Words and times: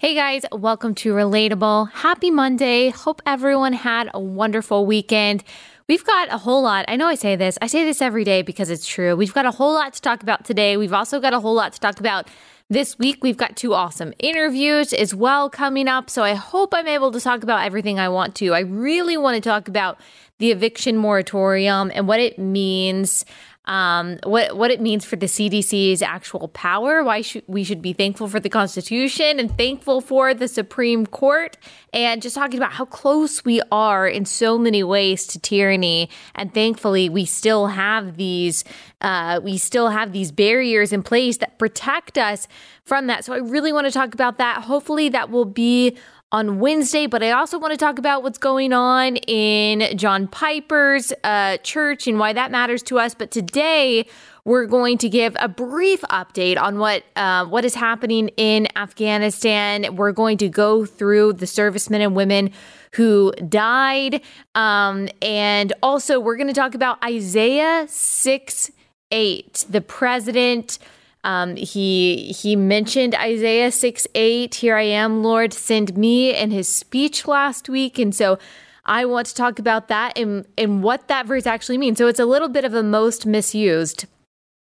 Hey 0.00 0.14
guys, 0.14 0.46
welcome 0.50 0.94
to 0.94 1.12
Relatable. 1.12 1.92
Happy 1.92 2.30
Monday. 2.30 2.88
Hope 2.88 3.20
everyone 3.26 3.74
had 3.74 4.08
a 4.14 4.18
wonderful 4.18 4.86
weekend. 4.86 5.44
We've 5.88 6.06
got 6.06 6.32
a 6.32 6.38
whole 6.38 6.62
lot. 6.62 6.86
I 6.88 6.96
know 6.96 7.06
I 7.06 7.16
say 7.16 7.36
this, 7.36 7.58
I 7.60 7.66
say 7.66 7.84
this 7.84 8.00
every 8.00 8.24
day 8.24 8.40
because 8.40 8.70
it's 8.70 8.86
true. 8.86 9.14
We've 9.14 9.34
got 9.34 9.44
a 9.44 9.50
whole 9.50 9.74
lot 9.74 9.92
to 9.92 10.00
talk 10.00 10.22
about 10.22 10.46
today. 10.46 10.78
We've 10.78 10.94
also 10.94 11.20
got 11.20 11.34
a 11.34 11.40
whole 11.40 11.52
lot 11.52 11.74
to 11.74 11.80
talk 11.80 12.00
about 12.00 12.28
this 12.70 12.98
week. 12.98 13.22
We've 13.22 13.36
got 13.36 13.56
two 13.56 13.74
awesome 13.74 14.14
interviews 14.18 14.94
as 14.94 15.14
well 15.14 15.50
coming 15.50 15.86
up. 15.86 16.08
So 16.08 16.22
I 16.22 16.32
hope 16.32 16.72
I'm 16.72 16.88
able 16.88 17.12
to 17.12 17.20
talk 17.20 17.42
about 17.42 17.66
everything 17.66 17.98
I 17.98 18.08
want 18.08 18.34
to. 18.36 18.54
I 18.54 18.60
really 18.60 19.18
want 19.18 19.34
to 19.34 19.46
talk 19.46 19.68
about 19.68 20.00
the 20.38 20.50
eviction 20.50 20.96
moratorium 20.96 21.92
and 21.94 22.08
what 22.08 22.20
it 22.20 22.38
means 22.38 23.26
um, 23.66 24.18
what 24.24 24.56
what 24.56 24.70
it 24.70 24.80
means 24.80 25.04
for 25.04 25.16
the 25.16 25.26
CDC's 25.26 26.02
actual 26.02 26.48
power. 26.48 27.04
Why 27.04 27.20
should 27.20 27.44
we 27.46 27.62
should 27.62 27.82
be 27.82 27.92
thankful 27.92 28.26
for 28.26 28.40
the 28.40 28.48
Constitution 28.48 29.38
and 29.38 29.56
thankful 29.56 30.00
for 30.00 30.32
the 30.32 30.48
Supreme 30.48 31.06
Court, 31.06 31.58
and 31.92 32.22
just 32.22 32.34
talking 32.34 32.58
about 32.58 32.72
how 32.72 32.86
close 32.86 33.44
we 33.44 33.60
are 33.70 34.08
in 34.08 34.24
so 34.24 34.58
many 34.58 34.82
ways 34.82 35.26
to 35.28 35.38
tyranny. 35.38 36.08
And 36.34 36.52
thankfully, 36.54 37.08
we 37.08 37.26
still 37.26 37.66
have 37.68 38.16
these 38.16 38.64
uh, 39.02 39.40
we 39.42 39.58
still 39.58 39.90
have 39.90 40.12
these 40.12 40.32
barriers 40.32 40.92
in 40.92 41.02
place 41.02 41.36
that 41.38 41.58
protect 41.58 42.16
us 42.16 42.48
from 42.84 43.06
that. 43.08 43.24
So 43.24 43.34
I 43.34 43.38
really 43.38 43.72
want 43.72 43.86
to 43.86 43.92
talk 43.92 44.14
about 44.14 44.38
that. 44.38 44.64
Hopefully, 44.64 45.10
that 45.10 45.30
will 45.30 45.44
be 45.44 45.96
on 46.32 46.60
Wednesday, 46.60 47.06
but 47.06 47.22
I 47.22 47.32
also 47.32 47.58
want 47.58 47.72
to 47.72 47.76
talk 47.76 47.98
about 47.98 48.22
what's 48.22 48.38
going 48.38 48.72
on 48.72 49.16
in 49.16 49.96
John 49.98 50.28
Piper's 50.28 51.12
uh, 51.24 51.56
church 51.58 52.06
and 52.06 52.18
why 52.18 52.32
that 52.32 52.52
matters 52.52 52.82
to 52.84 53.00
us. 53.00 53.14
But 53.14 53.32
today, 53.32 54.06
we're 54.44 54.66
going 54.66 54.96
to 54.98 55.08
give 55.08 55.36
a 55.40 55.48
brief 55.48 56.02
update 56.02 56.60
on 56.60 56.78
what 56.78 57.02
uh, 57.16 57.46
what 57.46 57.64
is 57.64 57.74
happening 57.74 58.28
in 58.36 58.68
Afghanistan. 58.76 59.96
We're 59.96 60.12
going 60.12 60.38
to 60.38 60.48
go 60.48 60.86
through 60.86 61.34
the 61.34 61.46
servicemen 61.46 62.00
and 62.00 62.14
women 62.14 62.52
who 62.92 63.32
died, 63.48 64.20
um, 64.54 65.08
and 65.20 65.72
also 65.82 66.20
we're 66.20 66.36
going 66.36 66.48
to 66.48 66.54
talk 66.54 66.74
about 66.74 67.02
Isaiah 67.04 67.86
six 67.88 68.70
eight, 69.10 69.66
the 69.68 69.80
president 69.80 70.78
um, 71.24 71.56
he 71.56 72.32
he 72.32 72.56
mentioned 72.56 73.14
Isaiah 73.14 73.70
6 73.70 74.06
8, 74.14 74.54
Here 74.54 74.76
I 74.76 74.82
am, 74.82 75.22
Lord, 75.22 75.52
send 75.52 75.96
me 75.96 76.34
in 76.34 76.50
his 76.50 76.68
speech 76.68 77.26
last 77.26 77.68
week. 77.68 77.98
And 77.98 78.14
so 78.14 78.38
I 78.86 79.04
want 79.04 79.26
to 79.26 79.34
talk 79.34 79.58
about 79.58 79.88
that 79.88 80.18
and, 80.18 80.46
and 80.56 80.82
what 80.82 81.08
that 81.08 81.26
verse 81.26 81.46
actually 81.46 81.78
means. 81.78 81.98
So 81.98 82.06
it's 82.06 82.20
a 82.20 82.24
little 82.24 82.48
bit 82.48 82.64
of 82.64 82.74
a 82.74 82.82
most 82.82 83.26
misused. 83.26 84.06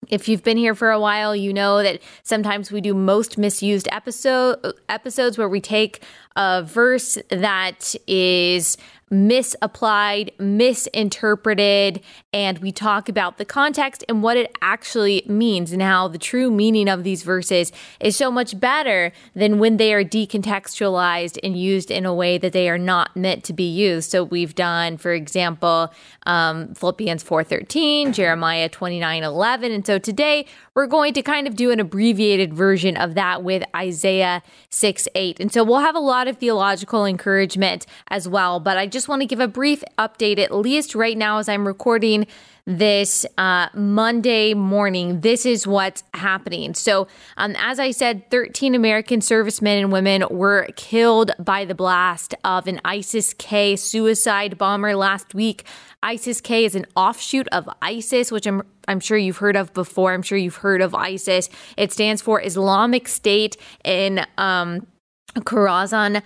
If 0.10 0.28
you've 0.28 0.44
been 0.44 0.58
here 0.58 0.76
for 0.76 0.92
a 0.92 1.00
while, 1.00 1.34
you 1.34 1.54
know 1.54 1.82
that 1.82 2.02
sometimes 2.24 2.72
we 2.72 2.82
do 2.82 2.94
most 2.94 3.38
misused 3.38 3.88
episode 3.90 4.60
episodes 4.90 5.38
where 5.38 5.48
we 5.48 5.62
take 5.62 6.04
a 6.36 6.64
verse 6.64 7.18
that 7.30 7.96
is 8.08 8.78
misapplied, 9.14 10.32
misinterpreted, 10.40 12.02
and 12.34 12.58
we 12.60 12.72
talk 12.72 13.08
about 13.08 13.38
the 13.38 13.46
context 13.46 14.04
and 14.10 14.24
what 14.24 14.36
it 14.36 14.56
actually 14.62 15.24
means 15.28 15.72
and 15.72 15.82
how 15.82 16.08
the 16.08 16.18
true 16.18 16.50
meaning 16.50 16.90
of 16.90 17.04
these 17.04 17.22
verses 17.22 17.72
is 18.00 18.18
so 18.18 18.32
much 18.32 18.60
better 18.60 19.12
than 19.36 19.60
when 19.60 19.78
they 19.78 19.94
are 19.94 20.04
decontextualized 20.04 21.38
and 21.44 21.56
used 21.56 21.92
in 21.92 22.06
a 22.06 22.14
way 22.14 22.40
that 22.40 22.54
they 22.54 22.68
are 22.68 22.78
not 22.78 23.16
meant 23.16 23.44
to 23.44 23.54
be 23.54 23.70
used. 23.70 24.10
So 24.10 24.24
we've 24.24 24.56
done, 24.56 24.98
for 24.98 25.14
example, 25.14 25.94
um, 26.26 26.74
Philippians 26.74 27.24
4:13, 27.24 28.14
Jeremiah 28.14 28.68
29:11, 28.68 29.72
and 29.72 29.86
so 29.86 30.00
today 30.00 30.48
we're 30.76 30.88
going 30.88 31.14
to 31.14 31.22
kind 31.22 31.48
of 31.48 31.56
do 31.56 31.72
an 31.72 31.80
abbreviated 31.80 32.54
version 32.54 32.98
of 32.98 33.14
that 33.14 33.44
with 33.44 33.64
Isaiah 33.76 34.42
6 34.70 35.08
8. 35.14 35.40
And 35.40 35.52
so 35.52 35.64
we'll 35.64 35.80
have 35.80 35.96
a 35.96 36.00
lot 36.00 36.28
of 36.28 36.38
theological 36.38 37.06
encouragement 37.06 37.86
as 38.08 38.28
well. 38.28 38.60
But 38.60 38.78
I 38.78 38.88
just 38.88 39.08
want 39.08 39.22
to 39.22 39.28
give 39.28 39.40
a 39.40 39.48
brief 39.48 39.84
update, 39.98 40.40
at 40.40 40.54
least 40.54 40.96
right 40.96 41.18
now 41.18 41.38
as 41.38 41.48
I'm 41.48 41.68
recording 41.68 42.26
this 42.66 43.26
uh, 43.38 43.68
Monday 43.74 44.54
morning. 44.54 45.22
This 45.22 45.46
is 45.46 45.68
what's 45.68 46.04
happening. 46.14 46.74
So, 46.74 47.08
um, 47.36 47.56
as 47.58 47.80
I 47.80 47.92
said, 47.92 48.30
13 48.32 48.74
American 48.74 49.22
servicemen 49.22 49.80
and 49.80 49.92
women 49.92 50.24
were 50.30 50.68
killed 50.76 51.32
by 51.40 51.66
the 51.66 51.76
blast 51.76 52.34
of 52.46 52.68
an 52.68 52.80
ISIS 52.86 53.34
K 53.34 53.76
suicide 53.76 54.58
bomber 54.58 54.96
last 54.96 55.34
week. 55.34 55.66
ISIS 56.02 56.40
K 56.42 56.66
is 56.66 56.76
an 56.76 56.86
offshoot 56.96 57.48
of 57.50 57.70
ISIS, 57.82 58.32
which 58.32 58.46
I'm 58.48 58.64
I'm 58.88 59.00
sure 59.00 59.18
you've 59.18 59.38
heard 59.38 59.56
of 59.56 59.74
before. 59.74 60.14
I'm 60.14 60.22
sure 60.22 60.38
you've 60.38 60.58
heard 60.58 60.82
of 60.82 60.94
ISIS. 60.94 61.50
It 61.78 61.92
stands 61.94 62.22
for 62.22 62.42
Islamic 62.42 63.08
State 63.08 63.56
in 63.84 64.26
um, 64.38 64.88
Khorasan 65.36 66.22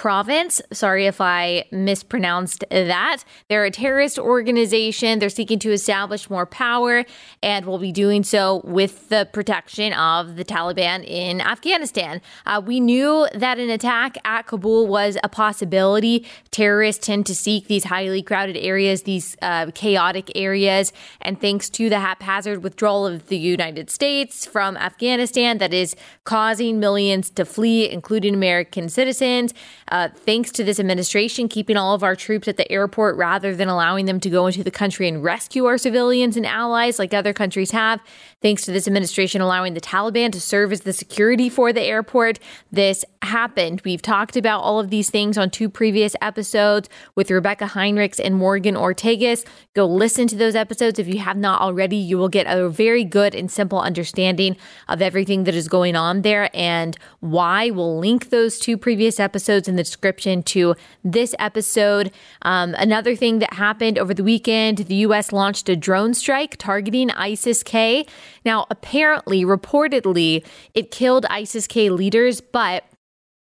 province. 0.00 0.62
Sorry 0.72 1.04
if 1.04 1.20
I 1.20 1.66
mispronounced 1.70 2.64
that. 2.70 3.22
They're 3.50 3.66
a 3.66 3.70
terrorist 3.70 4.18
organization. 4.18 5.18
They're 5.18 5.28
seeking 5.28 5.58
to 5.58 5.72
establish 5.72 6.30
more 6.30 6.46
power 6.46 7.04
and 7.42 7.66
will 7.66 7.76
be 7.76 7.92
doing 7.92 8.22
so 8.22 8.62
with 8.64 9.10
the 9.10 9.28
protection 9.30 9.92
of 9.92 10.36
the 10.36 10.44
Taliban 10.44 11.04
in 11.06 11.42
Afghanistan. 11.42 12.22
Uh, 12.46 12.62
we 12.64 12.80
knew 12.80 13.28
that 13.34 13.58
an 13.58 13.68
attack 13.68 14.16
at 14.24 14.46
Kabul 14.46 14.86
was 14.86 15.18
a 15.22 15.28
possibility. 15.28 16.24
Terrorists 16.50 17.06
tend 17.06 17.26
to 17.26 17.34
seek 17.34 17.66
these 17.66 17.84
highly 17.84 18.22
crowded 18.22 18.56
areas, 18.56 19.02
these 19.02 19.36
uh, 19.42 19.70
chaotic 19.74 20.32
areas, 20.34 20.94
and 21.20 21.38
thanks 21.38 21.68
to 21.68 21.90
the 21.90 22.00
haphazard 22.00 22.62
withdrawal 22.62 23.06
of 23.06 23.26
the 23.26 23.36
United 23.36 23.90
States 23.90 24.46
from 24.46 24.78
Afghanistan 24.78 25.58
that 25.58 25.74
is 25.74 25.94
causing 26.24 26.80
millions 26.80 27.28
to 27.28 27.44
flee, 27.44 27.90
including 27.90 28.32
American 28.32 28.88
citizens. 28.88 29.52
Uh, 29.90 30.08
thanks 30.14 30.52
to 30.52 30.62
this 30.62 30.78
administration 30.78 31.48
keeping 31.48 31.76
all 31.76 31.94
of 31.94 32.02
our 32.04 32.14
troops 32.14 32.46
at 32.46 32.56
the 32.56 32.70
airport 32.70 33.16
rather 33.16 33.54
than 33.56 33.68
allowing 33.68 34.06
them 34.06 34.20
to 34.20 34.30
go 34.30 34.46
into 34.46 34.62
the 34.62 34.70
country 34.70 35.08
and 35.08 35.24
rescue 35.24 35.64
our 35.64 35.76
civilians 35.76 36.36
and 36.36 36.46
allies 36.46 36.98
like 36.98 37.12
other 37.12 37.32
countries 37.32 37.72
have. 37.72 38.00
Thanks 38.40 38.64
to 38.66 38.72
this 38.72 38.86
administration 38.86 39.40
allowing 39.40 39.74
the 39.74 39.80
Taliban 39.80 40.30
to 40.32 40.40
serve 40.40 40.72
as 40.72 40.82
the 40.82 40.92
security 40.92 41.48
for 41.48 41.72
the 41.72 41.82
airport, 41.82 42.38
this 42.70 43.04
happened. 43.22 43.82
We've 43.84 44.00
talked 44.00 44.36
about 44.36 44.60
all 44.60 44.80
of 44.80 44.90
these 44.90 45.10
things 45.10 45.36
on 45.36 45.50
two 45.50 45.68
previous 45.68 46.16
episodes 46.20 46.88
with 47.14 47.28
Rebeccah 47.28 47.70
Heinrichs 47.70 48.20
and 48.22 48.34
Morgan 48.34 48.74
Ortagus. 48.74 49.46
Go 49.74 49.86
listen 49.86 50.26
to 50.28 50.36
those 50.36 50.54
episodes 50.54 50.98
if 50.98 51.06
you 51.06 51.18
have 51.18 51.36
not 51.36 51.60
already. 51.60 51.96
You 51.96 52.16
will 52.18 52.28
get 52.28 52.46
a 52.48 52.68
very 52.68 53.04
good 53.04 53.34
and 53.34 53.50
simple 53.50 53.80
understanding 53.80 54.56
of 54.88 55.02
everything 55.02 55.44
that 55.44 55.54
is 55.54 55.68
going 55.68 55.96
on 55.96 56.22
there 56.22 56.48
and 56.54 56.96
why. 57.20 57.70
We'll 57.70 57.98
link 57.98 58.30
those 58.30 58.58
two 58.58 58.76
previous 58.76 59.20
episodes 59.20 59.68
in 59.68 59.76
the 59.76 59.84
description 59.84 60.42
to 60.44 60.74
this 61.04 61.34
episode. 61.38 62.10
Um, 62.42 62.74
another 62.78 63.14
thing 63.14 63.38
that 63.40 63.54
happened 63.54 63.98
over 63.98 64.14
the 64.14 64.24
weekend 64.24 64.78
the 64.78 64.94
U.S. 64.96 65.30
launched 65.30 65.68
a 65.68 65.76
drone 65.76 66.14
strike 66.14 66.56
targeting 66.56 67.10
ISIS 67.10 67.62
K. 67.62 68.06
Now, 68.44 68.66
apparently, 68.70 69.44
reportedly, 69.44 70.44
it 70.74 70.90
killed 70.90 71.26
ISIS 71.28 71.66
K 71.66 71.90
leaders, 71.90 72.40
but 72.40 72.84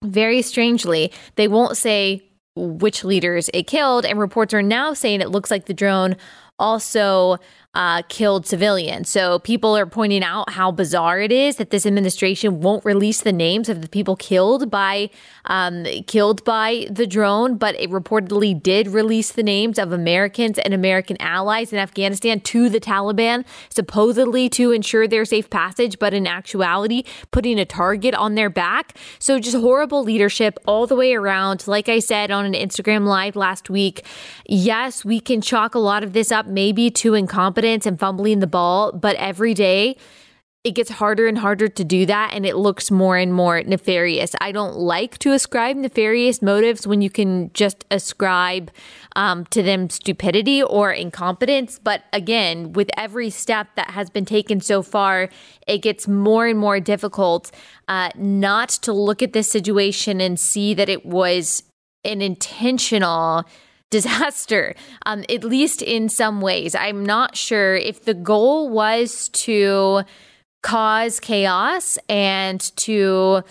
very 0.03 0.43
strangely, 0.43 1.13
they 1.37 1.49
won't 1.49 1.77
say 1.77 2.23
which 2.57 3.05
leaders 3.05 3.51
it 3.55 3.67
killed. 3.67 4.05
And 4.05 4.19
reports 4.19 4.55
are 4.55 4.63
now 4.63 4.93
saying 4.93 5.21
it 5.21 5.31
looks 5.31 5.51
like 5.51 5.67
the 5.67 5.75
drone 5.75 6.17
also 6.59 7.39
uh, 7.75 8.03
killed 8.09 8.47
civilians. 8.47 9.09
So 9.09 9.39
people 9.39 9.77
are 9.77 9.87
pointing 9.87 10.25
out 10.25 10.51
how 10.51 10.73
bizarre 10.73 11.21
it 11.21 11.31
is 11.31 11.57
that 11.57 11.71
this 11.71 11.87
administration 11.87 12.61
won't 12.61 12.85
release 12.85 13.21
the 13.21 13.33
names 13.33 13.69
of 13.69 13.81
the 13.81 13.89
people 13.89 14.17
killed 14.17 14.71
by 14.71 15.11
um, 15.45 15.85
killed 16.07 16.45
by 16.45 16.89
the 16.91 17.07
drone, 17.07 17.57
but 17.57 17.77
it 17.77 17.89
reportedly 17.91 18.61
did 18.61 18.89
release 18.89 19.31
the 19.31 19.43
names 19.43 19.79
of 19.79 19.93
Americans 19.93 20.59
and 20.59 20.75
American 20.75 21.17
allies 21.21 21.73
in 21.73 21.79
Afghanistan 21.79 22.41
to 22.41 22.69
the 22.69 22.81
Taliban, 22.81 23.45
supposedly 23.69 24.49
to 24.51 24.73
ensure 24.73 25.07
their 25.07 25.25
safe 25.25 25.49
passage, 25.49 25.99
but 25.99 26.13
in 26.13 26.27
actuality, 26.27 27.05
putting 27.31 27.59
a 27.59 27.65
target 27.65 28.15
on 28.15 28.35
their 28.35 28.51
back. 28.51 28.99
So 29.19 29.39
just 29.39 29.57
horrible 29.57 30.03
leadership 30.03 30.59
all 30.67 30.87
the 30.87 30.97
way 30.97 31.15
around. 31.15 31.67
Like 31.67 31.89
I 31.89 32.01
said 32.01 32.31
on 32.31 32.45
an 32.45 32.53
Instagram 32.53 33.07
live 33.07 33.37
last 33.37 33.71
week, 33.71 34.05
yes, 34.47 35.05
we 35.05 35.21
can 35.21 35.41
chalk 35.41 35.75
a 35.75 35.79
lot 35.79 36.03
of 36.03 36.13
this 36.13 36.33
up 36.33 36.47
maybe 36.47 36.91
to 36.91 37.15
incompetence 37.15 37.60
and 37.65 37.99
fumbling 37.99 38.41
the 38.41 38.47
ball, 38.47 38.93
but 38.93 39.17
every 39.17 39.55
day 39.55 39.97
it 40.63 40.73
gets 40.73 40.91
harder 40.91 41.27
and 41.27 41.39
harder 41.39 41.69
to 41.69 41.85
do 41.85 42.05
that 42.05 42.33
and 42.35 42.45
it 42.45 42.55
looks 42.55 42.91
more 42.91 43.17
and 43.17 43.33
more 43.33 43.63
nefarious. 43.63 44.35
I 44.43 44.53
don't 44.53 44.77
like 44.77 45.17
to 45.21 45.33
ascribe 45.33 45.77
nefarious 45.77 46.43
motives 46.43 46.87
when 46.87 47.01
you 47.01 47.09
can 47.09 47.51
just 47.55 47.87
ascribe 47.91 48.71
um, 49.17 49.47
to 49.47 49.63
them 49.63 49.89
stupidity 49.89 50.63
or 50.63 50.93
incompetence. 50.93 51.79
But 51.79 52.03
again, 52.13 52.75
with 52.75 52.91
every 52.95 53.31
step 53.31 53.69
that 53.77 53.91
has 53.91 54.11
been 54.11 54.27
taken 54.27 54.61
so 54.61 54.83
far, 54.83 55.31
it 55.67 55.79
gets 55.79 56.07
more 56.07 56.47
and 56.47 56.59
more 56.59 56.79
difficult 56.79 57.51
uh, 57.89 58.11
not 58.15 58.69
to 58.69 58.93
look 58.93 59.23
at 59.23 59.33
this 59.33 59.51
situation 59.51 60.21
and 60.21 60.39
see 60.39 60.75
that 60.75 60.91
it 60.91 61.07
was 61.07 61.63
an 62.05 62.21
intentional 62.21 63.47
disaster, 63.91 64.75
um, 65.07 65.25
at 65.29 65.45
least 65.45 65.83
in 65.83 66.09
some 66.09 66.41
ways. 66.41 66.75
I'm 66.75 67.05
not 67.05 67.37
sure 67.37 67.75
if 67.75 68.05
the 68.05 68.15
goal 68.15 68.69
was 68.69 69.29
to 69.31 70.03
cause 70.63 71.21
chaos 71.21 71.99
and 72.09 72.61
to 72.77 73.43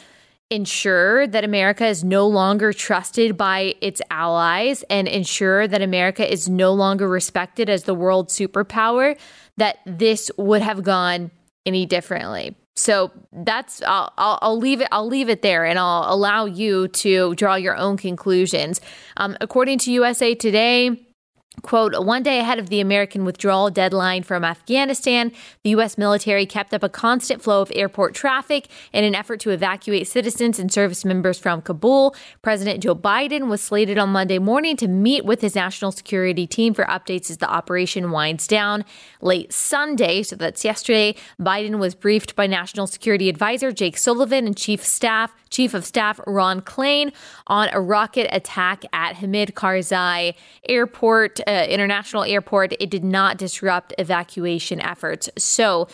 ensure 0.49 1.27
that 1.27 1.43
America 1.43 1.85
is 1.85 2.03
no 2.03 2.27
longer 2.27 2.73
trusted 2.73 3.37
by 3.37 3.75
its 3.81 4.01
allies 4.09 4.83
and 4.89 5.07
ensure 5.07 5.67
that 5.67 5.81
America 5.81 6.31
is 6.31 6.49
no 6.49 6.73
longer 6.73 7.07
respected 7.07 7.69
as 7.69 7.83
the 7.83 7.93
world 7.93 8.29
superpower, 8.29 9.17
that 9.57 9.77
this 9.85 10.31
would 10.37 10.61
have 10.61 10.81
gone 10.83 11.29
any 11.65 11.85
differently. 11.85 12.55
So 12.79 13.11
that's 13.33 13.81
I'll, 13.81 14.13
I'll, 14.17 14.39
I'll 14.41 14.57
leave 14.57 14.79
it 14.79 14.87
I'll 14.93 15.05
leave 15.05 15.27
it 15.27 15.41
there 15.41 15.65
and 15.65 15.77
I'll 15.77 16.05
allow 16.07 16.45
you 16.45 16.87
to 16.87 17.35
draw 17.35 17.55
your 17.55 17.75
own 17.75 17.97
conclusions. 17.97 18.79
Um, 19.17 19.35
according 19.41 19.79
to 19.79 19.91
USA 19.91 20.33
Today. 20.33 21.08
Quote, 21.61 21.93
one 22.05 22.23
day 22.23 22.39
ahead 22.39 22.59
of 22.59 22.69
the 22.69 22.79
American 22.79 23.25
withdrawal 23.25 23.69
deadline 23.69 24.23
from 24.23 24.43
Afghanistan, 24.43 25.31
the 25.63 25.71
U.S. 25.71 25.97
military 25.97 26.45
kept 26.45 26.73
up 26.73 26.83
a 26.83 26.89
constant 26.89 27.41
flow 27.41 27.61
of 27.61 27.71
airport 27.75 28.13
traffic 28.13 28.67
in 28.93 29.03
an 29.03 29.15
effort 29.15 29.39
to 29.41 29.49
evacuate 29.49 30.07
citizens 30.07 30.59
and 30.59 30.71
service 30.71 31.03
members 31.03 31.37
from 31.37 31.61
Kabul. 31.61 32.15
President 32.41 32.81
Joe 32.81 32.95
Biden 32.95 33.47
was 33.47 33.61
slated 33.61 33.97
on 33.97 34.09
Monday 34.09 34.39
morning 34.39 34.77
to 34.77 34.87
meet 34.87 35.25
with 35.25 35.41
his 35.41 35.55
national 35.55 35.91
security 35.91 36.47
team 36.47 36.73
for 36.73 36.85
updates 36.85 37.29
as 37.29 37.37
the 37.37 37.49
operation 37.49 38.11
winds 38.11 38.47
down. 38.47 38.85
Late 39.21 39.51
Sunday, 39.51 40.23
so 40.23 40.35
that's 40.35 40.63
yesterday, 40.63 41.15
Biden 41.39 41.79
was 41.79 41.95
briefed 41.95 42.35
by 42.35 42.47
National 42.47 42.87
Security 42.87 43.29
Advisor 43.29 43.71
Jake 43.71 43.97
Sullivan 43.97 44.47
and 44.47 44.55
Chief 44.55 44.85
Staff 44.85 45.33
Chief 45.49 45.73
of 45.73 45.85
Staff 45.85 46.19
Ron 46.27 46.61
Klain 46.61 47.11
on 47.47 47.69
a 47.73 47.81
rocket 47.81 48.29
attack 48.31 48.83
at 48.93 49.15
Hamid 49.15 49.55
Karzai 49.55 50.35
Airport, 50.67 51.39
uh, 51.49 51.65
International 51.65 52.23
Airport. 52.23 52.73
It 52.79 52.89
did 52.89 53.03
not 53.03 53.37
disrupt 53.37 53.93
evacuation 53.97 54.79
efforts. 54.79 55.29
So, 55.37 55.87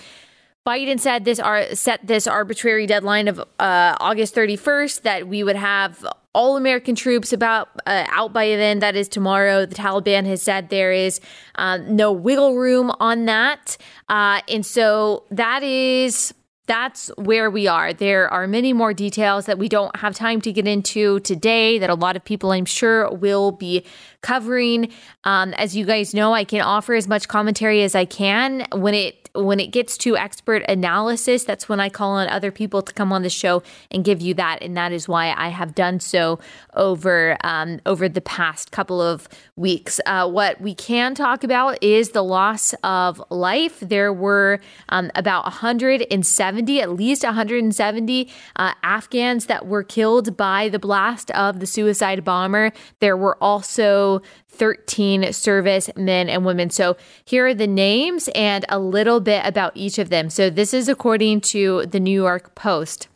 Biden 0.68 1.00
said 1.00 1.26
this 1.26 1.40
set 1.80 2.06
this 2.06 2.26
arbitrary 2.26 2.88
deadline 2.88 3.28
of 3.28 3.40
uh, 3.40 3.96
August 4.00 4.34
31st 4.34 5.04
that 5.04 5.28
we 5.28 5.44
would 5.44 5.56
have 5.56 6.04
all 6.34 6.58
American 6.58 6.96
troops 6.96 7.32
about 7.32 7.70
uh, 7.86 8.06
out 8.10 8.34
by 8.34 8.48
then. 8.48 8.80
That 8.80 8.96
is 8.96 9.08
tomorrow. 9.08 9.66
The 9.68 9.76
Taliban 9.76 10.26
has 10.26 10.42
said 10.42 10.70
there 10.70 10.92
is 10.92 11.22
um, 11.56 11.96
no 11.96 12.12
wiggle 12.12 12.56
room 12.56 12.92
on 13.00 13.26
that, 13.26 13.78
uh, 14.10 14.42
and 14.50 14.66
so 14.66 15.24
that 15.30 15.62
is 15.62 16.34
that's 16.68 17.10
where 17.18 17.50
we 17.50 17.68
are. 17.68 17.94
There 17.94 18.32
are 18.32 18.48
many 18.48 18.74
more 18.74 18.94
details 18.94 19.46
that 19.46 19.58
we 19.58 19.70
don't 19.70 19.96
have 19.98 20.16
time 20.16 20.42
to 20.42 20.52
get 20.52 20.68
into 20.68 21.20
today 21.22 21.78
that 21.80 21.90
a 21.90 21.96
lot 21.96 22.16
of 22.16 22.26
people, 22.26 22.52
I'm 22.52 22.66
sure, 22.66 23.12
will 23.14 23.52
be 23.52 23.86
covering. 24.22 24.92
Um, 25.24 25.54
as 25.54 25.76
you 25.76 25.86
guys 25.86 26.14
know, 26.14 26.34
I 26.34 26.44
can 26.44 26.62
offer 26.62 26.94
as 26.94 27.08
much 27.08 27.28
commentary 27.28 27.84
as 27.84 27.96
I 27.96 28.06
can 28.06 28.66
when 28.74 28.94
it 28.94 29.25
when 29.36 29.60
it 29.60 29.68
gets 29.68 29.98
to 30.00 30.18
expert 30.18 30.64
analysis, 30.68 31.44
that's 31.44 31.70
when 31.70 31.80
I 31.80 31.90
call 31.90 32.12
on 32.12 32.28
other 32.28 32.52
people 32.52 32.82
to 32.82 32.94
come 32.94 33.12
on 33.12 33.22
the 33.22 33.30
show 33.30 33.64
and 33.92 34.04
give 34.04 34.22
you 34.22 34.34
that, 34.36 34.62
and 34.62 34.76
that 34.78 34.92
is 34.92 35.08
why 35.08 35.34
I 35.36 35.50
have 35.50 35.76
done 35.76 36.00
so 36.00 36.40
over 36.74 37.38
um, 37.44 37.80
over 37.86 38.08
the 38.10 38.22
past 38.22 38.72
couple 38.72 39.02
of 39.02 39.28
weeks. 39.56 40.00
Uh, 40.06 40.30
what 40.30 40.60
we 40.62 40.74
can 40.74 41.16
talk 41.16 41.44
about 41.44 41.82
is 41.84 42.12
the 42.12 42.24
loss 42.24 42.74
of 42.84 43.22
life. 43.30 43.80
There 43.80 44.12
were 44.12 44.60
um, 44.90 45.12
about 45.16 45.44
170, 45.46 46.82
at 46.82 46.92
least 46.92 47.24
170 47.24 48.30
uh, 48.56 48.74
Afghans 48.84 49.46
that 49.48 49.68
were 49.68 49.84
killed 49.84 50.38
by 50.38 50.70
the 50.70 50.80
blast 50.80 51.32
of 51.32 51.60
the 51.60 51.66
suicide 51.66 52.24
bomber. 52.24 52.72
There 53.00 53.18
were 53.18 53.38
also 53.42 54.22
13 54.56 55.32
service 55.34 55.90
men 55.96 56.30
and 56.30 56.46
women. 56.46 56.70
So 56.70 56.98
here 57.24 57.48
are 57.48 57.54
the 57.54 57.68
names 57.68 58.30
and 58.36 58.66
a 58.70 58.80
little 58.80 59.20
bit 59.20 59.46
about 59.46 59.76
each 59.76 60.00
of 60.00 60.10
them. 60.10 60.30
So 60.30 60.50
this 60.50 60.74
is 60.74 60.88
according 60.90 61.42
to 61.42 61.86
the 61.86 62.00
New 62.00 62.12
York 62.12 62.56
Post. 62.56 63.08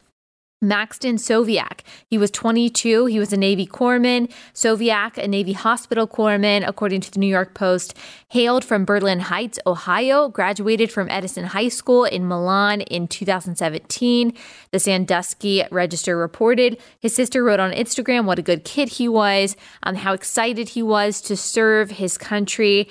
Maxton 0.61 1.15
Soviak. 1.15 1.81
He 2.07 2.17
was 2.17 2.31
22. 2.31 3.05
He 3.05 3.19
was 3.19 3.31
a 3.31 3.37
Navy 3.37 3.65
corpsman. 3.65 4.29
Soviak, 4.53 5.17
a 5.17 5.27
Navy 5.27 5.53
hospital 5.53 6.07
corpsman, 6.07 6.67
according 6.67 7.01
to 7.01 7.11
the 7.11 7.19
New 7.19 7.27
York 7.27 7.53
Post, 7.53 7.95
hailed 8.27 8.65
from 8.65 8.83
Berlin 8.83 9.21
Heights, 9.21 9.57
Ohio, 9.65 10.27
graduated 10.27 10.91
from 10.91 11.09
Edison 11.09 11.45
High 11.45 11.69
School 11.69 12.03
in 12.03 12.27
Milan 12.27 12.81
in 12.81 13.07
2017. 13.07 14.33
The 14.71 14.79
Sandusky 14.79 15.63
Register 15.71 16.17
reported. 16.17 16.77
His 16.99 17.15
sister 17.15 17.43
wrote 17.43 17.61
on 17.61 17.71
Instagram 17.71 18.25
what 18.25 18.39
a 18.39 18.43
good 18.43 18.65
kid 18.65 18.89
he 18.89 19.07
was, 19.07 19.55
um, 19.83 19.95
how 19.95 20.13
excited 20.13 20.69
he 20.69 20.83
was 20.83 21.21
to 21.21 21.37
serve 21.37 21.91
his 21.91 22.17
country. 22.17 22.89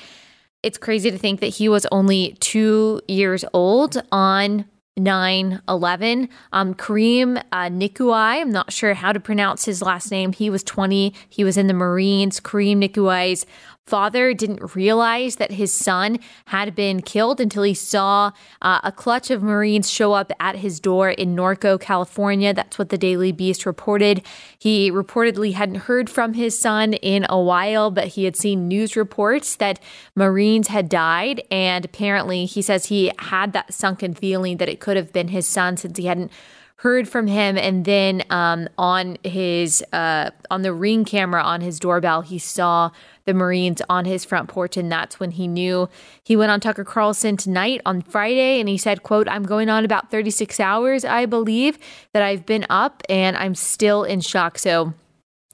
It's 0.62 0.78
crazy 0.78 1.10
to 1.10 1.18
think 1.18 1.40
that 1.40 1.48
he 1.48 1.68
was 1.68 1.86
only 1.92 2.36
two 2.40 3.00
years 3.06 3.44
old 3.52 4.02
on 4.10 4.64
9 4.98 5.62
11. 5.68 6.28
Um, 6.52 6.74
Kareem 6.74 7.42
uh, 7.52 7.68
Nikoui, 7.68 8.12
I'm 8.12 8.50
not 8.50 8.72
sure 8.72 8.94
how 8.94 9.12
to 9.12 9.20
pronounce 9.20 9.64
his 9.64 9.82
last 9.82 10.10
name. 10.10 10.32
He 10.32 10.50
was 10.50 10.62
20. 10.62 11.14
He 11.28 11.44
was 11.44 11.56
in 11.56 11.66
the 11.66 11.74
Marines. 11.74 12.40
Kareem 12.40 12.76
Nikoui's 12.78 13.46
father 13.88 14.34
didn't 14.34 14.74
realize 14.74 15.36
that 15.36 15.52
his 15.52 15.72
son 15.72 16.18
had 16.46 16.74
been 16.74 17.00
killed 17.00 17.40
until 17.40 17.62
he 17.62 17.72
saw 17.72 18.32
uh, 18.60 18.80
a 18.84 18.92
clutch 18.92 19.30
of 19.30 19.42
Marines 19.42 19.90
show 19.90 20.12
up 20.12 20.30
at 20.38 20.56
his 20.56 20.78
door 20.78 21.08
in 21.08 21.34
Norco, 21.34 21.80
California. 21.80 22.52
That's 22.52 22.78
what 22.78 22.90
the 22.90 22.98
Daily 22.98 23.32
Beast 23.32 23.64
reported. 23.64 24.22
He 24.58 24.90
reportedly 24.90 25.54
hadn't 25.54 25.86
heard 25.86 26.10
from 26.10 26.34
his 26.34 26.58
son 26.58 26.92
in 26.94 27.24
a 27.30 27.40
while, 27.40 27.90
but 27.90 28.08
he 28.08 28.24
had 28.24 28.36
seen 28.36 28.68
news 28.68 28.94
reports 28.94 29.56
that 29.56 29.80
Marines 30.14 30.68
had 30.68 30.90
died. 30.90 31.42
And 31.50 31.84
apparently, 31.84 32.44
he 32.44 32.60
says 32.60 32.86
he 32.86 33.10
had 33.18 33.54
that 33.54 33.72
sunken 33.72 34.12
feeling 34.12 34.58
that 34.58 34.68
it 34.68 34.80
could 34.80 34.96
have 34.98 35.12
been 35.12 35.28
his 35.28 35.46
son 35.46 35.78
since 35.78 35.96
he 35.96 36.04
hadn't 36.04 36.30
heard 36.78 37.08
from 37.08 37.26
him 37.26 37.58
and 37.58 37.84
then 37.84 38.22
um, 38.30 38.68
on 38.78 39.18
his 39.24 39.82
uh, 39.92 40.30
on 40.48 40.62
the 40.62 40.72
ring 40.72 41.04
camera 41.04 41.42
on 41.42 41.60
his 41.60 41.80
doorbell 41.80 42.20
he 42.20 42.38
saw 42.38 42.90
the 43.28 43.34
Marines 43.34 43.82
on 43.90 44.06
his 44.06 44.24
front 44.24 44.48
porch. 44.48 44.78
And 44.78 44.90
that's 44.90 45.20
when 45.20 45.32
he 45.32 45.46
knew 45.46 45.90
he 46.24 46.34
went 46.34 46.50
on 46.50 46.60
Tucker 46.60 46.82
Carlson 46.82 47.36
tonight 47.36 47.82
on 47.84 48.00
Friday 48.00 48.58
and 48.58 48.70
he 48.70 48.78
said, 48.78 49.02
quote, 49.02 49.28
I'm 49.28 49.42
going 49.42 49.68
on 49.68 49.84
about 49.84 50.10
36 50.10 50.58
hours, 50.58 51.04
I 51.04 51.26
believe, 51.26 51.78
that 52.14 52.22
I've 52.22 52.46
been 52.46 52.64
up 52.70 53.02
and 53.06 53.36
I'm 53.36 53.54
still 53.54 54.02
in 54.02 54.22
shock. 54.22 54.58
So 54.58 54.94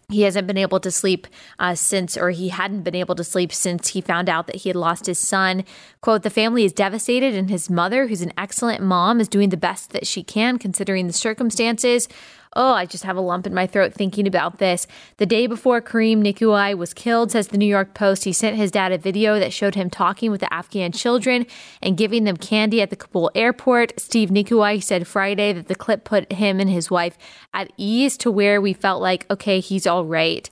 he 0.08 0.22
hasn't 0.22 0.46
been 0.46 0.56
able 0.56 0.78
to 0.78 0.90
sleep 0.92 1.26
uh, 1.58 1.74
since, 1.74 2.16
or 2.16 2.30
he 2.30 2.50
hadn't 2.50 2.82
been 2.82 2.94
able 2.94 3.16
to 3.16 3.24
sleep 3.24 3.52
since 3.52 3.88
he 3.88 4.00
found 4.00 4.28
out 4.28 4.46
that 4.46 4.56
he 4.56 4.68
had 4.68 4.76
lost 4.76 5.06
his 5.06 5.18
son. 5.18 5.64
Quote, 6.00 6.22
the 6.22 6.30
family 6.30 6.64
is 6.64 6.72
devastated, 6.72 7.34
and 7.34 7.48
his 7.48 7.70
mother, 7.70 8.06
who's 8.06 8.20
an 8.20 8.32
excellent 8.36 8.82
mom, 8.82 9.18
is 9.18 9.28
doing 9.28 9.48
the 9.48 9.56
best 9.56 9.90
that 9.90 10.06
she 10.06 10.22
can 10.22 10.58
considering 10.58 11.06
the 11.06 11.12
circumstances. 11.12 12.06
Oh, 12.56 12.72
I 12.72 12.86
just 12.86 13.04
have 13.04 13.16
a 13.16 13.20
lump 13.20 13.46
in 13.46 13.54
my 13.54 13.66
throat 13.66 13.92
thinking 13.92 14.26
about 14.26 14.58
this. 14.58 14.86
The 15.16 15.26
day 15.26 15.46
before 15.46 15.80
Kareem 15.80 16.18
Nikoui 16.18 16.76
was 16.76 16.94
killed, 16.94 17.32
says 17.32 17.48
the 17.48 17.58
New 17.58 17.66
York 17.66 17.94
Post, 17.94 18.24
he 18.24 18.32
sent 18.32 18.56
his 18.56 18.70
dad 18.70 18.92
a 18.92 18.98
video 18.98 19.38
that 19.38 19.52
showed 19.52 19.74
him 19.74 19.90
talking 19.90 20.30
with 20.30 20.40
the 20.40 20.52
Afghan 20.52 20.92
children 20.92 21.46
and 21.82 21.96
giving 21.96 22.24
them 22.24 22.36
candy 22.36 22.80
at 22.80 22.90
the 22.90 22.96
Kabul 22.96 23.30
airport. 23.34 23.98
Steve 23.98 24.30
Nikoui 24.30 24.82
said 24.82 25.06
Friday 25.06 25.52
that 25.52 25.66
the 25.68 25.74
clip 25.74 26.04
put 26.04 26.32
him 26.32 26.60
and 26.60 26.70
his 26.70 26.90
wife 26.90 27.18
at 27.52 27.72
ease 27.76 28.16
to 28.18 28.30
where 28.30 28.60
we 28.60 28.72
felt 28.72 29.02
like, 29.02 29.26
okay, 29.30 29.60
he's 29.60 29.86
all 29.86 30.04
right. 30.04 30.48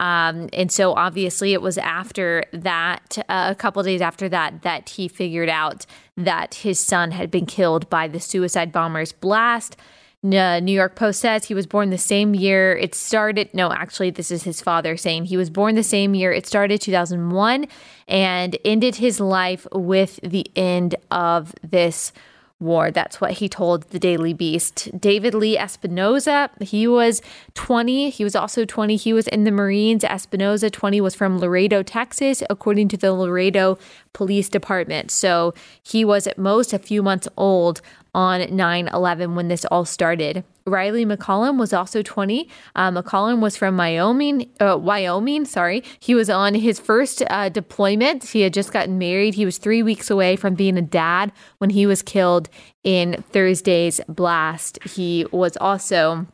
Um, 0.00 0.48
and 0.54 0.72
so 0.72 0.94
obviously 0.94 1.52
it 1.52 1.60
was 1.60 1.76
after 1.76 2.44
that, 2.54 3.18
uh, 3.28 3.48
a 3.50 3.54
couple 3.54 3.82
days 3.82 4.00
after 4.00 4.30
that, 4.30 4.62
that 4.62 4.88
he 4.88 5.08
figured 5.08 5.50
out 5.50 5.84
that 6.16 6.54
his 6.54 6.80
son 6.80 7.10
had 7.10 7.30
been 7.30 7.44
killed 7.44 7.90
by 7.90 8.08
the 8.08 8.18
suicide 8.18 8.72
bomber's 8.72 9.12
blast. 9.12 9.76
New 10.22 10.72
York 10.72 10.96
Post 10.96 11.20
says 11.20 11.46
he 11.46 11.54
was 11.54 11.66
born 11.66 11.90
the 11.90 11.96
same 11.96 12.34
year 12.34 12.76
it 12.76 12.94
started. 12.94 13.48
No, 13.54 13.72
actually, 13.72 14.10
this 14.10 14.30
is 14.30 14.42
his 14.42 14.60
father 14.60 14.96
saying 14.96 15.24
he 15.24 15.36
was 15.36 15.48
born 15.48 15.74
the 15.76 15.82
same 15.82 16.14
year 16.14 16.30
it 16.32 16.46
started, 16.46 16.80
2001, 16.80 17.66
and 18.06 18.56
ended 18.64 18.96
his 18.96 19.18
life 19.18 19.66
with 19.72 20.20
the 20.22 20.46
end 20.54 20.94
of 21.10 21.54
this 21.62 22.12
war. 22.58 22.90
That's 22.90 23.22
what 23.22 23.32
he 23.32 23.48
told 23.48 23.84
the 23.84 23.98
Daily 23.98 24.34
Beast. 24.34 24.90
David 25.00 25.32
Lee 25.32 25.56
Espinoza, 25.56 26.50
he 26.62 26.86
was 26.86 27.22
20. 27.54 28.10
He 28.10 28.22
was 28.22 28.36
also 28.36 28.66
20. 28.66 28.96
He 28.96 29.14
was 29.14 29.26
in 29.28 29.44
the 29.44 29.50
Marines. 29.50 30.04
Espinoza, 30.04 30.70
20, 30.70 31.00
was 31.00 31.14
from 31.14 31.38
Laredo, 31.38 31.82
Texas, 31.82 32.42
according 32.50 32.88
to 32.88 32.98
the 32.98 33.14
Laredo 33.14 33.78
Police 34.12 34.50
Department. 34.50 35.10
So 35.10 35.54
he 35.82 36.04
was 36.04 36.26
at 36.26 36.36
most 36.36 36.74
a 36.74 36.78
few 36.78 37.02
months 37.02 37.28
old 37.38 37.80
on 38.14 38.54
9 38.54 38.88
11 38.88 39.34
when 39.34 39.48
this 39.48 39.64
all 39.66 39.84
started. 39.84 40.44
Riley 40.66 41.04
McCollum 41.04 41.58
was 41.58 41.72
also 41.72 42.02
20. 42.02 42.48
Uh, 42.76 42.90
McCollum 42.90 43.40
was 43.40 43.56
from 43.56 43.76
Wyoming. 43.76 44.50
Uh, 44.60 44.78
Wyoming, 44.80 45.44
sorry. 45.44 45.82
He 45.98 46.14
was 46.14 46.30
on 46.30 46.54
his 46.54 46.78
first 46.78 47.22
uh, 47.28 47.48
deployment. 47.48 48.24
He 48.24 48.42
had 48.42 48.54
just 48.54 48.72
gotten 48.72 48.98
married. 48.98 49.34
He 49.34 49.44
was 49.44 49.58
three 49.58 49.82
weeks 49.82 50.10
away 50.10 50.36
from 50.36 50.54
being 50.54 50.76
a 50.76 50.82
dad 50.82 51.32
when 51.58 51.70
he 51.70 51.86
was 51.86 52.02
killed 52.02 52.48
in 52.84 53.22
Thursday's 53.30 54.00
blast. 54.08 54.78
He 54.84 55.26
was 55.32 55.56
also 55.56 56.26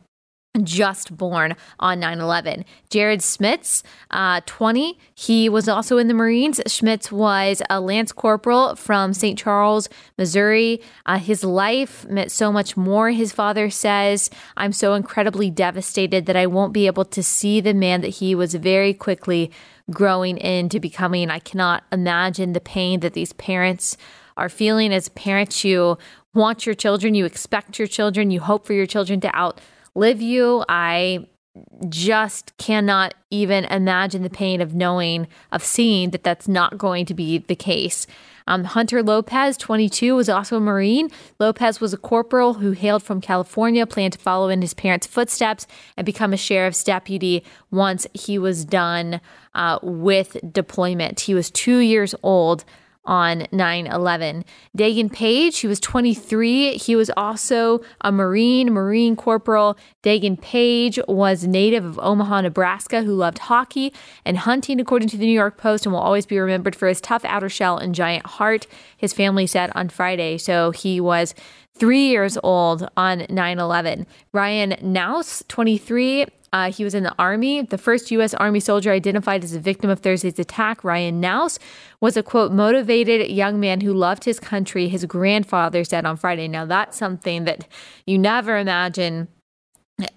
just 0.65 1.15
born 1.15 1.55
on 1.79 1.99
9 1.99 2.19
11. 2.19 2.65
Jared 2.89 3.21
Schmitz, 3.21 3.83
uh, 4.11 4.41
20, 4.45 4.97
he 5.13 5.49
was 5.49 5.67
also 5.67 5.97
in 5.97 6.07
the 6.07 6.13
Marines. 6.13 6.61
Schmitz 6.67 7.11
was 7.11 7.61
a 7.69 7.79
Lance 7.79 8.11
Corporal 8.11 8.75
from 8.75 9.13
St. 9.13 9.37
Charles, 9.37 9.89
Missouri. 10.17 10.81
Uh, 11.05 11.19
his 11.19 11.43
life 11.43 12.07
meant 12.07 12.31
so 12.31 12.51
much 12.51 12.77
more, 12.77 13.11
his 13.11 13.31
father 13.31 13.69
says. 13.69 14.29
I'm 14.55 14.73
so 14.73 14.93
incredibly 14.93 15.49
devastated 15.49 16.25
that 16.25 16.35
I 16.35 16.47
won't 16.47 16.73
be 16.73 16.87
able 16.87 17.05
to 17.05 17.23
see 17.23 17.61
the 17.61 17.73
man 17.73 18.01
that 18.01 18.07
he 18.07 18.35
was 18.35 18.55
very 18.55 18.93
quickly 18.93 19.51
growing 19.91 20.37
into 20.37 20.79
becoming. 20.79 21.29
I 21.29 21.39
cannot 21.39 21.83
imagine 21.91 22.53
the 22.53 22.59
pain 22.59 22.99
that 23.01 23.13
these 23.13 23.33
parents 23.33 23.97
are 24.35 24.49
feeling. 24.49 24.93
As 24.93 25.09
parents, 25.09 25.63
you 25.63 25.97
want 26.33 26.65
your 26.65 26.75
children, 26.75 27.15
you 27.15 27.25
expect 27.25 27.79
your 27.79 27.87
children, 27.87 28.31
you 28.31 28.39
hope 28.39 28.65
for 28.65 28.73
your 28.73 28.85
children 28.85 29.19
to 29.21 29.35
out 29.35 29.59
live 29.97 30.21
you. 30.21 30.63
I 30.69 31.27
just 31.89 32.55
cannot 32.57 33.15
even 33.31 33.65
imagine 33.65 34.21
the 34.21 34.29
pain 34.29 34.61
of 34.61 34.75
knowing, 34.75 35.27
of 35.51 35.63
seeing 35.63 36.11
that 36.11 36.23
that's 36.23 36.47
not 36.47 36.77
going 36.77 37.05
to 37.07 37.15
be 37.15 37.39
the 37.39 37.55
case. 37.55 38.05
Um, 38.45 38.63
Hunter 38.63 39.03
Lopez, 39.03 39.57
22, 39.57 40.15
was 40.15 40.29
also 40.29 40.57
a 40.57 40.59
Marine. 40.59 41.09
Lopez 41.39 41.81
was 41.81 41.93
a 41.93 41.97
corporal 41.97 42.53
who 42.53 42.71
hailed 42.71 43.03
from 43.03 43.19
California, 43.19 43.85
planned 43.85 44.13
to 44.13 44.19
follow 44.19 44.49
in 44.49 44.61
his 44.61 44.73
parents' 44.73 45.07
footsteps 45.07 45.67
and 45.97 46.05
become 46.05 46.31
a 46.31 46.37
sheriff's 46.37 46.83
deputy 46.83 47.43
once 47.71 48.07
he 48.13 48.37
was 48.37 48.63
done 48.63 49.19
uh, 49.55 49.79
with 49.81 50.37
deployment. 50.53 51.21
He 51.21 51.33
was 51.33 51.49
two 51.49 51.79
years 51.79 52.15
old 52.23 52.63
on 53.07 53.47
9 53.51 53.87
11. 53.87 54.45
Daegan 54.77 55.11
Page, 55.11 55.59
he 55.59 55.67
was 55.67 55.79
23. 55.79 56.77
He 56.77 56.95
was 56.95 57.09
also 57.17 57.79
a 58.01 58.11
Marine, 58.11 58.71
Marine 58.71 59.15
Corporal. 59.15 59.77
Daegan 60.03 60.39
Page 60.39 60.99
was 61.07 61.47
native 61.47 61.83
of 61.83 61.99
Omaha, 61.99 62.41
Nebraska, 62.41 63.01
who 63.01 63.15
loved 63.15 63.39
hockey 63.39 63.91
and 64.25 64.37
hunting, 64.37 64.79
according 64.79 65.09
to 65.09 65.17
the 65.17 65.25
New 65.25 65.31
York 65.31 65.57
Post, 65.57 65.85
and 65.85 65.93
will 65.93 66.01
always 66.01 66.25
be 66.25 66.37
remembered 66.37 66.75
for 66.75 66.87
his 66.87 67.01
tough 67.01 67.25
outer 67.25 67.49
shell 67.49 67.77
and 67.77 67.95
giant 67.95 68.27
heart, 68.27 68.67
his 68.97 69.13
family 69.13 69.47
said 69.47 69.71
on 69.73 69.89
Friday. 69.89 70.37
So 70.37 70.71
he 70.71 71.01
was 71.01 71.33
three 71.77 72.07
years 72.07 72.37
old 72.43 72.89
on 72.97 73.25
9 73.29 73.59
11. 73.59 74.05
Ryan 74.33 74.71
Knauss, 74.81 75.47
23, 75.47 76.25
uh, 76.53 76.71
he 76.71 76.83
was 76.83 76.93
in 76.93 77.03
the 77.03 77.13
Army. 77.19 77.61
The 77.61 77.77
first 77.77 78.09
U.S. 78.11 78.33
Army 78.33 78.59
soldier 78.59 78.91
identified 78.91 79.43
as 79.43 79.53
a 79.53 79.59
victim 79.59 79.89
of 79.89 79.99
Thursday's 79.99 80.39
attack, 80.39 80.83
Ryan 80.83 81.21
Knauss, 81.21 81.59
was 81.99 82.15
a 82.15 82.23
quote, 82.23 82.51
motivated 82.51 83.29
young 83.29 83.59
man 83.59 83.81
who 83.81 83.93
loved 83.93 84.23
his 84.23 84.39
country, 84.39 84.87
his 84.87 85.05
grandfather 85.05 85.83
said 85.83 86.05
on 86.05 86.17
Friday. 86.17 86.47
Now, 86.47 86.65
that's 86.65 86.97
something 86.97 87.43
that 87.45 87.67
you 88.05 88.17
never 88.17 88.57
imagine 88.57 89.27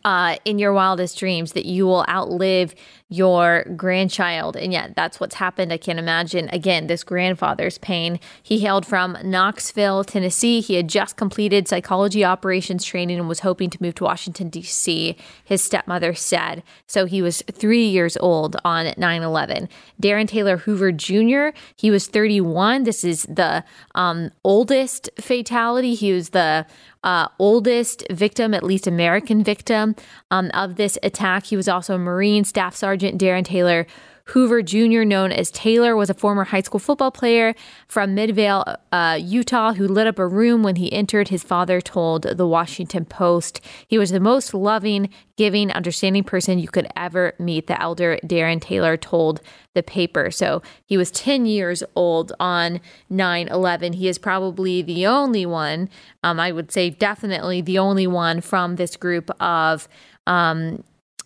uh, 0.05 0.37
in 0.45 0.59
your 0.59 0.73
wildest 0.73 1.19
dreams 1.19 1.53
that 1.53 1.65
you 1.65 1.87
will 1.87 2.05
outlive 2.09 2.75
your 3.11 3.64
grandchild. 3.76 4.57
And 4.57 4.73
yet, 4.73 4.95
that's 4.95 5.19
what's 5.19 5.35
happened. 5.35 5.73
I 5.73 5.76
can't 5.76 5.99
imagine, 5.99 6.49
again, 6.50 6.87
this 6.87 7.02
grandfather's 7.02 7.76
pain. 7.76 8.21
He 8.40 8.61
hailed 8.61 8.87
from 8.87 9.19
Knoxville, 9.25 10.05
Tennessee. 10.05 10.61
He 10.61 10.75
had 10.75 10.88
just 10.88 11.17
completed 11.17 11.67
psychology 11.67 12.25
operations 12.25 12.85
training 12.85 13.19
and 13.19 13.29
was 13.29 13.40
hoping 13.40 13.69
to 13.71 13.83
move 13.83 13.97
to 13.97 14.05
Washington, 14.05 14.49
D.C., 14.49 15.17
his 15.45 15.62
stepmother 15.62 16.14
said. 16.14 16.62
So 16.87 17.05
he 17.05 17.21
was 17.21 17.43
three 17.50 17.87
years 17.87 18.17
old 18.19 18.57
on 18.64 18.95
9 18.97 19.23
11. 19.23 19.69
Darren 20.00 20.29
Taylor 20.29 20.59
Hoover 20.59 20.93
Jr., 20.93 21.49
he 21.75 21.90
was 21.90 22.07
31. 22.07 22.85
This 22.85 23.02
is 23.02 23.25
the 23.25 23.64
um, 23.97 24.31
oldest 24.45 25.11
fatality. 25.19 25.95
He 25.95 26.12
was 26.12 26.31
the 26.31 26.64
uh, 27.02 27.29
oldest 27.38 28.05
victim, 28.11 28.52
at 28.55 28.62
least 28.62 28.87
American 28.87 29.43
victim, 29.43 29.97
um, 30.31 30.51
of 30.55 30.77
this 30.77 30.99
attack. 31.03 31.47
He 31.47 31.57
was 31.57 31.69
also 31.69 31.99
Marine 31.99 32.45
Staff 32.45 32.75
Sergeant 32.77 33.21
Darren 33.21 33.45
Taylor 33.45 33.87
Hoover 34.31 34.63
Jr., 34.63 35.03
known 35.03 35.33
as 35.33 35.51
Taylor, 35.51 35.97
was 35.97 36.09
a 36.09 36.15
former 36.15 36.45
high 36.45 36.61
school 36.61 36.79
football 36.79 37.11
player 37.11 37.53
from 37.89 38.15
Midvale, 38.15 38.77
uh, 38.93 39.19
Utah, 39.21 39.73
who 39.73 39.89
lit 39.89 40.07
up 40.07 40.21
a 40.21 40.27
room 40.27 40.63
when 40.63 40.77
he 40.77 40.93
entered, 40.93 41.29
his 41.29 41.43
father 41.43 41.81
told 41.81 42.23
the 42.23 42.47
Washington 42.47 43.05
Post. 43.05 43.61
He 43.89 43.99
was 43.99 44.11
the 44.11 44.21
most 44.21 44.55
loving, 44.55 45.11
giving, 45.37 45.73
understanding 45.73 46.23
person 46.23 46.61
you 46.61 46.69
could 46.69 46.87
ever 46.95 47.35
meet, 47.41 47.67
the 47.67 47.81
elder 47.81 48.21
Darren 48.25 48.61
Taylor 48.61 48.97
told 48.97 49.41
the 49.75 49.83
paper. 49.83 50.31
So 50.31 50.63
he 50.85 50.97
was 50.97 51.11
10 51.11 51.47
years 51.47 51.83
old 51.97 52.33
on 52.39 52.81
9 53.09 53.49
11. 53.49 53.95
He 53.95 54.09
is 54.09 54.19
probably 54.19 54.83
the 54.83 55.07
only 55.07 55.45
one, 55.45 55.89
um, 56.23 56.39
I 56.39 56.53
would 56.53 56.71
say 56.71 56.91
definitely 56.91 57.63
the 57.63 57.79
only 57.79 58.07
one 58.07 58.41
from 58.41 58.77
this 58.77 58.97
group 58.97 59.31
of 59.41 59.89
um, 60.31 60.83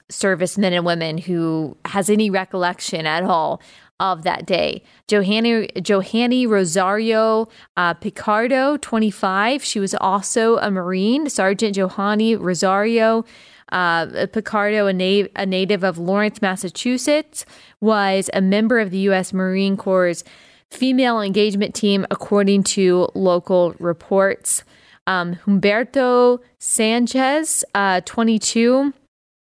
servicemen 0.09 0.73
and 0.73 0.85
women 0.85 1.19
who 1.19 1.77
has 1.85 2.09
any 2.11 2.31
recollection 2.31 3.07
at 3.07 3.23
all 3.23 3.61
of 4.01 4.23
that 4.25 4.45
day. 4.47 4.83
Johanny, 5.07 5.69
Johanny 5.81 6.47
Rosario 6.47 7.49
uh, 7.77 7.95
Pichardo, 7.95 8.81
25. 8.81 9.63
She 9.63 9.79
was 9.79 9.95
also 9.95 10.57
a 10.59 10.71
Marine. 10.71 11.29
Sergeant 11.29 11.77
Johanny 11.77 12.35
Rosario 12.35 13.25
uh, 13.73 14.07
Pichardo, 14.07 14.89
a, 14.89 14.93
na- 14.93 15.29
a 15.37 15.47
native 15.47 15.85
of 15.85 15.99
Lawrence, 15.99 16.43
Massachusetts, 16.43 17.45
was 17.81 18.31
a 18.33 18.41
member 18.41 18.81
of 18.81 18.91
the 18.91 18.99
U.S. 18.99 19.33
Marine 19.33 19.77
Corps' 19.77 20.25
female 20.71 21.21
engagement 21.21 21.75
team, 21.75 22.07
according 22.11 22.63
to 22.65 23.09
local 23.15 23.75
reports. 23.79 24.65
Um, 25.07 25.37
Humberto 25.47 26.41
Sanchez, 26.59 27.65
uh, 27.75 28.01
22 28.03 28.93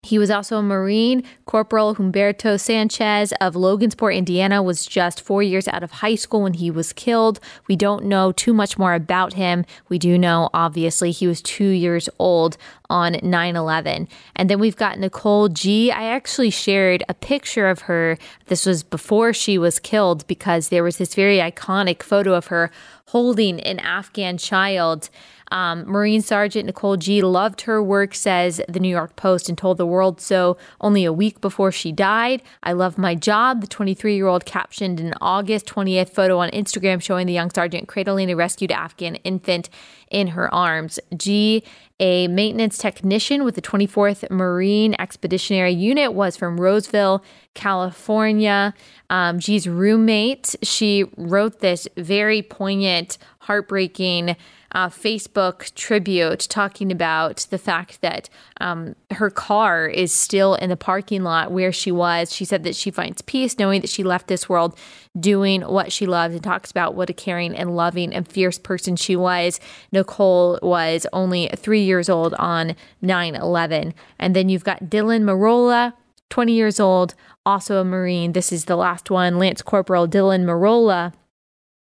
he 0.02 0.18
was 0.18 0.32
also 0.32 0.58
a 0.58 0.64
Marine. 0.64 1.24
Corporal 1.46 1.96
Humberto 1.96 2.58
Sanchez 2.58 3.34
of 3.42 3.54
Logansport, 3.54 4.16
Indiana, 4.16 4.64
was 4.64 4.86
just 4.86 5.20
four 5.22 5.44
years 5.44 5.68
out 5.68 5.84
of 5.84 5.92
high 5.92 6.16
school 6.16 6.44
when 6.44 6.54
he 6.54 6.72
was 6.72 6.94
killed. 6.94 7.42
We 7.68 7.76
don't 7.76 8.06
know 8.06 8.32
too 8.32 8.54
much 8.54 8.78
more 8.78 8.94
about 8.94 9.34
him. 9.34 9.66
We 9.90 10.00
do 10.00 10.18
know, 10.18 10.50
obviously, 10.54 11.12
he 11.12 11.28
was 11.28 11.42
two 11.42 11.68
years 11.68 12.08
old 12.18 12.56
on 12.90 13.18
9 13.22 13.56
11. 13.58 14.08
And 14.38 14.50
then 14.50 14.60
we've 14.60 14.78
got 14.78 15.00
Nicole 15.00 15.50
Gee. 15.50 15.92
I 15.92 16.06
actually 16.06 16.50
shared 16.50 17.04
a 17.10 17.14
picture 17.14 17.68
of 17.68 17.82
her. 17.82 18.18
This 18.46 18.66
was 18.66 18.84
before 18.84 19.34
she 19.34 19.58
was 19.58 19.80
killed 19.80 20.26
because 20.28 20.70
there 20.70 20.84
was 20.84 20.98
this 20.98 21.14
very 21.14 21.40
iconic 21.40 22.04
photo 22.04 22.36
of 22.36 22.48
her 22.48 22.72
holding 23.08 23.60
an 23.62 23.80
Afghan 23.80 24.38
child. 24.38 25.10
Um, 25.52 25.86
Marine 25.88 26.22
Sergeant 26.22 26.66
Nicole 26.66 26.98
Gee 26.98 27.22
loved 27.22 27.62
her 27.62 27.82
work, 27.82 28.14
says 28.14 28.62
the 28.68 28.80
New 28.80 28.90
York 28.90 29.16
Post, 29.16 29.50
and 29.50 29.58
told 29.58 29.78
the 29.78 29.86
world 29.86 30.22
so 30.22 30.58
only 30.82 31.06
a 31.06 31.14
week 31.14 31.42
before 31.42 31.72
she 31.72 31.92
died. 31.92 32.42
I 32.64 32.74
love 32.74 32.98
my 32.98 33.16
job, 33.16 33.62
the 33.62 33.68
23 33.68 34.16
year 34.16 34.28
old 34.28 34.46
captioned 34.46 35.00
an 35.00 35.14
August 35.22 35.66
20th 35.66 36.10
photo 36.10 36.38
on 36.38 36.50
Instagram 36.52 37.02
showing 37.02 37.28
the 37.28 37.34
young 37.34 37.50
sergeant 37.50 37.88
cradling 37.88 38.30
a 38.30 38.36
rescued 38.36 38.72
Afghan 38.72 39.16
infant 39.16 39.70
in 40.10 40.28
her 40.28 40.54
arms. 40.54 41.00
Gee, 41.16 41.64
a 42.00 42.28
maintenance 42.28 42.78
technician 42.78 43.44
with 43.44 43.56
the 43.56 43.62
24th 43.62 44.30
Marine 44.30 44.96
Expeditionary 44.98 45.74
Unit, 45.74 46.14
was 46.14 46.38
from 46.38 46.60
Roseville, 46.60 47.24
California. 47.54 48.74
Um, 49.10 49.40
Gee's 49.40 49.68
roommate, 49.68 50.56
she 50.64 51.06
wrote 51.18 51.60
this 51.60 51.88
very 51.98 52.42
poignant, 52.42 53.18
heartbreaking 53.40 54.36
uh, 54.72 54.90
Facebook 54.90 55.74
tribute 55.76 56.48
talking 56.50 56.92
about 56.92 57.48
the 57.50 57.58
fact 57.58 58.02
that 58.02 58.30
um, 58.62 58.96
her 59.12 59.30
car 59.30 59.88
is 59.88 60.14
still 60.14 60.56
in 60.56 60.70
the 60.70 60.78
parking 60.78 61.24
lot 61.24 61.52
where 61.52 61.72
she 61.72 61.92
was. 61.92 62.34
She 62.34 62.46
said 62.46 62.64
that 62.64 62.76
she 62.76 62.92
finds 62.92 63.22
peace 63.22 63.58
knowing 63.58 63.82
that 63.82 63.90
she 63.90 64.04
left 64.04 64.28
this 64.28 64.48
world 64.48 64.78
doing 65.20 65.62
what 65.62 65.92
she 65.92 66.06
loved 66.06 66.36
and 66.36 66.44
talks 66.44 66.70
about 66.70 66.96
what 66.96 67.10
a 67.10 67.14
caring 67.14 67.56
and 67.56 67.76
loving 67.76 68.14
and 68.14 68.28
fierce 68.28 68.60
person 68.60 68.96
she 68.96 69.16
was. 69.16 69.60
Nicole 69.92 70.60
was 70.62 71.08
only 71.14 71.50
three 71.56 71.82
years 71.82 72.10
old 72.10 72.34
on 72.36 72.76
9 73.02 73.36
11. 73.36 73.94
And 74.20 74.36
then 74.36 74.50
you've 74.50 74.64
got 74.64 74.86
Dylan 74.86 75.24
Merola. 75.24 75.94
20 76.30 76.54
years 76.54 76.80
old, 76.80 77.16
also 77.44 77.82
a 77.82 77.84
Marine. 77.84 78.34
This 78.34 78.52
is 78.52 78.66
the 78.66 78.76
last 78.76 79.10
one. 79.10 79.40
Lance 79.40 79.64
Corporal 79.64 80.08
Dylan 80.08 80.44
Merola 80.44 81.12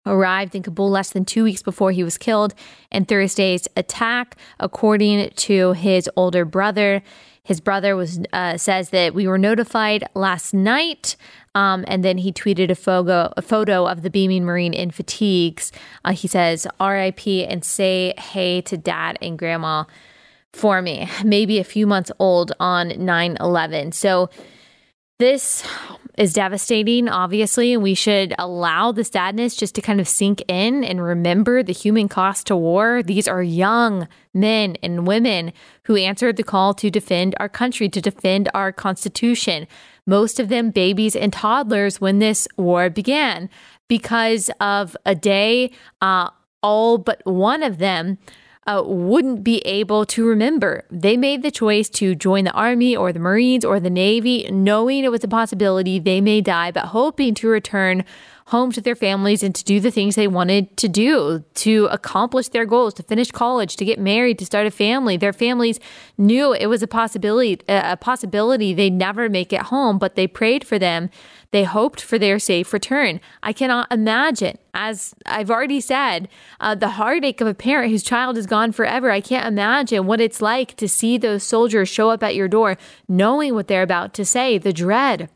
arrived 0.06 0.54
in 0.54 0.62
Kabul 0.62 0.90
less 0.90 1.10
than 1.10 1.25
two 1.25 1.44
weeks 1.44 1.62
before 1.62 1.90
he 1.92 2.04
was 2.04 2.16
killed 2.16 2.54
in 2.90 3.04
Thursday's 3.04 3.68
attack, 3.76 4.36
according 4.60 5.30
to 5.30 5.72
his 5.72 6.08
older 6.16 6.44
brother. 6.44 7.02
His 7.42 7.60
brother 7.60 7.94
was 7.94 8.20
uh, 8.32 8.56
says 8.56 8.90
that 8.90 9.14
we 9.14 9.28
were 9.28 9.38
notified 9.38 10.04
last 10.14 10.52
night, 10.52 11.16
um, 11.54 11.84
and 11.86 12.02
then 12.02 12.18
he 12.18 12.32
tweeted 12.32 12.70
a 12.70 12.75
photo 12.75 13.32
a 13.36 13.42
photo 13.42 13.86
of 13.86 14.02
the 14.02 14.10
beaming 14.10 14.44
Marine 14.44 14.75
in 14.75 14.90
fatigues. 14.90 15.70
Uh, 16.04 16.12
he 16.12 16.26
says, 16.26 16.66
"R.I.P. 16.80 17.44
and 17.44 17.64
say 17.64 18.14
hey 18.18 18.62
to 18.62 18.76
Dad 18.76 19.16
and 19.22 19.38
Grandma 19.38 19.84
for 20.52 20.82
me." 20.82 21.08
Maybe 21.25 21.60
a 21.60 21.64
few 21.64 21.86
months 21.86 22.10
old 22.18 22.50
on 22.58 22.90
9/11. 22.90 23.94
So 23.94 24.28
This 25.18 25.66
is 26.18 26.35
devastating, 26.35 27.08
obviously, 27.08 27.73
and 27.73 27.82
we 27.82 27.94
should 27.94 28.35
allow 28.38 28.92
the 28.92 29.02
sadness 29.02 29.56
just 29.56 29.75
to 29.76 29.80
kind 29.80 29.99
of 29.99 30.06
sink 30.06 30.42
in 30.46 30.85
and 30.85 31.02
remember 31.02 31.62
the 31.62 31.73
human 31.73 32.06
cost 32.06 32.49
to 32.49 32.56
war. 32.56 33.02
These 33.02 33.26
are 33.26 33.42
young 33.42 34.08
men 34.35 34.76
and 34.82 35.06
women 35.06 35.54
who 35.85 35.96
answered 35.96 36.37
the 36.37 36.42
call 36.42 36.75
to 36.75 36.90
defend 36.90 37.35
our 37.40 37.49
country, 37.49 37.88
to 37.88 38.00
defend 38.02 38.50
our 38.52 38.73
Constitution. 38.73 39.66
Most 40.06 40.38
of 40.38 40.50
them 40.50 40.70
babies 40.70 41.16
and 41.16 41.32
toddlers 41.32 41.99
when 41.99 42.18
this 42.18 42.46
war 42.58 42.90
began 42.90 43.49
because 43.88 44.50
of 44.61 44.99
a 45.06 45.14
day, 45.14 45.70
uh, 46.02 46.28
all 46.62 46.99
but 46.99 47.25
one 47.25 47.62
of 47.62 47.78
them 47.78 48.18
uh, 48.66 48.82
wouldn't 48.85 49.44
be 49.44 49.58
able 49.58 50.04
to 50.06 50.26
remember. 50.26 50.85
They 50.90 51.16
made 51.16 51.42
the 51.42 51.50
choice 51.50 51.88
to 51.90 52.14
join 52.14 52.44
the 52.44 52.52
Army 52.52 52.96
or 52.96 53.12
the 53.12 53.20
Marines 53.20 53.64
or 53.64 53.78
the 53.78 53.90
Navy, 53.90 54.49
knowing 54.50 55.04
it 55.04 55.11
was 55.11 55.23
a 55.25 55.28
possibility 55.28 55.99
they 55.99 56.20
may 56.20 56.40
die, 56.40 56.73
but 56.73 56.87
hoping 56.87 57.35
to 57.35 57.49
return 57.49 58.04
home 58.46 58.70
to 58.70 58.80
their 58.80 58.94
families 58.94 59.42
and 59.42 59.56
to 59.56 59.64
do 59.64 59.80
the 59.80 59.90
things 59.90 60.14
they 60.14 60.28
wanted 60.28 60.76
to 60.76 60.88
do, 60.88 61.44
to 61.54 61.88
accomplish 61.90 62.48
their 62.48 62.64
goals, 62.64 62.94
to 62.94 63.02
finish 63.02 63.32
college, 63.32 63.74
to 63.74 63.84
get 63.84 63.98
married, 63.98 64.38
to 64.38 64.46
start 64.46 64.66
a 64.66 64.70
family. 64.70 65.16
Their 65.16 65.32
families 65.32 65.80
knew 66.16 66.52
it 66.52 66.66
was 66.66 66.80
a 66.80 66.86
possibility, 66.86 67.60
a 67.68 67.96
possibility 67.96 68.72
they'd 68.72 68.92
never 68.92 69.28
make 69.28 69.52
it 69.52 69.62
home, 69.62 69.98
but 69.98 70.14
they 70.14 70.28
prayed 70.28 70.64
for 70.64 70.78
them. 70.78 71.10
They 71.50 71.64
hoped 71.64 72.00
for 72.00 72.18
their 72.18 72.38
safe 72.38 72.72
return. 72.72 73.20
I 73.42 73.52
cannot 73.52 73.90
imagine, 73.90 74.58
as 74.74 75.14
I've 75.26 75.50
already 75.50 75.80
said, 75.80 76.28
uh, 76.60 76.76
the 76.76 76.90
heartache 76.90 77.40
of 77.40 77.48
a 77.48 77.54
parent 77.54 77.90
whose 77.90 78.02
child 78.04 78.36
is 78.36 78.46
gone 78.46 78.70
forever. 78.70 79.10
I 79.10 79.20
can't 79.20 79.46
imagine 79.46 80.06
what 80.06 80.20
it's 80.20 80.40
like 80.40 80.76
to 80.76 80.88
see 80.88 81.18
those 81.18 81.42
soldiers 81.42 81.88
show 81.88 82.10
up 82.10 82.22
at 82.22 82.36
your 82.36 82.46
door, 82.46 82.76
knowing 83.08 83.54
what 83.54 83.66
they're 83.66 83.82
about 83.82 84.14
to 84.14 84.24
say, 84.24 84.58
the 84.58 84.72
dread, 84.72 85.30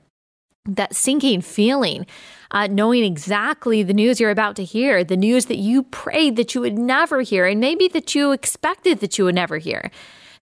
that 0.77 0.95
sinking 0.95 1.41
feeling 1.41 2.07
uh, 2.53 2.67
knowing 2.67 3.05
exactly 3.05 3.83
the 3.83 3.95
news 3.95 4.19
you're 4.19 4.31
about 4.31 4.57
to 4.57 4.65
hear, 4.65 5.05
the 5.05 5.17
news 5.17 5.47
that 5.47 5.59
you 5.59 5.85
prayed 5.85 6.37
that 6.37 6.55
you 6.55 6.61
would 6.61 6.77
never 6.79 7.21
hear, 7.21 7.47
and 7.47 7.61
maybe 7.61 7.89
that 7.89 8.15
you 8.15 8.33
expected 8.33 9.00
that 9.00 9.19
you 9.19 9.25
would 9.25 9.35
never 9.35 9.59
hear. 9.59 9.91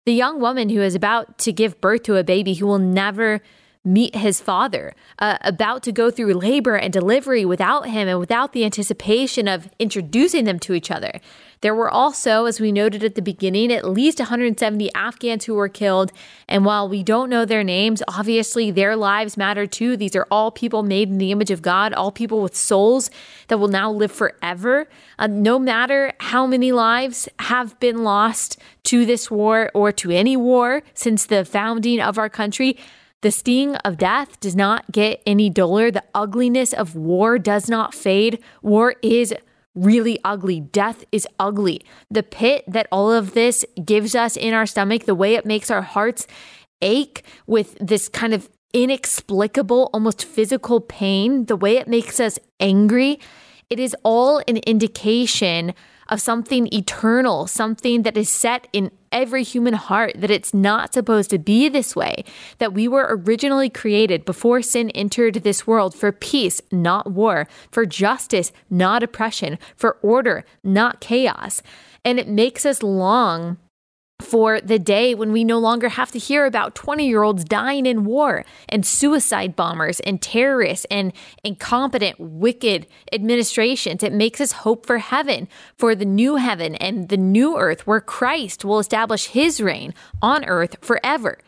The 0.06 0.14
young 0.14 0.40
woman 0.40 0.70
who 0.70 0.80
is 0.80 0.94
about 0.94 1.38
to 1.38 1.52
give 1.52 1.80
birth 1.80 2.04
to 2.04 2.16
a 2.16 2.25
baby 2.25 2.54
who 2.54 2.66
will 2.66 2.78
never 2.78 3.42
meet 3.92 4.14
his 4.14 4.40
father, 4.40 4.95
uh, 5.18 5.38
about 5.40 5.83
to 5.85 5.92
go 5.92 6.11
through 6.11 6.35
labor 6.35 6.76
and 6.76 6.92
delivery 6.92 7.45
without 7.45 7.88
him 7.88 8.09
and 8.09 8.18
without 8.18 8.52
the 8.52 8.64
anticipation 8.64 9.49
of 9.49 9.68
introducing 9.78 10.45
them 10.45 10.59
to 10.59 10.75
each 10.75 10.90
other. 10.90 11.21
There 11.61 11.75
were 11.75 11.90
also, 11.90 12.45
as 12.45 12.61
we 12.61 12.71
noted 12.71 13.02
at 13.02 13.16
the 13.16 13.23
beginning, 13.23 13.73
at 13.73 13.85
least 13.85 14.21
170 14.21 14.92
Afghans 14.95 15.45
who 15.45 15.54
were 15.54 15.68
killed. 15.68 16.12
And 16.49 16.64
while 16.64 16.88
we 16.88 17.02
don't 17.02 17.28
know 17.28 17.45
their 17.45 17.64
names, 17.64 18.02
obviously 18.07 18.71
their 18.71 18.95
lives 18.95 19.37
matter 19.37 19.66
too. 19.66 19.97
These 19.97 20.14
are 20.14 20.26
all 20.30 20.52
people 20.52 20.85
made 20.85 21.09
in 21.09 21.18
the 21.18 21.33
image 21.33 21.50
of 21.50 21.62
God, 21.62 21.92
all 21.92 22.12
people 22.12 22.42
with 22.42 22.54
souls 22.54 23.11
that 23.49 23.59
will 23.59 23.68
now 23.68 23.90
live 23.90 24.12
forever. 24.12 24.88
Uh, 25.18 25.26
no 25.26 25.59
matter 25.59 26.12
how 26.21 26.47
many 26.47 26.71
lives 26.71 27.28
have 27.40 27.78
been 27.80 28.04
lost 28.04 28.59
to 28.85 29.04
this 29.04 29.28
war 29.28 29.71
or 29.75 29.90
to 29.92 30.12
any 30.12 30.37
war 30.37 30.83
since 30.95 31.26
the 31.26 31.45
founding 31.45 32.00
of 32.00 32.18
our 32.18 32.28
country, 32.28 32.78
the 33.20 33.30
sting 33.30 33.75
of 33.76 33.98
death 33.98 34.38
does 34.40 34.54
not 34.54 34.92
get 34.92 35.22
any 35.26 35.50
duller. 35.50 35.90
The 35.90 36.04
ugliness 36.14 36.72
of 36.72 36.94
war 36.94 37.38
does 37.38 37.68
not 37.68 37.94
fade. 37.94 38.38
War 38.62 38.94
is 39.02 39.34
really 39.75 40.18
ugly. 40.25 40.60
Death 40.60 41.04
is 41.10 41.26
ugly. 41.38 41.80
The 42.10 42.22
pit 42.22 42.64
that 42.68 42.87
all 42.92 43.12
of 43.12 43.34
this 43.34 43.64
gives 43.84 44.14
us 44.14 44.37
in 44.37 44.54
our 44.54 44.66
stomach, 44.66 45.04
the 45.04 45.14
way 45.14 45.34
it 45.34 45.46
makes 45.46 45.70
our 45.70 45.82
hearts 45.82 46.26
ache 46.80 47.25
with 47.46 47.76
this 47.80 48.08
kind 48.08 48.32
of 48.32 48.48
inexplicable, 48.72 49.90
almost 49.92 50.25
physical 50.25 50.80
pain, 50.80 51.46
the 51.46 51.56
way 51.56 51.76
it 51.76 51.88
makes 51.88 52.20
us 52.20 52.38
angry, 52.60 53.18
it 53.70 53.80
is 53.80 53.96
all 54.02 54.42
an 54.46 54.58
indication 54.58 55.75
of 56.08 56.20
something 56.20 56.72
eternal, 56.72 57.46
something 57.46 58.02
that 58.02 58.16
is 58.16 58.28
set 58.28 58.66
in 58.72 58.90
every 59.12 59.42
human 59.42 59.74
heart 59.74 60.12
that 60.16 60.30
it's 60.30 60.52
not 60.52 60.92
supposed 60.92 61.30
to 61.30 61.38
be 61.38 61.68
this 61.68 61.96
way, 61.96 62.24
that 62.58 62.72
we 62.72 62.88
were 62.88 63.06
originally 63.08 63.70
created 63.70 64.24
before 64.24 64.62
sin 64.62 64.90
entered 64.90 65.34
this 65.36 65.66
world 65.66 65.94
for 65.94 66.12
peace, 66.12 66.60
not 66.70 67.10
war, 67.10 67.46
for 67.70 67.86
justice, 67.86 68.52
not 68.70 69.02
oppression, 69.02 69.58
for 69.76 69.98
order, 70.02 70.44
not 70.62 71.00
chaos. 71.00 71.62
And 72.04 72.18
it 72.18 72.28
makes 72.28 72.64
us 72.64 72.82
long 72.82 73.58
for 74.21 74.61
the 74.61 74.78
day 74.78 75.15
when 75.15 75.31
we 75.31 75.45
no 75.45 75.59
longer 75.59 75.89
have 75.89 76.11
to 76.11 76.19
hear 76.19 76.45
about 76.45 76.75
20 76.75 77.07
year 77.07 77.23
olds 77.23 77.45
dying 77.45 77.87
in 77.87 78.04
war 78.04 78.45
and 78.69 78.85
suicide 78.85 79.54
bombers 79.54 80.00
and 80.00 80.21
terrorists 80.21 80.87
and 80.91 81.13
incompetent, 81.45 82.19
wicked 82.19 82.87
administrations. 83.13 84.02
It 84.02 84.13
makes 84.13 84.41
us 84.41 84.52
hope 84.52 84.87
for 84.87 84.99
heaven, 84.99 85.49
for 85.76 85.95
the 85.95 86.04
new 86.04 86.37
heaven 86.37 86.75
and 86.76 87.09
the 87.09 87.17
new 87.17 87.57
earth 87.57 87.87
where 87.87 88.00
Christ 88.00 88.65
will 88.65 88.81
establish 88.81 89.28
his 89.28 89.61
reign 89.61 89.95
on 90.21 90.45
earth 90.45 90.76
forever. 90.83 91.39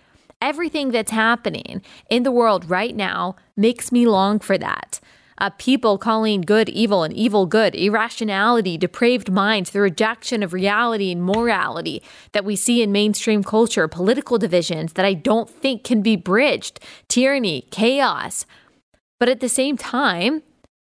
Everything 0.41 0.91
that's 0.91 1.11
happening 1.11 1.83
in 2.09 2.23
the 2.23 2.33
world 2.33 2.71
right 2.71 2.95
now 2.95 3.37
makes 3.57 3.91
me 3.91 4.07
long 4.07 4.39
for 4.39 4.57
that 4.57 5.01
uh, 5.41 5.51
people 5.51 5.97
calling 5.99 6.43
good 6.43 6.69
evil 6.69 7.03
and 7.03 7.15
evil 7.15 7.47
good, 7.47 7.75
irrationality, 7.75 8.77
depraved 8.77 9.33
minds, 9.33 9.71
the 9.71 9.81
rejection 9.81 10.43
of 10.43 10.53
reality 10.53 11.11
and 11.11 11.23
morality 11.23 12.03
that 12.33 12.45
we 12.45 12.55
see 12.55 12.83
in 12.83 12.93
mainstream 12.93 13.43
culture, 13.43 13.89
political 13.89 14.39
divisions 14.39 14.93
that 14.93 15.05
I 15.05 15.15
don't 15.15 15.49
think 15.49 15.83
can 15.83 16.03
be 16.03 16.17
bridged, 16.17 16.81
tyranny, 17.09 17.67
chaos. 17.71 18.45
But 19.19 19.29
at 19.29 19.41
the 19.41 19.49
same 19.49 19.77
time, 19.77 20.43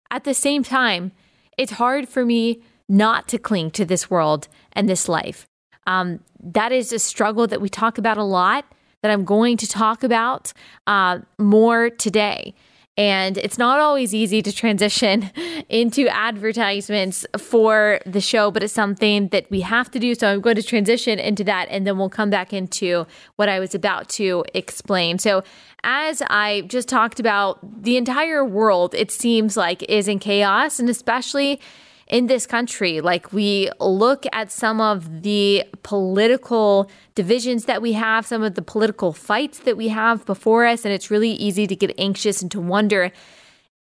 at 0.10 0.24
the 0.24 0.34
same 0.34 0.64
time, 0.64 1.12
it's 1.58 1.74
hard 1.74 2.08
for 2.08 2.26
me 2.26 2.62
not 2.88 3.28
to 3.30 3.38
cling 3.38 3.72
to 3.72 3.86
this 3.86 4.10
world 4.10 4.48
and 4.74 4.88
this 4.88 5.10
life. 5.10 5.46
Um, 5.88 6.20
that 6.40 6.72
is 6.72 6.92
a 6.94 7.00
struggle 7.00 7.48
that 7.48 7.62
we 7.62 7.70
talk 7.70 7.98
about 7.98 8.18
a 8.18 8.24
lot, 8.24 8.66
that 9.02 9.12
I'm 9.12 9.26
going 9.26 9.58
to 9.58 9.68
talk 9.68 10.04
about 10.04 10.54
uh, 10.88 11.20
more 11.38 11.90
today. 11.90 12.54
And 12.98 13.38
it's 13.38 13.58
not 13.58 13.80
always 13.80 14.14
easy 14.14 14.42
to 14.42 14.54
transition 14.54 15.30
into 15.70 16.08
advertisements 16.08 17.26
for 17.38 18.00
the 18.06 18.22
show, 18.22 18.52
but 18.52 18.64
it's 18.64 18.74
something 18.74 19.28
that 19.30 19.50
we 19.52 19.62
have 19.62 19.92
to 19.92 20.00
do. 20.00 20.16
So 20.16 20.32
I'm 20.32 20.42
going 20.42 20.56
to 20.56 20.64
transition 20.64 21.20
into 21.20 21.44
that 21.44 21.68
and 21.70 21.86
then 21.86 21.98
we'll 21.98 22.10
come 22.10 22.30
back 22.30 22.54
into 22.54 23.06
what 23.36 23.50
I 23.50 23.60
was 23.60 23.76
about 23.76 24.08
to 24.10 24.46
explain. 24.54 25.20
So, 25.20 25.44
as 25.88 26.24
I 26.32 26.62
just 26.62 26.90
talked 26.90 27.20
about, 27.20 27.60
the 27.84 27.96
entire 27.96 28.44
world, 28.44 28.96
it 28.96 29.12
seems 29.12 29.56
like, 29.56 29.84
is 29.84 30.08
in 30.08 30.18
chaos, 30.18 30.80
and 30.80 30.90
especially 30.90 31.62
in 32.08 32.28
this 32.28 32.46
country. 32.46 33.02
Like 33.02 33.34
we 33.34 33.70
look 33.80 34.26
at 34.32 34.52
some 34.52 34.80
of 34.80 35.24
the 35.24 35.64
political 35.84 36.90
divisions 37.16 37.66
that 37.66 37.82
we 37.82 37.94
have, 37.94 38.26
some 38.26 38.44
of 38.44 38.56
the 38.56 38.62
political 38.62 39.14
fights 39.14 39.60
that 39.60 39.78
we 39.78 39.88
have 39.90 40.26
before 40.26 40.66
us, 40.66 40.86
and 40.86 40.94
it's 40.94 41.10
really 41.10 41.32
easy 41.32 41.68
to 41.68 41.76
get 41.76 41.94
anxious 41.98 42.42
and 42.42 42.52
to 42.52 42.62
wonder 42.62 43.12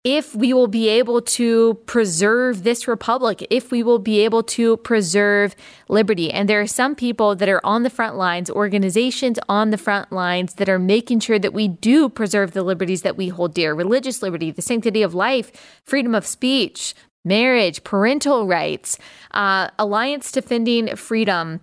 if 0.03 0.35
we 0.35 0.53
will 0.53 0.67
be 0.67 0.87
able 0.87 1.19
to 1.19 1.73
preserve 1.87 2.61
this 2.61 2.87
republic, 2.87 3.45
if 3.49 3.71
we 3.71 3.81
will 3.81 3.97
be 3.97 4.19
able 4.19 4.43
to 4.43 4.77
preserve 4.77 5.55
liberty. 5.89 6.31
And 6.31 6.47
there 6.47 6.61
are 6.61 6.67
some 6.67 6.93
people 6.93 7.35
that 7.35 7.49
are 7.49 7.59
on 7.63 7.81
the 7.81 7.89
front 7.89 8.15
lines, 8.15 8.51
organizations 8.51 9.39
on 9.49 9.71
the 9.71 9.79
front 9.79 10.11
lines 10.11 10.53
that 10.55 10.69
are 10.69 10.77
making 10.77 11.21
sure 11.21 11.39
that 11.39 11.53
we 11.53 11.67
do 11.67 12.07
preserve 12.07 12.51
the 12.51 12.61
liberties 12.61 13.01
that 13.01 13.17
we 13.17 13.29
hold 13.29 13.55
dear 13.55 13.73
religious 13.73 14.21
liberty, 14.21 14.51
the 14.51 14.61
sanctity 14.61 15.01
of 15.01 15.15
life, 15.15 15.81
freedom 15.83 16.13
of 16.13 16.27
speech, 16.27 16.93
marriage, 17.25 17.83
parental 17.83 18.47
rights, 18.47 18.97
uh, 19.31 19.69
Alliance 19.77 20.31
Defending 20.31 20.95
Freedom 20.95 21.59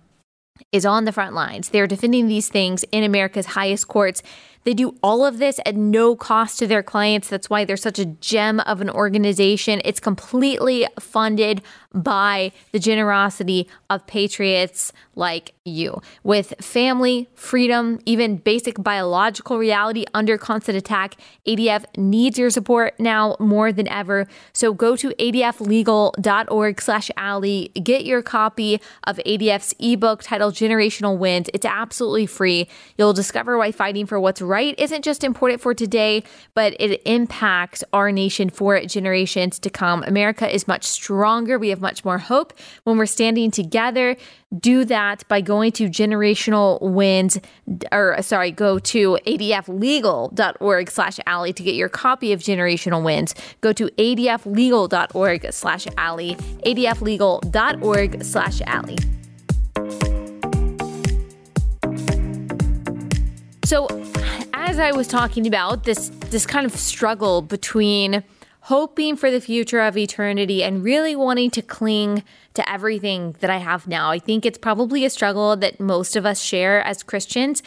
is 0.71 0.85
on 0.85 1.05
the 1.05 1.11
front 1.11 1.33
lines. 1.33 1.69
They're 1.69 1.87
defending 1.87 2.27
these 2.27 2.47
things 2.47 2.83
in 2.91 3.03
America's 3.03 3.47
highest 3.47 3.87
courts. 3.87 4.21
They 4.63 4.73
do 4.73 4.95
all 5.03 5.25
of 5.25 5.37
this 5.37 5.59
at 5.65 5.75
no 5.75 6.15
cost 6.15 6.59
to 6.59 6.67
their 6.67 6.83
clients. 6.83 7.29
That's 7.29 7.49
why 7.49 7.65
they're 7.65 7.77
such 7.77 7.99
a 7.99 8.05
gem 8.05 8.59
of 8.61 8.81
an 8.81 8.89
organization. 8.89 9.81
It's 9.83 9.99
completely 9.99 10.87
funded 10.99 11.61
by 11.93 12.51
the 12.71 12.79
generosity 12.79 13.67
of 13.89 14.05
patriots 14.07 14.91
like 15.15 15.53
you. 15.63 16.01
With 16.23 16.55
family, 16.59 17.29
freedom, 17.35 17.99
even 18.05 18.37
basic 18.37 18.81
biological 18.81 19.59
reality 19.59 20.05
under 20.13 20.37
constant 20.37 20.75
attack, 20.77 21.15
ADF 21.47 21.85
needs 21.95 22.39
your 22.39 22.49
support 22.49 22.99
now 22.99 23.35
more 23.39 23.71
than 23.71 23.87
ever. 23.87 24.27
So 24.53 24.73
go 24.73 24.95
to 24.95 25.09
adflegal.org 25.09 26.81
slash 26.81 27.11
Allie. 27.15 27.71
Get 27.75 28.05
your 28.05 28.23
copy 28.23 28.81
of 29.03 29.17
ADF's 29.17 29.75
ebook 29.79 30.23
titled 30.23 30.55
Generational 30.55 31.17
Wins. 31.17 31.49
It's 31.53 31.65
absolutely 31.65 32.25
free. 32.25 32.67
You'll 32.97 33.13
discover 33.13 33.57
why 33.57 33.71
fighting 33.71 34.07
for 34.07 34.19
what's 34.19 34.41
right 34.41 34.52
right 34.53 34.75
isn't 34.77 35.03
just 35.03 35.23
important 35.23 35.59
for 35.59 35.73
today, 35.73 36.23
but 36.53 36.75
it 36.79 37.01
impacts 37.05 37.83
our 37.91 38.11
nation 38.11 38.51
for 38.51 38.79
generations 38.81 39.57
to 39.59 39.69
come. 39.69 40.03
America 40.03 40.47
is 40.53 40.67
much 40.67 40.83
stronger. 40.83 41.57
We 41.57 41.69
have 41.69 41.81
much 41.81 42.05
more 42.05 42.19
hope 42.19 42.53
when 42.83 42.97
we're 42.99 43.07
standing 43.07 43.49
together. 43.49 44.15
Do 44.55 44.85
that 44.85 45.27
by 45.27 45.41
going 45.41 45.71
to 45.73 45.89
generational 45.89 46.79
wins, 46.79 47.39
or 47.91 48.21
sorry, 48.21 48.51
go 48.51 48.77
to 48.93 49.17
adflegal.org 49.25 50.91
slash 50.91 51.19
Allie 51.25 51.53
to 51.53 51.63
get 51.63 51.73
your 51.73 51.89
copy 51.89 52.31
of 52.33 52.39
Generational 52.41 53.03
Wins. 53.03 53.33
Go 53.61 53.73
to 53.73 53.87
adflegal.org 53.97 55.51
slash 55.51 55.87
Allie, 55.97 56.35
adflegal.org 56.35 58.23
slash 58.23 58.61
Allie. 58.67 58.97
So, 63.65 63.87
as 64.53 64.79
I 64.79 64.91
was 64.91 65.07
talking 65.07 65.47
about 65.47 65.83
this 65.83 66.09
this 66.29 66.45
kind 66.45 66.65
of 66.65 66.75
struggle 66.75 67.41
between 67.41 68.23
hoping 68.61 69.15
for 69.17 69.29
the 69.29 69.41
future 69.41 69.81
of 69.81 69.97
eternity 69.97 70.63
and 70.63 70.83
really 70.83 71.15
wanting 71.15 71.51
to 71.51 71.61
cling 71.61 72.23
to 72.53 72.69
everything 72.69 73.35
that 73.41 73.49
I 73.49 73.57
have 73.57 73.87
now. 73.87 74.09
I 74.09 74.19
think 74.19 74.45
it's 74.45 74.57
probably 74.57 75.03
a 75.03 75.09
struggle 75.09 75.57
that 75.57 75.81
most 75.81 76.15
of 76.15 76.25
us 76.25 76.41
share 76.41 76.81
as 76.81 77.03
Christians 77.03 77.61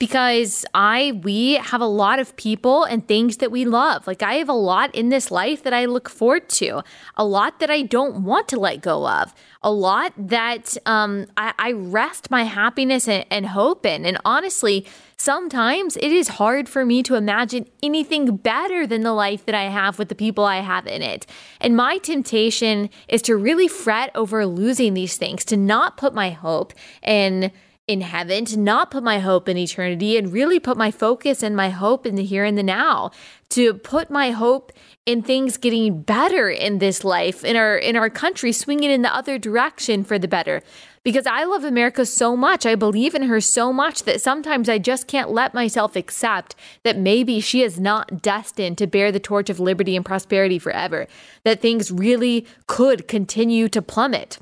because 0.00 0.64
I 0.72 1.20
we 1.22 1.54
have 1.56 1.82
a 1.82 1.86
lot 1.86 2.18
of 2.18 2.34
people 2.36 2.84
and 2.84 3.06
things 3.06 3.36
that 3.36 3.50
we 3.52 3.66
love. 3.66 4.06
Like 4.06 4.22
I 4.22 4.34
have 4.34 4.48
a 4.48 4.54
lot 4.54 4.92
in 4.94 5.10
this 5.10 5.30
life 5.30 5.62
that 5.64 5.74
I 5.74 5.84
look 5.84 6.08
forward 6.08 6.48
to, 6.50 6.82
a 7.16 7.24
lot 7.24 7.60
that 7.60 7.70
I 7.70 7.82
don't 7.82 8.24
want 8.24 8.48
to 8.48 8.58
let 8.58 8.80
go 8.80 9.06
of, 9.06 9.34
a 9.62 9.70
lot 9.70 10.14
that 10.16 10.76
um, 10.86 11.26
I, 11.36 11.52
I, 11.58 11.72
rest 11.72 12.30
my 12.30 12.44
happiness 12.44 13.06
and, 13.06 13.26
and 13.30 13.44
hope 13.44 13.84
in. 13.84 14.06
And 14.06 14.16
honestly, 14.24 14.86
sometimes 15.20 15.98
it 15.98 16.10
is 16.10 16.28
hard 16.28 16.66
for 16.66 16.86
me 16.86 17.02
to 17.02 17.14
imagine 17.14 17.66
anything 17.82 18.36
better 18.36 18.86
than 18.86 19.02
the 19.02 19.12
life 19.12 19.44
that 19.44 19.54
I 19.54 19.64
have 19.64 19.98
with 19.98 20.08
the 20.08 20.14
people 20.14 20.44
I 20.44 20.60
have 20.60 20.86
in 20.86 21.02
it. 21.02 21.26
And 21.60 21.76
my 21.76 21.98
temptation 21.98 22.88
is 23.06 23.20
to 23.22 23.36
really 23.36 23.68
fret 23.68 24.10
over 24.14 24.46
losing 24.46 24.94
these 24.94 25.18
things, 25.18 25.44
to 25.46 25.58
not 25.58 25.98
put 25.98 26.14
my 26.14 26.30
hope 26.30 26.72
in 27.02 27.52
in 27.86 28.02
heaven, 28.02 28.44
to 28.44 28.56
not 28.56 28.92
put 28.92 29.02
my 29.02 29.18
hope 29.18 29.48
in 29.48 29.56
eternity 29.56 30.16
and 30.16 30.32
really 30.32 30.60
put 30.60 30.76
my 30.76 30.92
focus 30.92 31.42
and 31.42 31.56
my 31.56 31.70
hope 31.70 32.06
in 32.06 32.14
the 32.14 32.24
here 32.24 32.44
and 32.44 32.56
the 32.56 32.62
now, 32.62 33.10
to 33.48 33.74
put 33.74 34.10
my 34.10 34.30
hope 34.30 34.70
in 35.06 35.22
things 35.22 35.56
getting 35.56 36.00
better 36.00 36.48
in 36.48 36.78
this 36.78 37.02
life, 37.02 37.44
in 37.44 37.56
our 37.56 37.76
in 37.76 37.96
our 37.96 38.08
country 38.08 38.52
swinging 38.52 38.90
in 38.90 39.02
the 39.02 39.14
other 39.14 39.38
direction 39.38 40.04
for 40.04 40.18
the 40.20 40.28
better. 40.28 40.62
Because 41.02 41.26
I 41.26 41.44
love 41.44 41.64
America 41.64 42.04
so 42.04 42.36
much, 42.36 42.66
I 42.66 42.74
believe 42.74 43.14
in 43.14 43.22
her 43.22 43.40
so 43.40 43.72
much 43.72 44.02
that 44.02 44.20
sometimes 44.20 44.68
I 44.68 44.76
just 44.76 45.06
can't 45.06 45.30
let 45.30 45.54
myself 45.54 45.96
accept 45.96 46.54
that 46.82 46.98
maybe 46.98 47.40
she 47.40 47.62
is 47.62 47.80
not 47.80 48.20
destined 48.20 48.76
to 48.78 48.86
bear 48.86 49.10
the 49.10 49.18
torch 49.18 49.48
of 49.48 49.58
liberty 49.58 49.96
and 49.96 50.04
prosperity 50.04 50.58
forever, 50.58 51.06
that 51.44 51.60
things 51.62 51.90
really 51.90 52.46
could 52.66 53.08
continue 53.08 53.66
to 53.70 53.80
plummet 53.80 54.38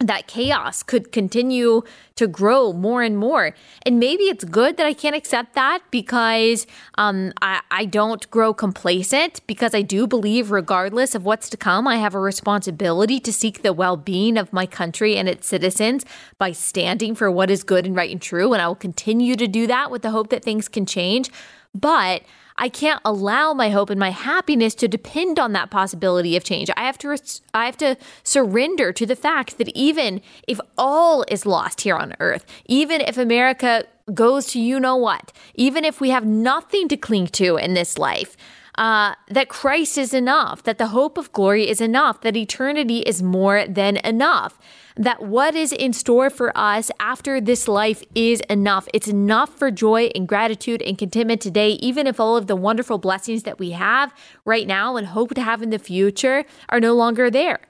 that 0.00 0.26
chaos 0.26 0.82
could 0.82 1.10
continue 1.10 1.82
to 2.16 2.26
grow 2.26 2.70
more 2.74 3.02
and 3.02 3.16
more. 3.16 3.54
And 3.82 3.98
maybe 3.98 4.24
it's 4.24 4.44
good 4.44 4.76
that 4.76 4.84
I 4.84 4.92
can't 4.92 5.16
accept 5.16 5.54
that 5.54 5.80
because 5.90 6.66
um, 6.98 7.32
I, 7.40 7.62
I 7.70 7.86
don't 7.86 8.30
grow 8.30 8.52
complacent, 8.52 9.40
because 9.46 9.74
I 9.74 9.80
do 9.80 10.06
believe, 10.06 10.50
regardless 10.50 11.14
of 11.14 11.24
what's 11.24 11.48
to 11.48 11.56
come, 11.56 11.88
I 11.88 11.96
have 11.96 12.14
a 12.14 12.20
responsibility 12.20 13.18
to 13.20 13.32
seek 13.32 13.62
the 13.62 13.72
well 13.72 13.96
being 13.96 14.36
of 14.36 14.52
my 14.52 14.66
country 14.66 15.16
and 15.16 15.30
its 15.30 15.46
citizens 15.46 16.04
by 16.36 16.52
standing 16.52 17.14
for 17.14 17.30
what 17.30 17.50
is 17.50 17.64
good 17.64 17.86
and 17.86 17.96
right 17.96 18.10
and 18.10 18.20
true. 18.20 18.52
And 18.52 18.60
I 18.60 18.68
will 18.68 18.74
continue 18.74 19.34
to 19.36 19.46
do 19.46 19.66
that 19.66 19.90
with 19.90 20.02
the 20.02 20.10
hope 20.10 20.28
that 20.28 20.44
things 20.44 20.68
can 20.68 20.84
change. 20.84 21.30
But 21.74 22.22
I 22.58 22.68
can't 22.68 23.00
allow 23.04 23.52
my 23.52 23.70
hope 23.70 23.90
and 23.90 24.00
my 24.00 24.10
happiness 24.10 24.74
to 24.76 24.88
depend 24.88 25.38
on 25.38 25.52
that 25.52 25.70
possibility 25.70 26.36
of 26.36 26.44
change. 26.44 26.70
I 26.76 26.84
have 26.84 26.98
to 26.98 27.08
res- 27.08 27.42
I 27.52 27.66
have 27.66 27.76
to 27.78 27.96
surrender 28.22 28.92
to 28.92 29.06
the 29.06 29.16
fact 29.16 29.58
that 29.58 29.68
even 29.68 30.22
if 30.48 30.58
all 30.78 31.24
is 31.28 31.44
lost 31.44 31.82
here 31.82 31.96
on 31.96 32.14
earth, 32.18 32.46
even 32.66 33.00
if 33.00 33.18
America 33.18 33.84
goes 34.14 34.46
to 34.48 34.60
you 34.60 34.80
know 34.80 34.96
what, 34.96 35.32
even 35.54 35.84
if 35.84 36.00
we 36.00 36.10
have 36.10 36.24
nothing 36.24 36.88
to 36.88 36.96
cling 36.96 37.26
to 37.26 37.56
in 37.56 37.74
this 37.74 37.98
life, 37.98 38.36
uh, 38.78 39.14
that 39.28 39.48
Christ 39.48 39.98
is 39.98 40.12
enough, 40.12 40.62
that 40.64 40.78
the 40.78 40.88
hope 40.88 41.18
of 41.18 41.32
glory 41.32 41.68
is 41.68 41.80
enough, 41.80 42.20
that 42.22 42.36
eternity 42.36 42.98
is 43.00 43.22
more 43.22 43.66
than 43.66 43.96
enough 43.98 44.58
that 44.96 45.22
what 45.22 45.54
is 45.54 45.72
in 45.72 45.92
store 45.92 46.30
for 46.30 46.56
us 46.56 46.90
after 46.98 47.40
this 47.40 47.68
life 47.68 48.02
is 48.14 48.40
enough. 48.48 48.88
It's 48.94 49.08
enough 49.08 49.54
for 49.54 49.70
joy 49.70 50.10
and 50.14 50.26
gratitude 50.26 50.82
and 50.82 50.96
contentment 50.96 51.40
today, 51.42 51.72
even 51.72 52.06
if 52.06 52.18
all 52.18 52.36
of 52.36 52.46
the 52.46 52.56
wonderful 52.56 52.98
blessings 52.98 53.42
that 53.42 53.58
we 53.58 53.72
have 53.72 54.14
right 54.44 54.66
now 54.66 54.96
and 54.96 55.08
hope 55.08 55.34
to 55.34 55.42
have 55.42 55.62
in 55.62 55.70
the 55.70 55.78
future 55.78 56.44
are 56.70 56.80
no 56.80 56.94
longer 56.94 57.30
there. 57.30 57.60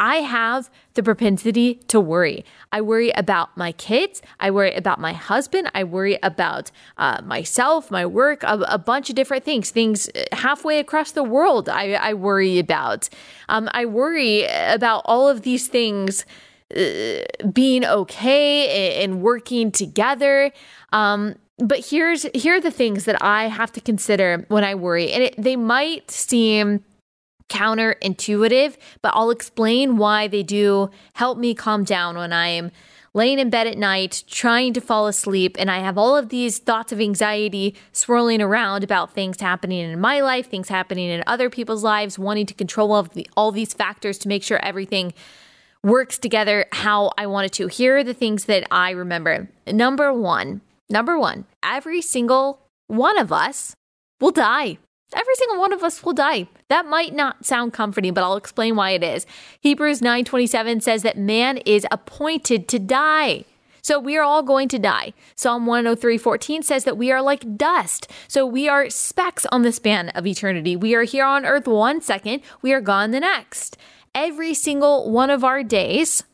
I 0.00 0.16
have 0.16 0.70
the 0.94 1.02
propensity 1.02 1.74
to 1.88 2.00
worry. 2.00 2.44
I 2.72 2.80
worry 2.80 3.10
about 3.10 3.54
my 3.54 3.72
kids. 3.72 4.22
I 4.40 4.50
worry 4.50 4.74
about 4.74 4.98
my 4.98 5.12
husband. 5.12 5.70
I 5.74 5.84
worry 5.84 6.18
about 6.22 6.70
uh, 6.96 7.20
myself, 7.22 7.90
my 7.90 8.06
work, 8.06 8.42
a, 8.42 8.58
a, 8.66 8.78
bunch 8.78 9.10
of 9.10 9.14
different 9.14 9.44
things, 9.44 9.70
things 9.70 10.08
uh, 10.08 10.24
halfway 10.32 10.78
across 10.78 11.12
the 11.12 11.22
world. 11.22 11.68
I, 11.68 11.92
I 11.92 12.14
worry 12.14 12.58
about. 12.58 13.10
Um, 13.50 13.68
I 13.72 13.84
worry 13.84 14.46
about 14.46 15.02
all 15.04 15.28
of 15.28 15.42
these 15.42 15.68
things 15.68 16.24
uh, 16.74 17.20
being 17.52 17.84
okay 17.84 19.02
and 19.04 19.20
working 19.20 19.70
together. 19.70 20.50
Um, 20.92 21.34
but 21.58 21.84
here's 21.90 22.22
here 22.34 22.56
are 22.56 22.60
the 22.60 22.70
things 22.70 23.04
that 23.04 23.22
I 23.22 23.48
have 23.48 23.70
to 23.72 23.82
consider 23.82 24.46
when 24.48 24.64
I 24.64 24.74
worry, 24.74 25.12
and 25.12 25.24
it, 25.24 25.34
they 25.36 25.56
might 25.56 26.10
seem 26.10 26.82
counterintuitive, 27.50 28.76
but 29.02 29.12
I'll 29.14 29.30
explain 29.30 29.98
why 29.98 30.28
they 30.28 30.42
do 30.42 30.90
help 31.14 31.36
me 31.36 31.54
calm 31.54 31.84
down 31.84 32.16
when 32.16 32.32
I 32.32 32.48
am 32.48 32.70
laying 33.12 33.38
in 33.38 33.50
bed 33.50 33.66
at 33.66 33.76
night 33.76 34.22
trying 34.28 34.72
to 34.72 34.80
fall 34.80 35.06
asleep 35.06 35.56
and 35.58 35.70
I 35.70 35.80
have 35.80 35.98
all 35.98 36.16
of 36.16 36.28
these 36.28 36.58
thoughts 36.58 36.92
of 36.92 37.00
anxiety 37.00 37.74
swirling 37.92 38.40
around 38.40 38.84
about 38.84 39.12
things 39.12 39.40
happening 39.40 39.80
in 39.80 40.00
my 40.00 40.20
life, 40.20 40.48
things 40.48 40.68
happening 40.68 41.10
in 41.10 41.24
other 41.26 41.50
people's 41.50 41.82
lives, 41.82 42.18
wanting 42.18 42.46
to 42.46 42.54
control 42.54 42.92
all, 42.92 43.02
the, 43.02 43.28
all 43.36 43.52
these 43.52 43.74
factors 43.74 44.16
to 44.18 44.28
make 44.28 44.42
sure 44.42 44.64
everything 44.64 45.12
works 45.82 46.18
together 46.18 46.66
how 46.72 47.10
I 47.18 47.26
wanted 47.26 47.52
to. 47.54 47.66
Here 47.66 47.96
are 47.96 48.04
the 48.04 48.14
things 48.14 48.44
that 48.44 48.66
I 48.70 48.90
remember. 48.90 49.48
Number 49.66 50.12
one, 50.12 50.60
number 50.88 51.18
one, 51.18 51.46
every 51.62 52.02
single 52.02 52.60
one 52.86 53.18
of 53.18 53.32
us 53.32 53.74
will 54.20 54.30
die. 54.30 54.78
Every 55.14 55.34
single 55.34 55.58
one 55.58 55.72
of 55.72 55.82
us 55.82 56.02
will 56.02 56.12
die. 56.12 56.48
That 56.68 56.86
might 56.86 57.14
not 57.14 57.44
sound 57.44 57.72
comforting, 57.72 58.14
but 58.14 58.22
I'll 58.22 58.36
explain 58.36 58.76
why 58.76 58.90
it 58.90 59.02
is. 59.02 59.26
Hebrews 59.60 60.00
9:27 60.00 60.80
says 60.82 61.02
that 61.02 61.18
man 61.18 61.58
is 61.58 61.86
appointed 61.90 62.68
to 62.68 62.78
die. 62.78 63.44
So 63.82 63.98
we 63.98 64.16
are 64.16 64.22
all 64.22 64.42
going 64.42 64.68
to 64.68 64.78
die. 64.78 65.14
Psalm 65.34 65.66
103:14 65.66 66.62
says 66.62 66.84
that 66.84 66.98
we 66.98 67.10
are 67.10 67.22
like 67.22 67.56
dust. 67.56 68.10
So 68.28 68.44
we 68.46 68.68
are 68.68 68.90
specks 68.90 69.46
on 69.50 69.62
the 69.62 69.72
span 69.72 70.10
of 70.10 70.26
eternity. 70.26 70.76
We 70.76 70.94
are 70.94 71.04
here 71.04 71.24
on 71.24 71.46
earth 71.46 71.66
one 71.66 72.00
second, 72.00 72.42
we 72.62 72.72
are 72.72 72.80
gone 72.80 73.10
the 73.10 73.20
next 73.20 73.76
every 74.14 74.54
single 74.54 75.10
one 75.10 75.30
of 75.30 75.44
our 75.44 75.62
days 75.62 76.24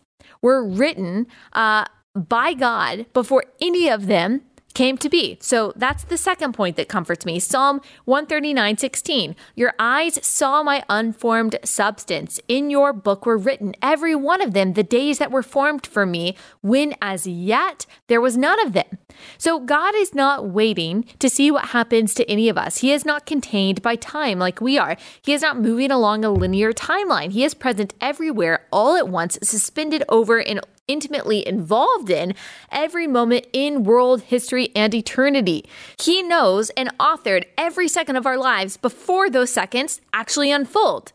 were 0.43 0.67
written 0.67 1.27
uh, 1.53 1.85
by 2.15 2.55
God 2.55 3.07
before 3.13 3.45
any 3.61 3.89
of 3.89 4.07
them 4.07 4.43
came 4.77 4.99
to 4.99 5.09
be. 5.09 5.39
So 5.41 5.73
that's 5.75 6.05
the 6.05 6.19
second 6.19 6.53
point 6.53 6.77
that 6.77 6.87
comforts 6.87 7.25
me. 7.25 7.41
Psalm 7.41 7.81
139 8.05 8.77
16. 8.77 9.35
Your 9.55 9.73
eyes 9.79 10.25
saw 10.25 10.63
my 10.63 10.85
unformed 10.91 11.59
substance. 11.65 12.39
In 12.47 12.69
your 12.69 12.93
book 12.93 13.25
were 13.25 13.39
written, 13.39 13.75
every 13.81 14.15
one 14.15 14.43
of 14.43 14.53
them, 14.53 14.75
the 14.75 14.83
days 14.83 15.19
that 15.19 15.31
were 15.31 15.43
formed 15.43 15.87
for 15.87 16.05
me, 16.05 16.37
when 16.61 16.95
as 17.01 17.27
yet 17.27 17.87
there 18.09 18.21
was 18.21 18.37
none 18.37 18.61
of 18.67 18.75
them. 18.75 18.99
So 19.39 19.59
God 19.59 19.95
is 19.97 20.15
not 20.15 20.51
waiting 20.51 21.07
to 21.21 21.31
see 21.31 21.51
what 21.51 21.67
happens 21.67 22.13
to 22.13 22.31
any 22.31 22.51
of 22.51 22.59
us. 22.59 22.79
He 22.79 22.93
is 22.93 23.07
not 23.07 23.25
contained 23.25 23.81
by 23.81 23.97
time 23.97 24.39
like 24.39 24.61
we 24.61 24.77
are. 24.77 24.99
He 25.23 25.33
is 25.33 25.41
not 25.41 25.59
moving 25.59 25.91
along 25.91 26.23
a 26.23 26.31
linear 26.31 26.75
timeline. 26.75 27.33
He 27.33 27.45
is 27.45 27.55
present 27.55 27.95
everywhere 27.99 28.67
all 28.71 28.95
at 28.95 29.09
once, 29.09 29.39
suspended 29.43 30.05
over 30.11 30.39
an 30.39 30.61
intimately 30.89 31.47
involved 31.47 32.11
in 32.11 32.35
every 32.71 33.07
moment 33.07 33.47
in 33.53 33.85
world 33.85 34.23
history 34.23 34.71
and 34.75 34.95
eternity. 34.95 35.65
He 36.01 36.23
knows 36.23 36.71
and 36.71 36.97
authored 36.99 37.45
every 37.59 37.89
second 37.89 38.17
of 38.17 38.27
our 38.27 38.39
lives 38.39 38.77
before 38.77 39.31
those 39.31 39.51
seconds 39.51 40.01
actually 40.13 40.51
unfold. 40.51 41.13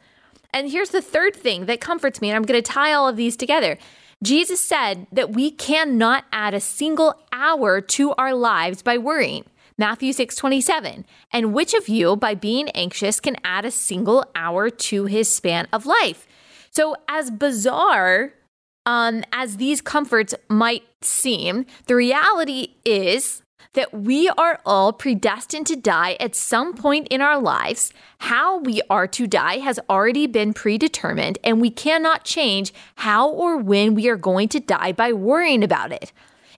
And 0.54 0.70
here's 0.70 0.90
the 0.90 1.02
third 1.02 1.36
thing 1.36 1.66
that 1.66 1.80
comforts 1.80 2.22
me, 2.22 2.30
and 2.30 2.36
I'm 2.36 2.44
going 2.44 2.62
to 2.62 2.72
tie 2.72 2.94
all 2.94 3.08
of 3.08 3.16
these 3.16 3.38
together. 3.38 3.78
Jesus 4.24 4.64
said 4.64 5.08
that 5.12 5.32
we 5.34 5.50
cannot 5.50 6.26
add 6.32 6.54
a 6.54 6.60
single 6.60 7.16
hour 7.32 7.82
to 7.82 8.14
our 8.14 8.36
lives 8.36 8.84
by 8.84 8.98
worrying. 8.98 9.46
Matthew 9.78 10.14
6 10.14 10.36
27. 10.36 11.06
And 11.32 11.54
which 11.54 11.74
of 11.74 11.90
you, 11.90 12.16
by 12.16 12.36
being 12.36 12.70
anxious, 12.70 13.20
can 13.20 13.38
add 13.44 13.66
a 13.66 13.72
single 13.72 14.26
hour 14.36 14.70
to 14.70 15.06
his 15.06 15.28
span 15.28 15.68
of 15.74 15.88
life? 15.88 16.28
So, 16.70 16.96
as 17.10 17.32
bizarre 17.32 18.34
um, 18.86 19.24
as 19.32 19.58
these 19.58 19.82
comforts 19.82 20.34
might 20.50 20.84
seem, 21.02 21.66
the 21.88 21.96
reality 21.96 22.76
is 22.86 23.42
that 23.74 23.94
we 23.94 24.28
are 24.30 24.60
all 24.66 24.92
predestined 24.92 25.66
to 25.68 25.76
die 25.76 26.18
at 26.20 26.36
some 26.36 26.74
point 26.74 27.08
in 27.08 27.22
our 27.22 27.40
lives. 27.40 27.94
How 28.20 28.60
we 28.60 28.82
are 28.90 29.08
to 29.08 29.28
die 29.28 29.58
has 29.58 29.80
already 29.90 30.28
been 30.28 30.54
predetermined, 30.54 31.38
and 31.44 31.62
we 31.62 31.70
cannot 31.70 32.26
change 32.26 32.74
how 32.96 33.30
or 33.30 33.58
when 33.58 33.96
we 33.96 34.10
are 34.10 34.18
going 34.18 34.50
to 34.50 34.60
die 34.60 34.92
by 34.92 35.14
worrying 35.14 35.64
about 35.64 35.92
it. 35.92 36.12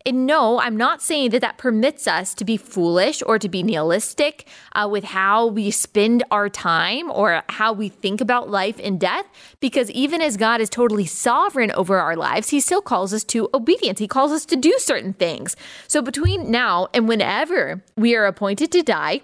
And 0.06 0.26
no, 0.26 0.60
I'm 0.60 0.76
not 0.76 1.02
saying 1.02 1.30
that 1.30 1.40
that 1.40 1.58
permits 1.58 2.08
us 2.08 2.34
to 2.34 2.44
be 2.44 2.58
foolish 2.58 3.24
or 3.26 3.40
to 3.40 3.48
be 3.48 3.64
nihilistic 3.64 4.46
uh, 4.74 4.88
with 4.92 5.06
how 5.06 5.48
we 5.48 5.72
spend 5.72 6.24
our 6.30 6.50
time 6.50 7.10
or 7.10 7.42
how 7.48 7.72
we 7.72 7.88
think 7.88 8.20
about 8.20 8.50
life 8.50 8.80
and 8.84 9.00
death, 9.00 9.26
because 9.62 9.90
even 9.92 10.22
as 10.22 10.36
God 10.36 10.60
is 10.60 10.70
totally 10.70 11.06
sovereign 11.06 11.72
over 11.72 12.00
our 12.00 12.18
lives, 12.18 12.50
He 12.50 12.60
still 12.60 12.82
calls 12.82 13.14
us 13.14 13.24
to 13.26 13.50
obedience. 13.54 14.00
He 14.00 14.08
calls 14.08 14.34
us 14.34 14.46
to 14.48 14.58
do 14.58 14.76
certain 14.78 15.14
things. 15.14 15.56
So 15.88 16.02
between 16.02 16.52
now 16.52 16.88
and 16.94 17.08
whenever 17.08 17.82
we 17.96 18.14
are 18.14 18.26
appointed 18.26 18.74
to 18.74 18.82
die, 18.84 19.22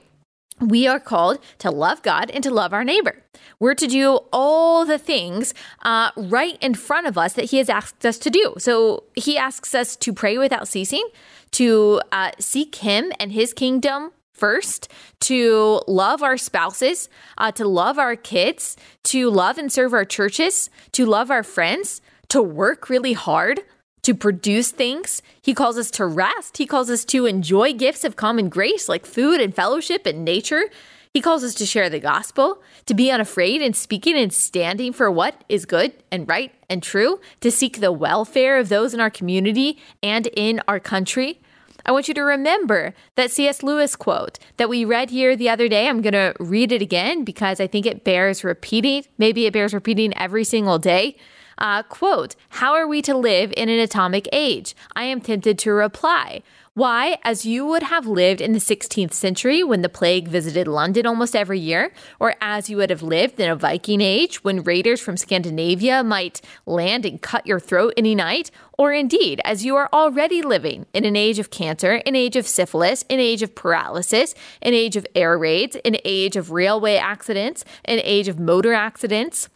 we 0.60 0.88
are 0.88 1.00
called 1.00 1.40
to 1.60 1.72
love 1.72 2.02
God 2.02 2.30
and 2.32 2.44
to 2.44 2.52
love 2.52 2.74
our 2.74 2.84
neighbor. 2.84 3.24
We're 3.60 3.76
to 3.76 3.88
do 3.88 4.20
all 4.32 4.86
the 4.86 4.98
things 4.98 5.54
uh, 5.84 6.12
right 6.16 6.58
in 6.62 6.74
front 6.74 7.08
of 7.08 7.18
us 7.18 7.34
that 7.34 7.46
He 7.46 7.58
has 7.58 7.70
asked 7.70 8.06
us 8.06 8.18
to 8.20 8.30
do. 8.30 8.56
So 8.58 9.04
He 9.16 9.38
asks 9.38 9.74
us 9.74 9.96
to 9.98 10.14
pray 10.14 10.38
without 10.38 10.68
ceasing, 10.68 11.08
to 11.52 12.02
uh, 12.12 12.32
seek 12.40 12.76
Him 12.76 13.12
and 13.20 13.32
His 13.32 13.54
kingdom 13.54 14.12
first, 14.34 14.90
to 15.20 15.82
love 15.86 16.24
our 16.24 16.38
spouses, 16.38 17.10
uh, 17.38 17.52
to 17.52 17.68
love 17.68 18.00
our 18.00 18.16
kids, 18.16 18.78
to 19.04 19.30
love 19.30 19.58
and 19.58 19.72
serve 19.72 19.94
our 19.94 20.06
churches, 20.06 20.70
to 20.94 21.06
love 21.06 21.30
our 21.30 21.44
friends, 21.44 22.02
to 22.30 22.42
work 22.42 22.90
really 22.90 23.14
hard 23.14 23.62
to 24.04 24.14
produce 24.14 24.72
things. 24.72 25.22
He 25.42 25.54
calls 25.54 25.78
us 25.78 25.92
to 25.92 26.06
rest. 26.06 26.58
He 26.58 26.66
calls 26.66 26.90
us 26.90 27.06
to 27.06 27.26
enjoy 27.26 27.74
gifts 27.74 28.04
of 28.04 28.16
common 28.16 28.50
grace 28.50 28.88
like 28.90 29.06
food 29.06 29.42
and 29.42 29.56
fellowship 29.56 30.06
and 30.06 30.24
nature. 30.24 30.70
He 31.14 31.22
calls 31.22 31.44
us 31.44 31.56
to 31.56 31.66
share 31.66 31.90
the 31.90 32.00
gospel, 32.00 32.62
to 32.86 32.94
be 32.94 33.10
unafraid 33.10 33.62
in 33.62 33.74
speaking 33.74 34.16
and 34.16 34.32
standing 34.32 34.94
for 34.94 35.10
what 35.10 35.44
is 35.50 35.66
good 35.66 35.94
and 36.12 36.30
right 36.30 36.54
and 36.70 36.84
true, 36.84 37.20
to 37.42 37.50
seek 37.50 37.80
the 37.80 37.92
welfare 37.92 38.60
of 38.60 38.70
those 38.70 38.94
in 38.94 39.00
our 39.00 39.10
community 39.10 39.80
and 40.04 40.28
in 40.28 40.62
our 40.68 40.80
country. 40.80 41.42
I 41.86 41.92
want 41.92 42.08
you 42.08 42.14
to 42.14 42.22
remember 42.22 42.94
that 43.16 43.32
C.S. 43.32 43.64
Lewis 43.64 43.96
quote 43.96 44.38
that 44.58 44.70
we 44.70 44.86
read 44.86 45.10
here 45.10 45.36
the 45.36 45.50
other 45.50 45.68
day. 45.68 45.88
I'm 45.88 46.02
going 46.02 46.14
to 46.14 46.36
read 46.40 46.72
it 46.72 46.84
again 46.84 47.24
because 47.24 47.60
I 47.60 47.66
think 47.66 47.88
it 47.88 48.04
bears 48.04 48.44
repeating. 48.44 49.06
Maybe 49.18 49.48
it 49.48 49.54
bears 49.54 49.74
repeating 49.74 50.16
every 50.16 50.44
single 50.44 50.78
day. 50.78 51.16
Uh, 51.60 51.84
quote, 51.84 52.36
How 52.50 52.74
are 52.74 52.88
we 52.88 53.02
to 53.04 53.16
live 53.16 53.54
in 53.56 53.70
an 53.70 53.80
atomic 53.80 54.28
age? 54.32 54.76
I 54.96 55.04
am 55.04 55.20
tempted 55.20 55.60
to 55.60 55.72
reply. 55.72 56.42
Why, 56.74 57.18
as 57.26 57.46
you 57.46 57.66
would 57.66 57.84
have 57.84 58.08
lived 58.08 58.40
in 58.40 58.54
the 58.54 58.60
16th 58.60 59.12
century 59.12 59.64
when 59.64 59.82
the 59.82 59.90
plague 59.90 60.30
visited 60.30 60.66
London 60.66 61.06
almost 61.06 61.36
every 61.36 61.60
year, 61.60 61.92
or 62.22 62.36
as 62.40 62.70
you 62.70 62.78
would 62.78 62.90
have 62.90 63.04
lived 63.04 63.38
in 63.38 63.50
a 63.50 63.56
Viking 63.56 64.00
age 64.00 64.46
when 64.46 64.64
raiders 64.64 65.02
from 65.02 65.18
Scandinavia 65.18 66.02
might 66.06 66.40
land 66.66 67.06
and 67.06 67.22
cut 67.22 67.46
your 67.46 67.60
throat 67.60 67.94
any 67.98 68.16
night, 68.16 68.50
or 68.78 68.94
indeed 68.94 69.42
as 69.44 69.66
you 69.66 69.76
are 69.76 69.90
already 69.92 70.42
living 70.42 70.86
in 70.94 71.04
an 71.04 71.18
age 71.18 71.40
of 71.40 71.52
cancer, 71.52 72.02
an 72.06 72.16
age 72.16 72.38
of 72.38 72.48
syphilis, 72.48 73.04
an 73.10 73.20
age 73.20 73.42
of 73.42 73.56
paralysis, 73.56 74.34
an 74.62 74.74
age 74.74 74.96
of 74.96 75.06
air 75.16 75.38
raids, 75.38 75.76
an 75.84 75.98
age 76.06 76.38
of 76.38 76.52
railway 76.52 76.96
accidents, 76.96 77.66
an 77.84 78.00
age 78.06 78.30
of 78.30 78.40
motor 78.40 78.72
accidents. 78.72 79.50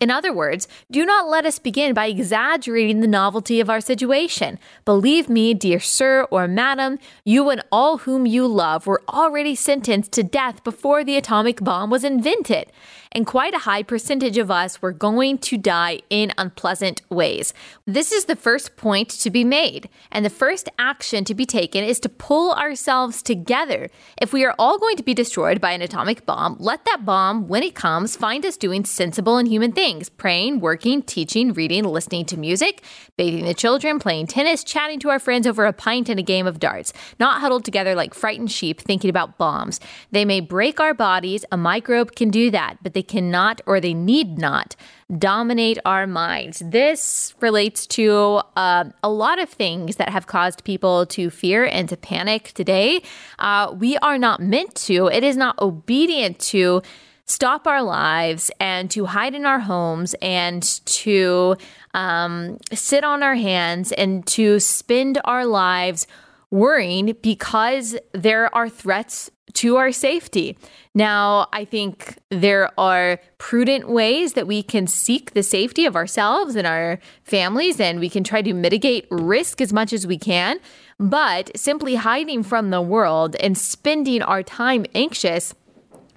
In 0.00 0.10
other 0.10 0.32
words, 0.32 0.66
do 0.90 1.04
not 1.04 1.28
let 1.28 1.44
us 1.44 1.58
begin 1.58 1.92
by 1.92 2.06
exaggerating 2.06 3.00
the 3.00 3.06
novelty 3.06 3.60
of 3.60 3.68
our 3.68 3.82
situation. 3.82 4.58
Believe 4.84 5.28
me, 5.28 5.52
dear 5.52 5.78
sir 5.78 6.26
or 6.30 6.48
madam, 6.48 6.98
you 7.24 7.50
and 7.50 7.62
all 7.70 7.98
whom 7.98 8.24
you 8.24 8.46
love 8.46 8.86
were 8.86 9.02
already 9.08 9.54
sentenced 9.54 10.12
to 10.12 10.22
death 10.22 10.64
before 10.64 11.04
the 11.04 11.16
atomic 11.16 11.62
bomb 11.62 11.90
was 11.90 12.02
invented 12.02 12.72
and 13.14 13.26
quite 13.26 13.54
a 13.54 13.58
high 13.60 13.82
percentage 13.82 14.38
of 14.38 14.50
us 14.50 14.82
were 14.82 14.92
going 14.92 15.38
to 15.38 15.56
die 15.56 16.00
in 16.10 16.32
unpleasant 16.36 17.00
ways. 17.10 17.54
This 17.86 18.10
is 18.10 18.24
the 18.24 18.34
first 18.34 18.76
point 18.76 19.08
to 19.10 19.30
be 19.30 19.44
made, 19.44 19.88
and 20.10 20.24
the 20.24 20.30
first 20.30 20.68
action 20.78 21.24
to 21.24 21.34
be 21.34 21.46
taken 21.46 21.84
is 21.84 22.00
to 22.00 22.08
pull 22.08 22.52
ourselves 22.54 23.22
together. 23.22 23.88
If 24.20 24.32
we 24.32 24.44
are 24.44 24.54
all 24.58 24.78
going 24.78 24.96
to 24.96 25.04
be 25.04 25.14
destroyed 25.14 25.60
by 25.60 25.70
an 25.72 25.82
atomic 25.82 26.26
bomb, 26.26 26.56
let 26.58 26.84
that 26.86 27.04
bomb, 27.04 27.46
when 27.46 27.62
it 27.62 27.76
comes, 27.76 28.16
find 28.16 28.44
us 28.44 28.56
doing 28.56 28.84
sensible 28.84 29.36
and 29.36 29.46
human 29.46 29.70
things 29.70 30.08
praying, 30.08 30.58
working, 30.60 31.02
teaching, 31.02 31.52
reading, 31.52 31.84
listening 31.84 32.24
to 32.24 32.36
music, 32.36 32.82
bathing 33.16 33.44
the 33.44 33.54
children, 33.54 34.00
playing 34.00 34.26
tennis, 34.26 34.64
chatting 34.64 34.98
to 34.98 35.10
our 35.10 35.20
friends 35.20 35.46
over 35.46 35.64
a 35.64 35.72
pint 35.72 36.08
and 36.08 36.18
a 36.18 36.22
game 36.22 36.46
of 36.48 36.58
darts, 36.58 36.92
not 37.20 37.40
huddled 37.40 37.64
together 37.64 37.94
like 37.94 38.12
frightened 38.12 38.50
sheep 38.50 38.80
thinking 38.80 39.10
about 39.10 39.38
bombs. 39.38 39.78
They 40.10 40.24
may 40.24 40.40
break 40.40 40.80
our 40.80 40.94
bodies, 40.94 41.44
a 41.52 41.56
microbe 41.56 42.16
can 42.16 42.30
do 42.30 42.50
that, 42.50 42.78
but 42.82 42.94
they 42.94 43.03
cannot 43.08 43.60
or 43.66 43.80
they 43.80 43.94
need 43.94 44.38
not 44.38 44.74
dominate 45.18 45.78
our 45.84 46.06
minds. 46.06 46.62
This 46.64 47.34
relates 47.40 47.86
to 47.88 48.40
uh, 48.56 48.84
a 49.02 49.08
lot 49.08 49.38
of 49.38 49.48
things 49.48 49.96
that 49.96 50.08
have 50.08 50.26
caused 50.26 50.64
people 50.64 51.06
to 51.06 51.30
fear 51.30 51.64
and 51.64 51.88
to 51.88 51.96
panic 51.96 52.52
today. 52.54 53.02
Uh, 53.38 53.74
we 53.76 53.96
are 53.98 54.18
not 54.18 54.40
meant 54.40 54.74
to, 54.74 55.06
it 55.06 55.22
is 55.22 55.36
not 55.36 55.60
obedient 55.60 56.38
to 56.38 56.82
stop 57.26 57.66
our 57.66 57.82
lives 57.82 58.50
and 58.60 58.90
to 58.90 59.06
hide 59.06 59.34
in 59.34 59.46
our 59.46 59.60
homes 59.60 60.14
and 60.20 60.62
to 60.84 61.56
um, 61.94 62.58
sit 62.72 63.04
on 63.04 63.22
our 63.22 63.34
hands 63.34 63.92
and 63.92 64.26
to 64.26 64.60
spend 64.60 65.20
our 65.24 65.46
lives 65.46 66.06
worrying 66.50 67.16
because 67.22 67.96
there 68.12 68.54
are 68.54 68.68
threats 68.68 69.30
to 69.54 69.76
our 69.76 69.92
safety. 69.92 70.58
Now, 70.96 71.48
I 71.52 71.64
think 71.64 72.18
there 72.30 72.70
are 72.78 73.18
prudent 73.38 73.88
ways 73.88 74.34
that 74.34 74.46
we 74.46 74.62
can 74.62 74.86
seek 74.86 75.32
the 75.32 75.42
safety 75.42 75.86
of 75.86 75.96
ourselves 75.96 76.54
and 76.54 76.68
our 76.68 77.00
families, 77.24 77.80
and 77.80 77.98
we 77.98 78.08
can 78.08 78.22
try 78.22 78.42
to 78.42 78.54
mitigate 78.54 79.08
risk 79.10 79.60
as 79.60 79.72
much 79.72 79.92
as 79.92 80.06
we 80.06 80.18
can. 80.18 80.60
But 81.00 81.50
simply 81.56 81.96
hiding 81.96 82.44
from 82.44 82.70
the 82.70 82.80
world 82.80 83.34
and 83.36 83.58
spending 83.58 84.22
our 84.22 84.44
time 84.44 84.86
anxious 84.94 85.52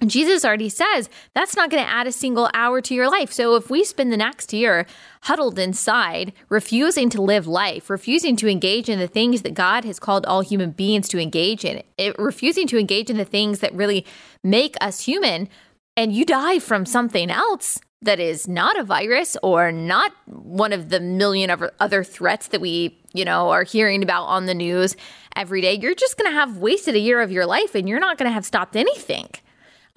Jesus 0.06 0.44
already 0.44 0.68
says 0.68 1.10
that's 1.34 1.56
not 1.56 1.70
going 1.70 1.82
to 1.82 1.90
add 1.90 2.06
a 2.06 2.12
single 2.12 2.48
hour 2.54 2.80
to 2.82 2.94
your 2.94 3.10
life. 3.10 3.32
So 3.32 3.56
if 3.56 3.68
we 3.68 3.82
spend 3.82 4.12
the 4.12 4.16
next 4.16 4.52
year 4.52 4.86
huddled 5.22 5.58
inside, 5.58 6.32
refusing 6.48 7.10
to 7.10 7.20
live 7.20 7.46
life, 7.48 7.90
refusing 7.90 8.36
to 8.36 8.48
engage 8.48 8.88
in 8.88 9.00
the 9.00 9.08
things 9.08 9.42
that 9.42 9.54
God 9.54 9.84
has 9.84 9.98
called 9.98 10.24
all 10.26 10.40
human 10.40 10.70
beings 10.70 11.08
to 11.08 11.18
engage 11.18 11.64
in, 11.64 11.82
it, 11.96 12.16
refusing 12.16 12.68
to 12.68 12.78
engage 12.78 13.10
in 13.10 13.16
the 13.16 13.24
things 13.24 13.58
that 13.58 13.74
really 13.74 14.06
make 14.42 14.76
us 14.80 15.00
human, 15.00 15.48
and 15.96 16.12
you 16.12 16.24
die 16.24 16.58
from 16.58 16.86
something 16.86 17.30
else 17.30 17.78
that 18.02 18.20
is 18.20 18.46
not 18.46 18.78
a 18.78 18.84
virus 18.84 19.36
or 19.42 19.72
not 19.72 20.12
one 20.26 20.72
of 20.72 20.88
the 20.88 21.00
million 21.00 21.50
other 21.80 22.04
threats 22.04 22.48
that 22.48 22.60
we, 22.60 23.00
you 23.12 23.24
know, 23.24 23.50
are 23.50 23.64
hearing 23.64 24.02
about 24.02 24.24
on 24.24 24.46
the 24.46 24.54
news 24.54 24.96
every 25.34 25.60
day, 25.60 25.74
you're 25.74 25.94
just 25.94 26.16
going 26.16 26.30
to 26.30 26.34
have 26.34 26.58
wasted 26.58 26.94
a 26.94 27.00
year 27.00 27.20
of 27.20 27.32
your 27.32 27.46
life 27.46 27.74
and 27.74 27.88
you're 27.88 27.98
not 27.98 28.18
going 28.18 28.28
to 28.28 28.32
have 28.32 28.44
stopped 28.44 28.76
anything. 28.76 29.28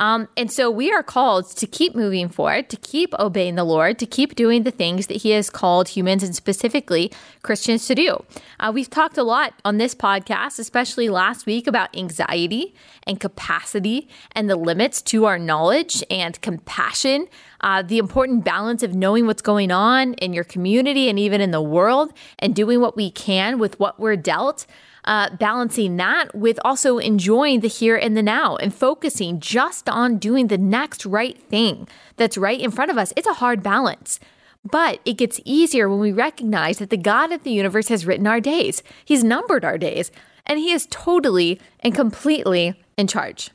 Um, 0.01 0.27
and 0.35 0.51
so 0.51 0.71
we 0.71 0.91
are 0.91 1.03
called 1.03 1.55
to 1.57 1.67
keep 1.67 1.93
moving 1.93 2.27
forward, 2.27 2.69
to 2.71 2.77
keep 2.77 3.13
obeying 3.19 3.53
the 3.53 3.63
Lord, 3.63 3.99
to 3.99 4.07
keep 4.07 4.33
doing 4.33 4.63
the 4.63 4.71
things 4.71 5.05
that 5.07 5.17
He 5.17 5.29
has 5.29 5.51
called 5.51 5.89
humans 5.89 6.23
and 6.23 6.35
specifically 6.35 7.11
Christians 7.43 7.85
to 7.85 7.93
do. 7.93 8.23
Uh, 8.59 8.71
we've 8.73 8.89
talked 8.89 9.19
a 9.19 9.23
lot 9.23 9.53
on 9.63 9.77
this 9.77 9.93
podcast, 9.93 10.57
especially 10.57 11.07
last 11.07 11.45
week, 11.45 11.67
about 11.67 11.95
anxiety 11.95 12.73
and 13.05 13.19
capacity 13.19 14.09
and 14.31 14.49
the 14.49 14.55
limits 14.55 15.03
to 15.03 15.25
our 15.25 15.37
knowledge 15.37 16.03
and 16.09 16.41
compassion. 16.41 17.27
Uh, 17.61 17.83
the 17.83 17.99
important 17.99 18.43
balance 18.43 18.81
of 18.81 18.95
knowing 18.95 19.27
what's 19.27 19.43
going 19.43 19.69
on 19.69 20.15
in 20.15 20.33
your 20.33 20.43
community 20.43 21.09
and 21.09 21.19
even 21.19 21.41
in 21.41 21.51
the 21.51 21.61
world 21.61 22.11
and 22.39 22.55
doing 22.55 22.81
what 22.81 22.95
we 22.95 23.11
can 23.11 23.59
with 23.59 23.79
what 23.79 23.99
we're 23.99 24.15
dealt 24.15 24.65
uh, 25.05 25.35
balancing 25.35 25.97
that 25.97 26.33
with 26.35 26.59
also 26.63 26.97
enjoying 26.97 27.61
the 27.61 27.67
here 27.67 27.95
and 27.95 28.15
the 28.15 28.23
now 28.23 28.55
and 28.57 28.73
focusing 28.73 29.39
just 29.39 29.89
on 29.89 30.17
doing 30.17 30.47
the 30.47 30.57
next 30.57 31.05
right 31.05 31.41
thing 31.49 31.87
that's 32.17 32.37
right 32.37 32.59
in 32.59 32.71
front 32.71 32.91
of 32.91 32.97
us. 32.97 33.13
It's 33.15 33.27
a 33.27 33.33
hard 33.33 33.63
balance. 33.63 34.19
But 34.63 34.99
it 35.05 35.13
gets 35.13 35.39
easier 35.43 35.89
when 35.89 35.99
we 35.99 36.11
recognize 36.11 36.77
that 36.77 36.91
the 36.91 36.97
God 36.97 37.31
of 37.31 37.43
the 37.43 37.51
universe 37.51 37.87
has 37.87 38.05
written 38.05 38.27
our 38.27 38.39
days. 38.39 38.83
He's 39.03 39.23
numbered 39.23 39.65
our 39.65 39.77
days, 39.77 40.11
and 40.45 40.59
He 40.59 40.71
is 40.71 40.87
totally 40.91 41.59
and 41.79 41.95
completely 41.95 42.79
in 42.95 43.07
charge. 43.07 43.49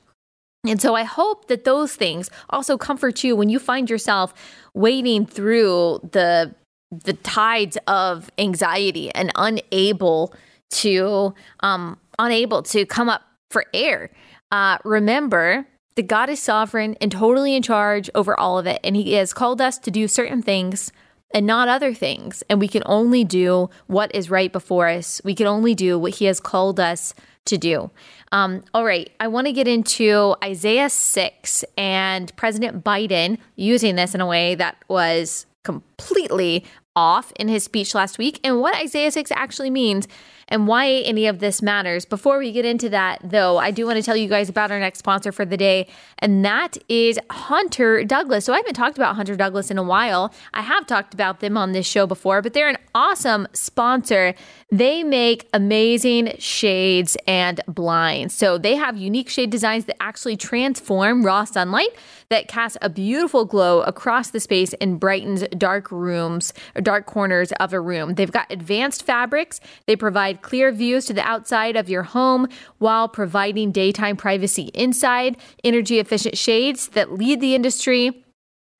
And 0.67 0.83
so 0.83 0.97
I 0.97 1.05
hope 1.05 1.47
that 1.47 1.65
those 1.65 1.95
things 1.95 2.29
also 2.51 2.77
comfort 2.77 3.23
you 3.23 3.37
when 3.37 3.49
you 3.49 3.61
find 3.61 3.89
yourself 3.89 4.35
wading 4.75 5.27
through 5.27 6.01
the 6.13 6.55
the 6.91 7.15
tides 7.15 7.77
of 7.89 8.31
anxiety 8.39 9.11
and 9.13 9.33
unable 9.35 10.33
to 10.71 11.35
um, 11.61 11.99
unable 12.19 12.63
to 12.63 12.87
come 12.87 13.09
up 13.09 13.23
for 13.51 13.65
air. 13.73 14.11
Uh, 14.51 14.79
remember 14.85 15.67
that 15.97 16.07
God 16.07 16.29
is 16.29 16.41
sovereign 16.41 16.97
and 17.01 17.11
totally 17.11 17.55
in 17.55 17.63
charge 17.63 18.11
over 18.15 18.39
all 18.39 18.59
of 18.59 18.67
it, 18.67 18.81
and 18.85 18.97
He 18.97 19.15
has 19.15 19.33
called 19.33 19.61
us 19.61 19.79
to 19.79 19.91
do 19.91 20.09
certain 20.09 20.43
things 20.43 20.93
and 21.35 21.47
not 21.47 21.69
other 21.69 21.93
things. 21.93 22.43
And 22.49 22.61
we 22.61 22.69
can 22.69 22.83
only 22.87 23.25
do 23.25 23.69
what 23.87 24.15
is 24.15 24.31
right 24.31 24.53
before 24.53 24.89
us. 24.89 25.21
We 25.25 25.35
can 25.35 25.47
only 25.47 25.75
do 25.75 25.99
what 25.99 26.17
He 26.17 26.27
has 26.27 26.41
called 26.41 26.79
us 26.79 27.15
to 27.47 27.57
do. 27.57 27.91
Um, 28.33 28.63
all 28.75 28.85
right, 28.85 29.11
I 29.21 29.29
want 29.29 29.47
to 29.47 29.53
get 29.53 29.69
into 29.69 30.37
Isaiah 30.43 30.91
6 30.91 31.65
and 31.77 32.35
President 32.37 32.85
Biden 32.85 33.39
using 33.55 33.97
this 33.97 34.15
in 34.15 34.21
a 34.21 34.27
way 34.27 34.55
that 34.57 34.77
was 34.89 35.47
completely 35.65 36.65
off 36.95 37.33
in 37.37 37.49
his 37.49 37.65
speech 37.65 37.95
last 37.95 38.19
week 38.19 38.41
and 38.43 38.61
what 38.61 38.75
Isaiah 38.77 39.11
6 39.11 39.31
actually 39.33 39.71
means 39.71 40.09
and 40.49 40.67
why 40.67 40.89
any 40.89 41.27
of 41.27 41.39
this 41.39 41.63
matters. 41.63 42.05
Before 42.05 42.39
we 42.39 42.53
get 42.53 42.65
into 42.65 42.89
that, 42.91 43.21
though, 43.23 43.59
I 43.59 43.71
do 43.71 43.87
want 43.87 43.97
to 43.97 44.03
tell 44.03 44.17
you 44.17 44.29
guys 44.29 44.49
about 44.49 44.71
our 44.71 44.79
next 44.79 45.01
sponsor 45.01 45.33
for 45.33 45.45
the 45.45 45.57
day, 45.57 45.89
and 46.19 46.45
that 46.45 46.77
is 46.89 47.19
Hunter 47.31 48.05
Douglas. 48.05 48.45
So 48.45 48.53
I 48.53 48.57
haven't 48.59 48.75
talked 48.75 48.97
about 48.97 49.17
Hunter 49.17 49.37
Douglas 49.37 49.71
in 49.71 49.79
a 49.79 49.83
while. 49.83 50.33
I 50.55 50.63
have 50.63 50.87
talked 50.87 51.15
about 51.15 51.41
them 51.41 51.57
on 51.57 51.73
this 51.73 51.87
show 51.87 52.07
before, 52.07 52.43
but 52.43 52.53
they're 52.53 52.69
an 52.69 52.79
awesome 52.95 53.49
sponsor. 53.53 54.35
They 54.73 55.05
make 55.05 55.49
amazing 55.55 56.35
shades 56.39 57.17
and 57.29 57.61
blinds. 57.69 58.35
So 58.35 58.59
they 58.59 58.75
have 58.75 58.97
unique 58.97 59.29
shade 59.29 59.51
designs 59.51 59.85
that 59.85 60.03
actually 60.03 60.37
transform 60.37 61.25
raw 61.25 61.45
sunlight 61.45 61.91
that 62.31 62.49
casts 62.49 62.77
a 62.83 62.91
beautiful 62.91 63.45
glow 63.45 63.83
across 63.83 64.31
the 64.31 64.41
space 64.41 64.75
and 64.81 64.99
brightens 64.99 65.45
dark 65.57 65.93
rooms 65.93 66.53
or 66.75 66.81
dark 66.81 67.07
corners 67.07 67.53
of 67.53 67.73
a 67.73 67.81
room. 67.81 68.15
They've 68.15 68.33
got 68.33 68.51
advanced 68.51 69.05
fabrics. 69.05 69.61
They 69.87 69.95
provide 69.95 70.43
clear 70.43 70.73
views 70.73 71.05
to 71.07 71.13
the 71.13 71.23
outside 71.23 71.77
of 71.77 71.89
your 71.89 72.03
home 72.03 72.49
while 72.79 73.07
providing 73.07 73.71
daytime 73.71 74.17
privacy 74.17 74.73
inside, 74.75 75.37
energy 75.63 76.01
efficient 76.01 76.37
shades 76.37 76.89
that 76.89 77.13
lead 77.13 77.41
the 77.41 77.55
industry 77.55 78.26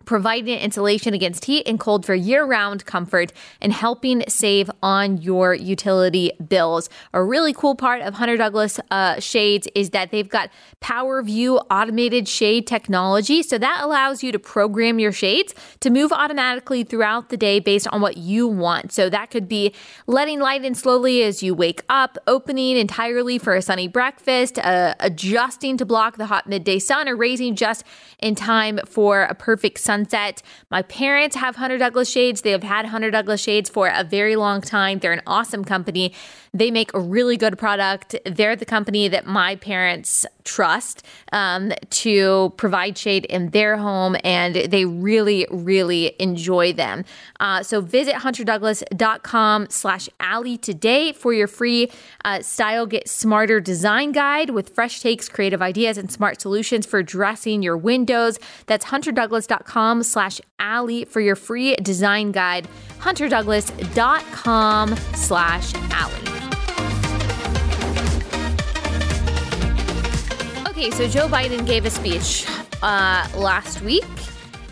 providing 0.07 0.59
insulation 0.59 1.13
against 1.13 1.45
heat 1.45 1.67
and 1.67 1.79
cold 1.79 2.07
for 2.07 2.15
year 2.15 2.45
round 2.45 2.87
comfort, 2.87 3.33
and 3.61 3.73
helping 3.73 4.25
save 4.29 4.71
on 4.83 5.19
your 5.19 5.53
utility 5.53 6.31
bills. 6.49 6.89
A 7.13 7.23
really 7.23 7.53
cool 7.53 7.75
part 7.75 8.01
of 8.01 8.15
Hunter 8.15 8.37
Douglas 8.37 8.81
uh, 8.91 9.21
shades 9.21 9.69
is 9.75 9.91
that 9.91 10.11
they've 10.13 10.29
got 10.29 10.49
Power 10.81 11.23
View 11.23 11.59
automated 11.71 12.29
shade 12.29 12.67
technology. 12.67 13.43
So 13.43 13.59
that 13.59 13.81
allows 13.83 14.23
you 14.23 14.33
to 14.33 14.39
program 14.39 14.99
your 14.99 15.13
shades 15.13 15.55
to 15.81 15.91
move 15.91 16.13
automatically 16.13 16.85
throughout 16.85 17.29
the 17.29 17.37
day 17.37 17.61
based 17.61 17.89
on 17.89 18.01
what 18.01 18.17
you 18.17 18.47
want. 18.47 18.93
So 18.93 19.11
that 19.11 19.31
could 19.31 19.49
be 19.49 19.75
letting 20.07 20.39
light 20.41 20.65
in 20.65 20.75
slowly 20.75 21.23
as 21.25 21.43
you 21.43 21.55
wake 21.55 21.83
up, 21.89 22.17
opening 22.27 22.77
entirely 22.77 23.39
for 23.39 23.55
a 23.55 23.63
sunny 23.63 23.89
breakfast, 23.89 24.59
uh, 24.61 24.95
adjusting 25.01 25.77
to 25.79 25.85
block 25.85 26.17
the 26.17 26.27
hot 26.27 26.47
midday 26.49 26.79
sun, 26.79 27.09
or 27.09 27.17
raising 27.17 27.57
just 27.57 27.85
in 28.21 28.35
time 28.37 28.79
for 28.87 29.23
a 29.23 29.35
perfect 29.35 29.79
sun 29.81 29.96
sunset. 29.97 30.43
My 30.71 30.83
parents 30.83 31.37
have 31.37 31.57
Hunter 31.57 31.79
Douglas 31.79 32.11
shades. 32.11 32.43
They 32.43 32.51
have 32.51 32.63
had 32.63 32.87
Hunter 32.87 33.11
Douglas 33.11 33.41
shades 33.41 33.71
for 33.71 33.89
a 33.89 34.05
very 34.05 34.37
long 34.37 34.61
time. 34.61 34.99
They're 34.99 35.15
an 35.15 35.23
awesome 35.27 35.65
company. 35.65 36.13
They 36.57 36.71
make 36.71 36.93
a 36.95 37.01
really 37.01 37.37
good 37.37 37.59
product. 37.59 38.17
They're 38.25 38.57
the 38.57 38.65
company 38.65 39.09
that 39.09 39.27
my 39.27 39.57
parents 39.57 40.25
trust 40.45 41.05
um, 41.33 41.73
to 41.91 42.55
provide 42.57 42.97
shade 42.97 43.27
in 43.27 43.51
their 43.51 43.77
home, 43.77 44.17
and 44.25 44.55
they 44.55 44.87
really, 44.87 45.47
really 45.51 46.15
enjoy 46.19 46.73
them. 46.73 47.05
Uh, 47.41 47.63
so 47.63 47.81
visit 47.81 48.15
hunterdouglas.com 48.15 49.67
slash 49.69 50.09
Allie 50.21 50.57
today 50.57 51.13
for 51.13 51.35
your 51.35 51.49
free 51.49 51.91
uh, 52.25 52.41
Style 52.41 52.87
Gets 52.87 53.11
Smarter 53.11 53.61
design 53.61 54.13
guide 54.13 54.51
with 54.51 54.75
fresh 54.75 55.01
takes, 55.01 55.29
creative 55.29 55.61
ideas, 55.61 55.99
and 55.99 56.11
smart 56.11 56.41
solutions 56.41 56.87
for 56.87 57.03
dressing 57.03 57.63
your 57.63 57.77
windows. 57.77 58.39
That's 58.67 58.87
hunterdouglas.com 58.87 60.05
slash 60.05 60.41
Allie 60.59 61.05
for 61.05 61.21
your 61.21 61.37
free 61.37 61.77
design 61.77 62.33
guide. 62.33 62.67
hunterdouglas.com 63.01 64.97
slash 64.97 65.75
Allie. 65.75 66.36
Okay, 70.77 70.91
so 70.91 71.09
Joe 71.09 71.27
Biden 71.27 71.67
gave 71.67 71.87
a 71.87 71.91
speech 71.91 72.47
uh, 72.83 73.27
last 73.35 73.81
week, 73.81 74.05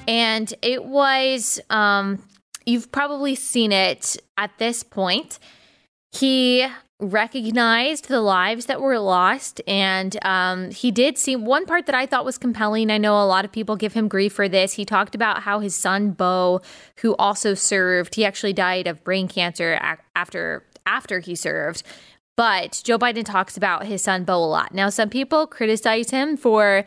and 0.06 0.52
it 0.60 0.84
was, 0.84 1.58
um, 1.70 2.22
you've 2.66 2.92
probably 2.92 3.34
seen 3.34 3.72
it 3.72 4.18
at 4.36 4.50
this 4.58 4.82
point. 4.82 5.38
He 6.12 6.66
recognized 7.00 8.08
the 8.08 8.20
lives 8.20 8.66
that 8.66 8.82
were 8.82 8.98
lost, 8.98 9.62
and 9.66 10.22
um, 10.26 10.70
he 10.72 10.90
did 10.90 11.16
see 11.16 11.36
one 11.36 11.64
part 11.64 11.86
that 11.86 11.94
I 11.94 12.04
thought 12.04 12.26
was 12.26 12.36
compelling. 12.36 12.90
I 12.90 12.98
know 12.98 13.14
a 13.14 13.24
lot 13.24 13.46
of 13.46 13.50
people 13.50 13.74
give 13.74 13.94
him 13.94 14.06
grief 14.06 14.34
for 14.34 14.46
this. 14.46 14.74
He 14.74 14.84
talked 14.84 15.14
about 15.14 15.44
how 15.44 15.60
his 15.60 15.74
son, 15.74 16.10
Beau, 16.10 16.60
who 16.98 17.16
also 17.16 17.54
served, 17.54 18.16
he 18.16 18.26
actually 18.26 18.52
died 18.52 18.86
of 18.86 19.02
brain 19.04 19.26
cancer 19.26 19.80
after 20.14 20.64
after 20.86 21.20
he 21.20 21.34
served. 21.34 21.82
But 22.36 22.82
Joe 22.84 22.98
Biden 22.98 23.24
talks 23.24 23.56
about 23.56 23.86
his 23.86 24.02
son 24.02 24.24
Beau 24.24 24.42
a 24.42 24.46
lot. 24.46 24.74
Now, 24.74 24.88
some 24.88 25.08
people 25.08 25.46
criticize 25.46 26.10
him 26.10 26.36
for 26.36 26.84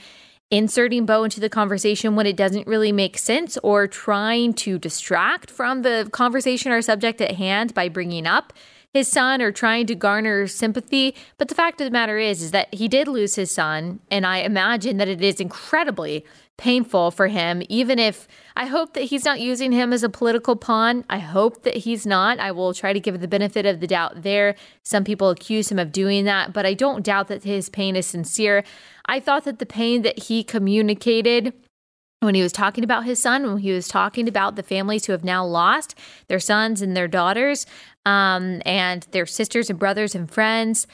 inserting 0.52 1.06
Beau 1.06 1.24
into 1.24 1.40
the 1.40 1.50
conversation 1.50 2.16
when 2.16 2.26
it 2.26 2.36
doesn't 2.36 2.68
really 2.68 2.92
make 2.92 3.18
sense 3.18 3.58
or 3.64 3.88
trying 3.88 4.54
to 4.54 4.78
distract 4.78 5.52
from 5.52 5.82
the 5.82 6.10
conversation 6.12 6.72
or 6.72 6.82
subject 6.82 7.22
at 7.22 7.36
hand 7.36 7.74
by 7.74 7.90
bringing 7.90 8.26
up 8.26 8.54
his 8.94 9.08
son 9.08 9.42
or 9.42 9.52
trying 9.52 9.86
to 9.86 9.96
garner 9.96 10.48
sympathy. 10.48 11.16
But 11.38 11.50
the 11.50 11.56
fact 11.56 11.80
of 11.82 11.86
the 11.86 11.92
matter 11.92 12.18
is, 12.18 12.42
is 12.42 12.52
that 12.52 12.74
he 12.74 12.88
did 12.88 13.08
lose 13.08 13.36
his 13.36 13.52
son. 13.52 14.00
And 14.10 14.26
I 14.26 14.40
imagine 14.40 14.98
that 14.98 15.08
it 15.08 15.22
is 15.22 15.40
incredibly 15.40 16.26
painful 16.58 17.12
for 17.12 17.28
him, 17.28 17.62
even 17.70 18.00
if 18.00 18.28
I 18.56 18.66
hope 18.66 18.94
that 18.94 19.04
he's 19.04 19.24
not 19.24 19.40
using 19.40 19.72
him 19.72 19.94
as 19.94 20.02
a 20.02 20.10
political 20.10 20.56
pawn. 20.56 21.06
I 21.10 21.20
hope 21.20 21.64
that 21.64 21.78
he's 21.78 22.06
not. 22.06 22.40
I 22.40 22.52
will 22.52 22.74
try 22.74 22.94
to 22.94 23.00
give 23.00 23.20
the 23.20 23.28
benefit 23.28 23.66
of 23.66 23.80
the 23.80 23.88
doubt 23.88 24.24
there. 24.24 24.56
Some 24.84 25.04
people 25.04 25.30
accuse 25.30 25.72
him 25.72 25.78
of 25.78 25.92
doing 25.92 26.26
that, 26.26 26.54
but 26.54 26.66
I 26.66 26.74
don't 26.74 27.06
doubt 27.06 27.28
that 27.28 27.44
his 27.44 27.70
pain 27.70 27.96
is 27.96 28.08
sincere. 28.08 28.64
I 29.06 29.20
thought 29.20 29.46
that 29.46 29.60
the 29.60 29.66
pain 29.68 30.02
that 30.02 30.24
he 30.24 30.44
communicated 30.44 31.54
when 32.22 32.34
he 32.34 32.42
was 32.42 32.52
talking 32.52 32.84
about 32.84 33.06
his 33.06 33.22
son, 33.22 33.46
when 33.46 33.58
he 33.60 33.72
was 33.72 33.88
talking 33.88 34.28
about 34.28 34.56
the 34.56 34.64
families 34.64 35.06
who 35.06 35.12
have 35.12 35.24
now 35.24 35.46
lost 35.46 35.94
their 36.28 36.40
sons 36.40 36.82
and 36.82 36.98
their 36.98 37.08
daughters, 37.08 37.68
um, 38.08 38.62
and 38.66 39.06
their 39.12 39.28
sisters 39.28 39.70
and 39.70 39.78
brothers 39.78 40.16
and 40.16 40.32
friends, 40.32 40.88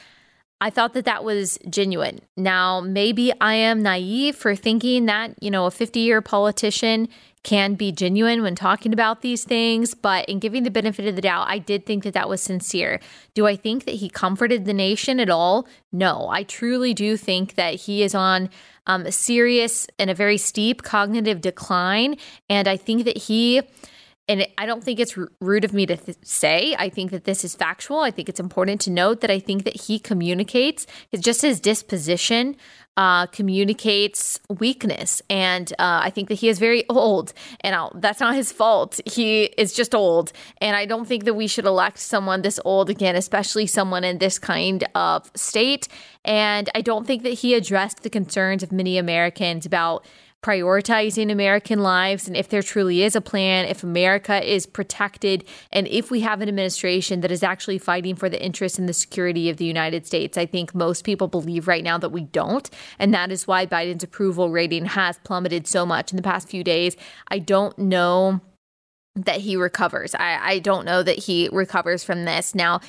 I 0.64 0.70
thought 0.70 0.94
that 0.94 1.04
that 1.04 1.24
was 1.24 1.58
genuine. 1.68 2.22
Now, 2.38 2.80
maybe 2.80 3.34
I 3.38 3.52
am 3.52 3.82
naive 3.82 4.34
for 4.34 4.56
thinking 4.56 5.04
that, 5.04 5.34
you 5.42 5.50
know, 5.50 5.66
a 5.66 5.70
50 5.70 6.00
year 6.00 6.22
politician 6.22 7.06
can 7.42 7.74
be 7.74 7.92
genuine 7.92 8.40
when 8.40 8.54
talking 8.54 8.94
about 8.94 9.20
these 9.20 9.44
things, 9.44 9.92
but 9.92 10.24
in 10.24 10.38
giving 10.38 10.62
the 10.62 10.70
benefit 10.70 11.06
of 11.06 11.16
the 11.16 11.20
doubt, 11.20 11.48
I 11.50 11.58
did 11.58 11.84
think 11.84 12.02
that 12.04 12.14
that 12.14 12.30
was 12.30 12.40
sincere. 12.40 12.98
Do 13.34 13.46
I 13.46 13.56
think 13.56 13.84
that 13.84 13.96
he 13.96 14.08
comforted 14.08 14.64
the 14.64 14.72
nation 14.72 15.20
at 15.20 15.28
all? 15.28 15.68
No, 15.92 16.28
I 16.30 16.44
truly 16.44 16.94
do 16.94 17.18
think 17.18 17.56
that 17.56 17.74
he 17.74 18.02
is 18.02 18.14
on 18.14 18.48
um, 18.86 19.04
a 19.04 19.12
serious 19.12 19.86
and 19.98 20.08
a 20.08 20.14
very 20.14 20.38
steep 20.38 20.82
cognitive 20.82 21.42
decline. 21.42 22.16
And 22.48 22.66
I 22.66 22.78
think 22.78 23.04
that 23.04 23.18
he 23.18 23.60
and 24.28 24.46
I 24.56 24.66
don't 24.66 24.82
think 24.82 25.00
it's 25.00 25.18
rude 25.40 25.64
of 25.64 25.72
me 25.72 25.86
to 25.86 25.96
th- 25.96 26.18
say. 26.22 26.74
I 26.78 26.88
think 26.88 27.10
that 27.10 27.24
this 27.24 27.44
is 27.44 27.54
factual. 27.54 28.00
I 28.00 28.10
think 28.10 28.28
it's 28.28 28.40
important 28.40 28.80
to 28.82 28.90
note 28.90 29.20
that 29.20 29.30
I 29.30 29.38
think 29.38 29.64
that 29.64 29.82
he 29.82 29.98
communicates 29.98 30.86
his, 31.10 31.20
just 31.20 31.42
his 31.42 31.60
disposition 31.60 32.56
uh, 32.96 33.26
communicates 33.26 34.38
weakness, 34.48 35.20
and 35.28 35.72
uh, 35.72 36.00
I 36.04 36.10
think 36.10 36.28
that 36.28 36.36
he 36.36 36.48
is 36.48 36.60
very 36.60 36.88
old, 36.88 37.32
and 37.62 37.74
I'll, 37.74 37.92
that's 37.96 38.20
not 38.20 38.34
his 38.36 38.52
fault. 38.52 39.00
He 39.04 39.44
is 39.44 39.72
just 39.72 39.94
old, 39.94 40.32
and 40.58 40.76
I 40.76 40.86
don't 40.86 41.06
think 41.06 41.24
that 41.24 41.34
we 41.34 41.48
should 41.48 41.64
elect 41.64 41.98
someone 41.98 42.42
this 42.42 42.60
old 42.64 42.90
again, 42.90 43.16
especially 43.16 43.66
someone 43.66 44.04
in 44.04 44.18
this 44.18 44.38
kind 44.38 44.86
of 44.94 45.28
state. 45.34 45.88
And 46.24 46.70
I 46.74 46.80
don't 46.80 47.06
think 47.06 47.24
that 47.24 47.34
he 47.34 47.54
addressed 47.54 48.02
the 48.02 48.10
concerns 48.10 48.62
of 48.62 48.70
many 48.70 48.96
Americans 48.96 49.66
about 49.66 50.06
prioritizing 50.44 51.32
American 51.32 51.78
lives 51.78 52.28
and 52.28 52.36
if 52.36 52.50
there 52.50 52.60
truly 52.60 53.02
is 53.02 53.16
a 53.16 53.20
plan, 53.22 53.64
if 53.64 53.82
America 53.82 54.44
is 54.46 54.66
protected, 54.66 55.42
and 55.72 55.88
if 55.88 56.10
we 56.10 56.20
have 56.20 56.42
an 56.42 56.48
administration 56.50 57.22
that 57.22 57.32
is 57.32 57.42
actually 57.42 57.78
fighting 57.78 58.14
for 58.14 58.28
the 58.28 58.42
interests 58.44 58.78
and 58.78 58.86
the 58.86 58.92
security 58.92 59.48
of 59.48 59.56
the 59.56 59.64
United 59.64 60.06
States. 60.06 60.36
I 60.36 60.44
think 60.44 60.74
most 60.74 61.02
people 61.02 61.28
believe 61.28 61.66
right 61.66 61.82
now 61.82 61.96
that 61.96 62.10
we 62.10 62.24
don't. 62.24 62.68
And 62.98 63.14
that 63.14 63.32
is 63.32 63.46
why 63.46 63.64
Biden's 63.64 64.04
approval 64.04 64.50
rating 64.50 64.84
has 64.84 65.18
plummeted 65.24 65.66
so 65.66 65.86
much 65.86 66.12
in 66.12 66.16
the 66.16 66.22
past 66.22 66.46
few 66.46 66.62
days. 66.62 66.94
I 67.28 67.38
don't 67.38 67.78
know 67.78 68.42
that 69.14 69.40
he 69.40 69.56
recovers. 69.56 70.14
I, 70.14 70.38
I 70.42 70.58
don't 70.58 70.84
know 70.84 71.02
that 71.02 71.20
he 71.20 71.48
recovers 71.52 72.04
from 72.04 72.26
this. 72.26 72.54
Now, 72.54 72.80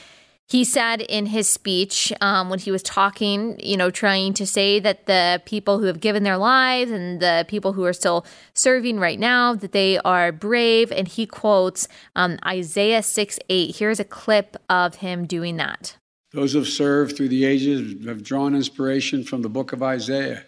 he 0.48 0.64
said 0.64 1.02
in 1.02 1.28
his 1.28 1.50
speech 1.50 2.14
um, 2.22 2.50
when 2.50 2.60
he 2.60 2.70
was 2.72 2.84
talking, 2.84 3.60
you 3.60 3.76
know, 3.76 3.90
trying 3.90 4.34
to 4.36 4.46
say 4.46 4.80
that 4.80 5.08
the 5.08 5.42
people 5.46 5.80
who 5.80 5.86
have 5.86 6.00
given 6.00 6.24
their 6.24 6.38
lives 6.38 6.92
and 6.92 7.20
the 7.20 7.46
people 7.48 7.74
who 7.74 7.84
are 7.84 7.94
still 7.94 8.26
serving 8.54 9.00
right 9.00 9.20
now, 9.20 9.56
that 9.56 9.72
they 9.72 9.98
are 10.00 10.32
brave. 10.32 10.92
And 10.92 11.08
he 11.08 11.26
quotes 11.26 11.88
um, 12.16 12.38
Isaiah 12.46 13.02
6 13.02 13.40
8. 13.50 13.76
Here's 13.76 14.00
a 14.00 14.06
clip 14.06 14.56
of 14.70 14.96
him 14.96 15.26
doing 15.26 15.58
that. 15.58 15.98
Those 16.32 16.54
who 16.54 16.60
have 16.60 16.68
served 16.68 17.18
through 17.18 17.30
the 17.30 17.46
ages 17.46 18.06
have 18.06 18.22
drawn 18.22 18.56
inspiration 18.56 19.24
from 19.24 19.42
the 19.42 19.50
book 19.50 19.74
of 19.74 19.82
Isaiah 19.82 20.46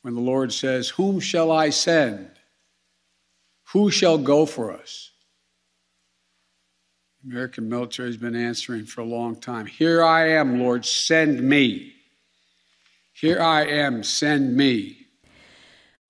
when 0.00 0.14
the 0.14 0.20
Lord 0.20 0.52
says, 0.52 0.90
Whom 0.90 1.20
shall 1.20 1.50
I 1.50 1.70
send? 1.70 2.30
Who 3.72 3.90
shall 3.90 4.16
go 4.16 4.46
for 4.46 4.72
us? 4.72 5.07
American 7.24 7.68
military 7.68 8.08
has 8.08 8.16
been 8.16 8.36
answering 8.36 8.84
for 8.84 9.00
a 9.00 9.04
long 9.04 9.36
time. 9.36 9.66
Here 9.66 10.02
I 10.02 10.30
am, 10.30 10.60
Lord, 10.60 10.84
send 10.84 11.42
me. 11.42 11.92
Here 13.12 13.40
I 13.40 13.66
am, 13.66 14.02
send 14.04 14.56
me. 14.56 15.06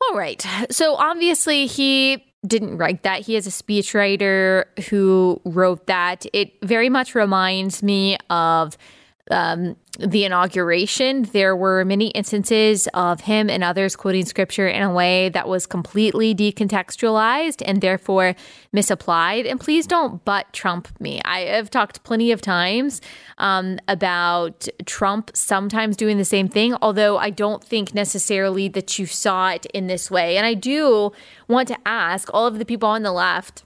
All 0.03 0.17
right. 0.17 0.47
So 0.71 0.95
obviously, 0.97 1.67
he 1.67 2.25
didn't 2.47 2.77
write 2.77 3.03
that. 3.03 3.23
He 3.23 3.37
is 3.37 3.47
a 3.47 3.51
speechwriter 3.51 4.65
who 4.89 5.41
wrote 5.45 5.87
that. 5.87 6.27
It 6.33 6.53
very 6.63 6.89
much 6.89 7.15
reminds 7.15 7.83
me 7.83 8.17
of 8.31 8.77
um, 9.31 9.77
the 9.99 10.25
inauguration, 10.25 11.23
there 11.33 11.57
were 11.57 11.85
many 11.85 12.09
instances 12.09 12.89
of 12.95 13.23
him 13.23 13.51
and 13.51 13.65
others 13.65 13.97
quoting 13.97 14.25
scripture 14.25 14.69
in 14.69 14.83
a 14.83 14.93
way 14.93 15.29
that 15.31 15.49
was 15.49 15.67
completely 15.67 16.35
decontextualized 16.35 17.63
and 17.65 17.81
therefore 17.81 18.37
misapplied. 18.73 19.45
And 19.45 19.59
please 19.59 19.87
don't 19.87 20.25
but 20.25 20.53
Trump 20.53 20.89
me. 21.01 21.21
I 21.25 21.41
have 21.41 21.69
talked 21.69 22.05
plenty 22.05 22.31
of 22.31 22.41
times 22.41 23.01
um, 23.39 23.79
about 23.89 24.69
Trump 24.87 25.33
sometimes 25.35 25.97
doing 25.97 26.17
the 26.17 26.25
same 26.25 26.49
thing, 26.49 26.77
although 26.81 27.19
I 27.19 27.31
don't 27.31 27.65
think 27.65 27.93
necessarily 27.93 28.69
that 28.69 28.99
you 28.99 29.07
saw 29.07 29.51
it 29.51 29.67
in 29.67 29.89
this 29.89 30.11
way. 30.11 30.37
And 30.37 30.47
I 30.47 30.55
do 30.55 31.13
want 31.49 31.67
to 31.69 31.79
ask 31.85 32.33
all 32.33 32.47
of 32.47 32.59
the 32.59 32.65
people 32.65 32.89
on 32.89 33.03
the 33.03 33.13
left 33.13 33.65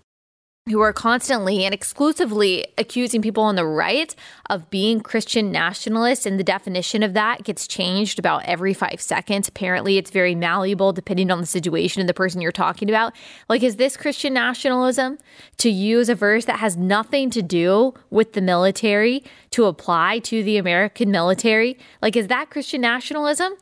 who 0.66 0.80
are 0.80 0.92
constantly 0.92 1.64
and 1.64 1.74
exclusively 1.74 2.64
accusing 2.78 3.20
people 3.20 3.42
on 3.42 3.56
the 3.56 3.66
right 3.66 4.14
of 4.48 4.70
being 4.70 5.00
Christian 5.00 5.50
nationalists. 5.50 6.24
And 6.24 6.38
the 6.38 6.44
definition 6.44 7.02
of 7.02 7.14
that 7.14 7.42
gets 7.42 7.66
changed 7.66 8.20
about 8.20 8.44
every 8.44 8.72
five 8.72 9.00
seconds. 9.00 9.48
Apparently, 9.48 9.98
it's 9.98 10.12
very 10.12 10.36
malleable 10.36 10.92
depending 10.92 11.32
on 11.32 11.40
the 11.40 11.46
situation 11.46 11.98
and 11.98 12.08
the 12.08 12.14
person 12.14 12.40
you're 12.40 12.52
talking 12.52 12.88
about. 12.88 13.12
Like, 13.48 13.64
is 13.64 13.74
this 13.74 13.96
Christian 13.96 14.34
nationalism 14.34 15.18
to 15.58 15.68
use 15.68 16.08
a 16.08 16.14
verse 16.14 16.44
that 16.44 16.60
has 16.60 16.76
nothing 16.76 17.30
to 17.30 17.42
do 17.42 17.94
with 18.10 18.34
the 18.34 18.40
military 18.40 19.24
to 19.50 19.64
apply 19.64 20.20
to 20.20 20.44
the 20.44 20.58
American 20.58 21.10
military? 21.10 21.76
Like, 22.00 22.14
is 22.14 22.28
that 22.28 22.50
Christian 22.50 22.82
nationalism? 22.82 23.54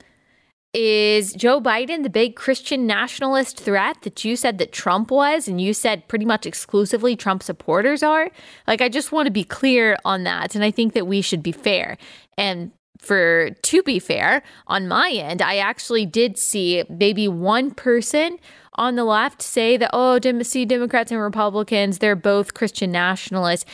Is 0.73 1.33
Joe 1.33 1.61
Biden 1.61 2.05
the 2.05 2.11
big 2.11 2.37
Christian 2.37 2.87
nationalist 2.87 3.59
threat 3.59 4.03
that 4.03 4.25
you 4.25 4.37
said 4.37 4.59
that 4.59 4.71
Trump 4.71 5.11
was, 5.11 5.49
and 5.49 5.61
you 5.61 5.75
said 5.75 6.07
pretty 6.07 6.25
much 6.25 6.47
exclusively 6.47 7.17
Trump 7.17 7.43
supporters 7.43 8.05
are? 8.05 8.31
Like, 8.69 8.81
I 8.81 8.89
just 8.89 9.11
want 9.11 9.27
to 9.27 9.33
be 9.33 9.43
clear 9.43 9.97
on 10.05 10.23
that. 10.25 10.55
And 10.55 10.63
I 10.63 10.71
think 10.71 10.93
that 10.93 11.09
we 11.09 11.23
should 11.23 11.43
be 11.43 11.51
fair. 11.51 11.99
And 12.39 12.71
for 13.01 13.51
to 13.51 13.83
be 13.83 13.99
fair, 13.99 14.45
on 14.69 14.87
my 14.87 15.11
end, 15.11 15.43
I 15.43 15.57
actually 15.57 16.07
did 16.07 16.39
see 16.39 16.85
maybe 16.89 17.27
one 17.27 17.73
person 17.73 18.39
on 18.75 18.95
the 18.95 19.05
left 19.05 19.43
say 19.43 19.77
that, 19.77 19.91
oh, 19.93 20.21
see, 20.43 20.65
Democrats 20.65 21.11
and 21.11 21.21
Republicans, 21.21 21.99
they're 21.99 22.15
both 22.15 22.55
Christian 22.55 22.93
nationalists. 22.93 23.65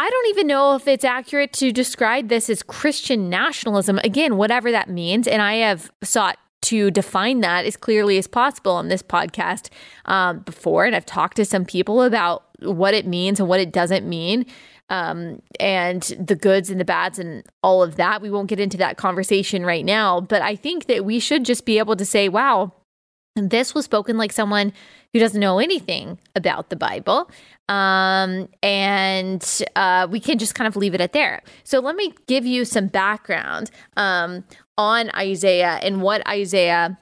I 0.00 0.08
don't 0.08 0.28
even 0.28 0.46
know 0.46 0.76
if 0.76 0.86
it's 0.86 1.04
accurate 1.04 1.52
to 1.54 1.72
describe 1.72 2.28
this 2.28 2.48
as 2.48 2.62
Christian 2.62 3.28
nationalism. 3.28 3.98
Again, 4.04 4.36
whatever 4.36 4.70
that 4.70 4.88
means. 4.88 5.26
And 5.26 5.42
I 5.42 5.54
have 5.54 5.90
sought 6.04 6.38
to 6.60 6.90
define 6.92 7.40
that 7.40 7.64
as 7.66 7.76
clearly 7.76 8.16
as 8.16 8.28
possible 8.28 8.72
on 8.72 8.88
this 8.88 9.02
podcast 9.02 9.70
um, 10.04 10.40
before. 10.40 10.84
And 10.84 10.94
I've 10.94 11.06
talked 11.06 11.36
to 11.36 11.44
some 11.44 11.64
people 11.64 12.02
about 12.02 12.44
what 12.60 12.94
it 12.94 13.06
means 13.06 13.40
and 13.40 13.48
what 13.48 13.58
it 13.58 13.72
doesn't 13.72 14.08
mean. 14.08 14.46
Um, 14.88 15.42
and 15.58 16.02
the 16.18 16.36
goods 16.36 16.70
and 16.70 16.80
the 16.80 16.84
bads 16.84 17.18
and 17.18 17.44
all 17.62 17.82
of 17.82 17.96
that. 17.96 18.22
We 18.22 18.30
won't 18.30 18.48
get 18.48 18.60
into 18.60 18.76
that 18.78 18.96
conversation 18.96 19.66
right 19.66 19.84
now, 19.84 20.20
but 20.20 20.42
I 20.42 20.56
think 20.56 20.86
that 20.86 21.04
we 21.04 21.18
should 21.18 21.44
just 21.44 21.66
be 21.66 21.78
able 21.78 21.96
to 21.96 22.06
say, 22.06 22.28
wow, 22.28 22.72
this 23.46 23.74
was 23.74 23.84
spoken 23.84 24.16
like 24.16 24.32
someone 24.32 24.72
who 25.12 25.18
doesn't 25.18 25.40
know 25.40 25.58
anything 25.58 26.18
about 26.34 26.70
the 26.70 26.76
Bible. 26.76 27.30
Um, 27.68 28.48
and 28.62 29.62
uh, 29.76 30.06
we 30.10 30.20
can 30.20 30.38
just 30.38 30.54
kind 30.54 30.68
of 30.68 30.76
leave 30.76 30.94
it 30.94 31.00
at 31.00 31.12
there. 31.12 31.42
So 31.64 31.80
let 31.80 31.96
me 31.96 32.14
give 32.26 32.46
you 32.46 32.64
some 32.64 32.86
background 32.86 33.70
um, 33.96 34.44
on 34.76 35.10
Isaiah 35.14 35.78
and 35.82 36.02
what 36.02 36.26
Isaiah 36.26 36.98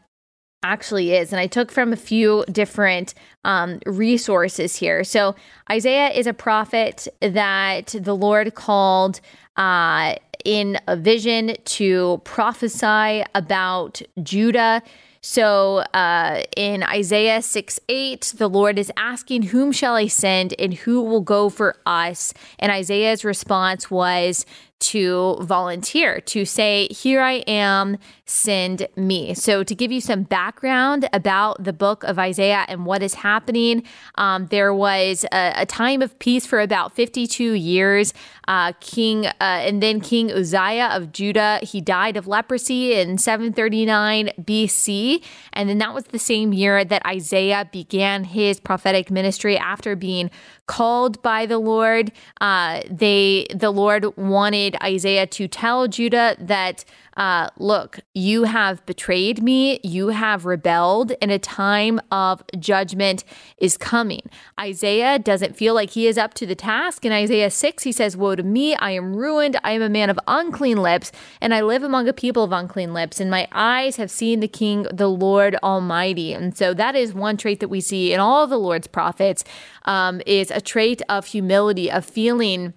actually 0.62 1.12
is. 1.12 1.32
And 1.32 1.40
I 1.40 1.46
took 1.46 1.70
from 1.70 1.92
a 1.92 1.96
few 1.96 2.44
different 2.50 3.14
um, 3.44 3.78
resources 3.86 4.76
here. 4.76 5.04
So 5.04 5.36
Isaiah 5.70 6.10
is 6.10 6.26
a 6.26 6.32
prophet 6.32 7.06
that 7.20 7.94
the 7.98 8.16
Lord 8.16 8.54
called 8.54 9.20
uh, 9.56 10.16
in 10.44 10.78
a 10.86 10.96
vision 10.96 11.56
to 11.64 12.20
prophesy 12.24 13.24
about 13.34 14.02
Judah 14.22 14.82
so 15.26 15.78
uh, 15.92 16.44
in 16.56 16.84
Isaiah 16.84 17.42
6 17.42 17.80
8, 17.88 18.34
the 18.38 18.46
Lord 18.46 18.78
is 18.78 18.92
asking, 18.96 19.42
Whom 19.42 19.72
shall 19.72 19.96
I 19.96 20.06
send 20.06 20.54
and 20.56 20.72
who 20.72 21.02
will 21.02 21.20
go 21.20 21.50
for 21.50 21.74
us? 21.84 22.32
And 22.60 22.70
Isaiah's 22.70 23.24
response 23.24 23.90
was, 23.90 24.46
to 24.78 25.38
volunteer, 25.40 26.20
to 26.20 26.44
say, 26.44 26.88
Here 26.90 27.20
I 27.20 27.44
am, 27.46 27.96
send 28.26 28.86
me. 28.96 29.32
So, 29.34 29.64
to 29.64 29.74
give 29.74 29.90
you 29.90 30.00
some 30.00 30.22
background 30.22 31.08
about 31.12 31.64
the 31.64 31.72
book 31.72 32.04
of 32.04 32.18
Isaiah 32.18 32.64
and 32.68 32.84
what 32.84 33.02
is 33.02 33.14
happening, 33.14 33.84
um, 34.16 34.48
there 34.48 34.74
was 34.74 35.24
a, 35.32 35.52
a, 35.56 35.66
time 35.66 36.02
of 36.02 36.18
peace 36.18 36.46
for 36.46 36.60
about 36.60 36.94
52 36.94 37.52
years. 37.52 38.12
Uh, 38.48 38.72
King, 38.80 39.26
uh, 39.26 39.32
and 39.40 39.82
then 39.82 40.00
King 40.00 40.30
Uzziah 40.30 40.90
of 40.92 41.10
Judah, 41.10 41.58
he 41.62 41.80
died 41.80 42.16
of 42.16 42.26
leprosy 42.26 42.94
in 42.94 43.18
739 43.18 44.30
BC. 44.40 45.22
And 45.52 45.68
then 45.68 45.78
that 45.78 45.94
was 45.94 46.04
the 46.04 46.18
same 46.18 46.52
year 46.52 46.84
that 46.84 47.04
Isaiah 47.06 47.68
began 47.72 48.24
his 48.24 48.60
prophetic 48.60 49.10
ministry 49.10 49.56
after 49.56 49.96
being 49.96 50.30
called 50.66 51.22
by 51.22 51.46
the 51.46 51.58
Lord. 51.58 52.12
Uh, 52.40 52.82
they 52.90 53.46
the 53.54 53.70
Lord 53.70 54.16
wanted 54.16 54.65
Isaiah 54.82 55.26
to 55.26 55.46
tell 55.46 55.86
Judah 55.86 56.36
that 56.40 56.84
uh, 57.16 57.48
look, 57.58 58.00
you 58.14 58.44
have 58.44 58.84
betrayed 58.84 59.42
me, 59.42 59.80
you 59.82 60.08
have 60.08 60.44
rebelled, 60.44 61.12
and 61.22 61.30
a 61.30 61.38
time 61.38 61.98
of 62.10 62.42
judgment 62.58 63.24
is 63.56 63.78
coming. 63.78 64.28
Isaiah 64.60 65.18
doesn't 65.18 65.56
feel 65.56 65.72
like 65.74 65.90
he 65.90 66.06
is 66.06 66.18
up 66.18 66.34
to 66.34 66.46
the 66.46 66.54
task. 66.54 67.06
In 67.06 67.12
Isaiah 67.12 67.50
6, 67.50 67.82
he 67.84 67.92
says, 67.92 68.18
Woe 68.18 68.34
to 68.34 68.42
me, 68.42 68.74
I 68.76 68.90
am 68.90 69.16
ruined, 69.16 69.58
I 69.64 69.72
am 69.72 69.80
a 69.80 69.88
man 69.88 70.10
of 70.10 70.20
unclean 70.26 70.76
lips, 70.76 71.10
and 71.40 71.54
I 71.54 71.62
live 71.62 71.82
among 71.82 72.06
a 72.06 72.12
people 72.12 72.44
of 72.44 72.52
unclean 72.52 72.92
lips, 72.92 73.18
and 73.18 73.30
my 73.30 73.48
eyes 73.50 73.96
have 73.96 74.10
seen 74.10 74.40
the 74.40 74.48
King, 74.48 74.86
the 74.92 75.08
Lord 75.08 75.56
Almighty. 75.62 76.34
And 76.34 76.54
so 76.54 76.74
that 76.74 76.94
is 76.94 77.14
one 77.14 77.38
trait 77.38 77.60
that 77.60 77.68
we 77.68 77.80
see 77.80 78.12
in 78.12 78.20
all 78.20 78.46
the 78.46 78.58
Lord's 78.58 78.88
prophets 78.88 79.42
um, 79.86 80.20
is 80.26 80.50
a 80.50 80.60
trait 80.60 81.00
of 81.08 81.26
humility, 81.26 81.90
of 81.90 82.04
feeling 82.04 82.74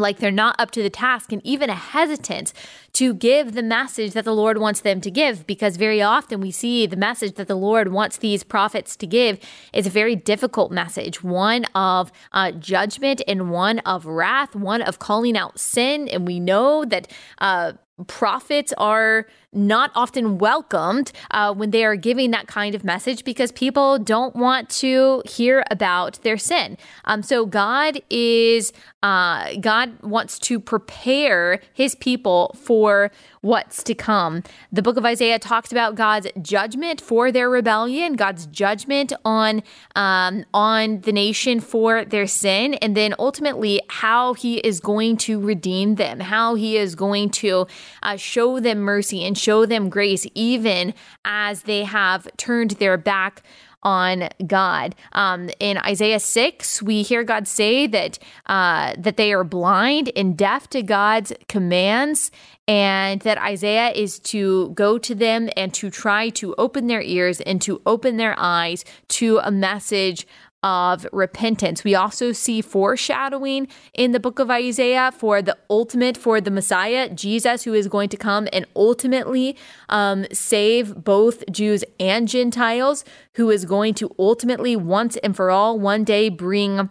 like 0.00 0.18
they're 0.18 0.30
not 0.30 0.56
up 0.58 0.70
to 0.72 0.82
the 0.82 0.90
task 0.90 1.32
and 1.32 1.44
even 1.44 1.70
a 1.70 1.74
hesitance 1.74 2.52
to 2.94 3.12
give 3.12 3.52
the 3.52 3.62
message 3.62 4.12
that 4.12 4.24
the 4.24 4.34
Lord 4.34 4.58
wants 4.58 4.80
them 4.80 5.00
to 5.02 5.10
give 5.10 5.46
because 5.46 5.76
very 5.76 6.00
often 6.00 6.40
we 6.40 6.50
see 6.50 6.86
the 6.86 6.96
message 6.96 7.34
that 7.34 7.48
the 7.48 7.56
Lord 7.56 7.92
wants 7.92 8.18
these 8.18 8.42
prophets 8.42 8.96
to 8.96 9.06
give 9.06 9.38
is 9.72 9.86
a 9.86 9.90
very 9.90 10.16
difficult 10.16 10.72
message 10.72 11.22
one 11.22 11.64
of 11.74 12.10
uh, 12.32 12.52
judgment 12.52 13.22
and 13.26 13.50
one 13.50 13.80
of 13.80 14.06
wrath, 14.06 14.54
one 14.54 14.82
of 14.82 14.98
calling 14.98 15.36
out 15.36 15.58
sin. 15.58 16.08
And 16.08 16.26
we 16.26 16.40
know 16.40 16.84
that 16.84 17.10
uh, 17.38 17.72
prophets 18.06 18.72
are 18.76 19.26
not 19.52 19.90
often 19.94 20.38
welcomed 20.38 21.12
uh, 21.30 21.52
when 21.54 21.70
they 21.70 21.84
are 21.84 21.96
giving 21.96 22.30
that 22.32 22.46
kind 22.46 22.74
of 22.74 22.84
message 22.84 23.24
because 23.24 23.52
people 23.52 23.98
don't 23.98 24.36
want 24.36 24.68
to 24.68 25.22
hear 25.26 25.64
about 25.70 26.22
their 26.22 26.38
sin. 26.38 26.76
Um, 27.04 27.22
so 27.22 27.46
God 27.46 28.00
is 28.10 28.72
uh, 29.02 29.54
God 29.60 30.02
wants 30.02 30.36
to 30.40 30.58
prepare 30.58 31.60
His 31.72 31.94
people 31.94 32.56
for 32.58 33.12
what's 33.40 33.84
to 33.84 33.94
come. 33.94 34.42
The 34.72 34.82
book 34.82 34.96
of 34.96 35.04
Isaiah 35.04 35.38
talks 35.38 35.70
about 35.70 35.94
God's 35.94 36.26
judgment 36.42 37.00
for 37.00 37.30
their 37.30 37.48
rebellion, 37.48 38.14
God's 38.14 38.46
judgment 38.46 39.12
on 39.24 39.62
um, 39.94 40.44
on 40.52 41.02
the 41.02 41.12
nation 41.12 41.60
for 41.60 42.04
their 42.04 42.26
sin, 42.26 42.74
and 42.74 42.96
then 42.96 43.14
ultimately 43.18 43.80
how 43.88 44.34
He 44.34 44.58
is 44.58 44.80
going 44.80 45.16
to 45.18 45.38
redeem 45.40 45.94
them, 45.94 46.18
how 46.18 46.56
He 46.56 46.76
is 46.76 46.96
going 46.96 47.30
to 47.30 47.68
uh, 48.02 48.16
show 48.16 48.58
them 48.58 48.80
mercy 48.80 49.24
and 49.24 49.35
show 49.36 49.66
them 49.66 49.88
grace, 49.88 50.26
even 50.34 50.94
as 51.24 51.62
they 51.62 51.84
have 51.84 52.28
turned 52.36 52.72
their 52.72 52.96
back 52.96 53.42
on 53.82 54.28
God. 54.46 54.96
Um, 55.12 55.48
in 55.60 55.78
Isaiah 55.78 56.18
6, 56.18 56.82
we 56.82 57.02
hear 57.02 57.22
God 57.22 57.46
say 57.46 57.86
that 57.86 58.18
uh, 58.46 58.94
that 58.98 59.16
they 59.16 59.32
are 59.32 59.44
blind 59.44 60.10
and 60.16 60.36
deaf 60.36 60.68
to 60.70 60.82
God's 60.82 61.32
commands, 61.48 62.32
and 62.66 63.20
that 63.20 63.38
Isaiah 63.38 63.90
is 63.90 64.18
to 64.20 64.70
go 64.70 64.98
to 64.98 65.14
them 65.14 65.48
and 65.56 65.72
to 65.74 65.88
try 65.88 66.30
to 66.30 66.54
open 66.58 66.88
their 66.88 67.00
ears 67.00 67.40
and 67.40 67.62
to 67.62 67.80
open 67.86 68.16
their 68.16 68.34
eyes 68.38 68.84
to 69.08 69.38
a 69.38 69.52
message 69.52 70.26
of 70.62 71.06
repentance. 71.12 71.84
We 71.84 71.94
also 71.94 72.32
see 72.32 72.60
foreshadowing 72.60 73.68
in 73.94 74.12
the 74.12 74.20
book 74.20 74.38
of 74.38 74.50
Isaiah 74.50 75.12
for 75.16 75.42
the 75.42 75.56
ultimate, 75.70 76.16
for 76.16 76.40
the 76.40 76.50
Messiah, 76.50 77.08
Jesus, 77.08 77.62
who 77.64 77.74
is 77.74 77.88
going 77.88 78.08
to 78.08 78.16
come 78.16 78.48
and 78.52 78.66
ultimately 78.74 79.56
um, 79.88 80.26
save 80.32 81.04
both 81.04 81.44
Jews 81.50 81.84
and 82.00 82.26
Gentiles, 82.26 83.04
who 83.34 83.50
is 83.50 83.64
going 83.64 83.94
to 83.94 84.14
ultimately, 84.18 84.74
once 84.74 85.16
and 85.18 85.36
for 85.36 85.50
all, 85.50 85.78
one 85.78 86.04
day 86.04 86.28
bring 86.28 86.90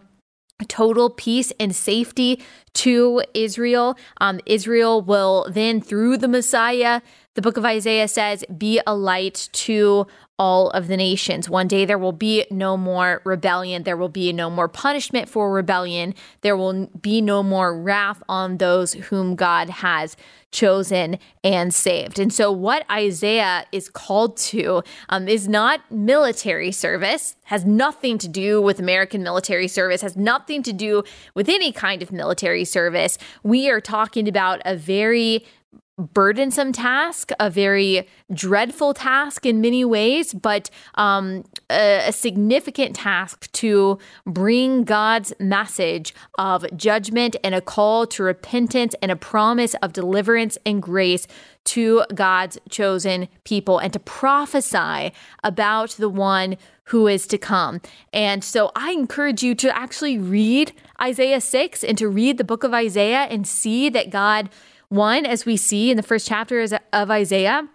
total 0.68 1.10
peace 1.10 1.52
and 1.60 1.74
safety 1.76 2.42
to 2.72 3.22
Israel. 3.34 3.96
Um, 4.20 4.40
Israel 4.46 5.02
will 5.02 5.46
then, 5.50 5.80
through 5.80 6.16
the 6.16 6.28
Messiah, 6.28 7.02
the 7.36 7.42
book 7.42 7.58
of 7.58 7.66
Isaiah 7.66 8.08
says, 8.08 8.44
be 8.56 8.80
a 8.86 8.96
light 8.96 9.50
to 9.52 10.06
all 10.38 10.70
of 10.70 10.88
the 10.88 10.96
nations. 10.96 11.48
One 11.48 11.68
day 11.68 11.84
there 11.84 11.98
will 11.98 12.12
be 12.12 12.46
no 12.50 12.76
more 12.76 13.20
rebellion. 13.24 13.84
There 13.84 13.96
will 13.96 14.08
be 14.08 14.32
no 14.32 14.50
more 14.50 14.68
punishment 14.68 15.28
for 15.28 15.52
rebellion. 15.52 16.14
There 16.40 16.56
will 16.56 16.86
be 17.00 17.20
no 17.20 17.42
more 17.42 17.78
wrath 17.78 18.22
on 18.28 18.56
those 18.56 18.94
whom 18.94 19.34
God 19.34 19.68
has 19.68 20.16
chosen 20.50 21.18
and 21.44 21.74
saved. 21.74 22.18
And 22.18 22.32
so, 22.32 22.50
what 22.50 22.90
Isaiah 22.90 23.66
is 23.72 23.88
called 23.88 24.36
to 24.38 24.82
um, 25.08 25.28
is 25.28 25.48
not 25.48 25.80
military 25.90 26.72
service, 26.72 27.36
has 27.44 27.64
nothing 27.64 28.16
to 28.18 28.28
do 28.28 28.60
with 28.62 28.78
American 28.78 29.22
military 29.22 29.68
service, 29.68 30.02
has 30.02 30.16
nothing 30.16 30.62
to 30.62 30.72
do 30.72 31.02
with 31.34 31.48
any 31.48 31.72
kind 31.72 32.02
of 32.02 32.12
military 32.12 32.64
service. 32.64 33.18
We 33.42 33.70
are 33.70 33.80
talking 33.80 34.28
about 34.28 34.60
a 34.64 34.76
very 34.76 35.44
burdensome 35.98 36.72
task, 36.72 37.30
a 37.40 37.48
very 37.48 38.06
dreadful 38.32 38.92
task 38.92 39.46
in 39.46 39.62
many 39.62 39.82
ways, 39.84 40.34
but 40.34 40.68
um, 40.96 41.42
a, 41.70 42.08
a, 42.08 42.12
significant 42.12 42.96
task 42.96 43.50
to 43.52 43.98
bring 44.26 44.84
God's 44.84 45.32
message 45.40 46.14
of 46.38 46.66
judgment 46.76 47.36
and 47.42 47.54
a 47.54 47.62
call 47.62 48.06
to 48.08 48.22
repentance 48.22 48.94
and 49.00 49.10
a 49.10 49.16
promise 49.16 49.74
of 49.76 49.94
deliverance 49.94 50.58
and 50.66 50.82
grace 50.82 51.26
to 51.64 52.04
God's 52.14 52.58
chosen 52.68 53.28
people 53.44 53.78
and 53.78 53.92
to 53.94 53.98
prophesy 53.98 55.12
about 55.42 55.90
the 55.92 56.10
one 56.10 56.58
who 56.84 57.08
is 57.08 57.26
to 57.26 57.38
come. 57.38 57.80
And 58.12 58.44
so 58.44 58.70
I 58.76 58.92
encourage 58.92 59.42
you 59.42 59.54
to 59.56 59.76
actually 59.76 60.18
read 60.18 60.72
Isaiah 61.00 61.40
6 61.40 61.82
and 61.82 61.98
to 61.98 62.08
read 62.08 62.38
the 62.38 62.44
book 62.44 62.64
of 62.64 62.74
Isaiah 62.74 63.26
and 63.30 63.46
see 63.46 63.88
that 63.88 64.10
God 64.10 64.50
one, 64.88 65.26
as 65.26 65.44
we 65.44 65.56
see 65.56 65.90
in 65.90 65.96
the 65.96 66.02
first 66.02 66.26
chapter 66.26 66.64
of 66.92 67.10
Isaiah, 67.10 67.68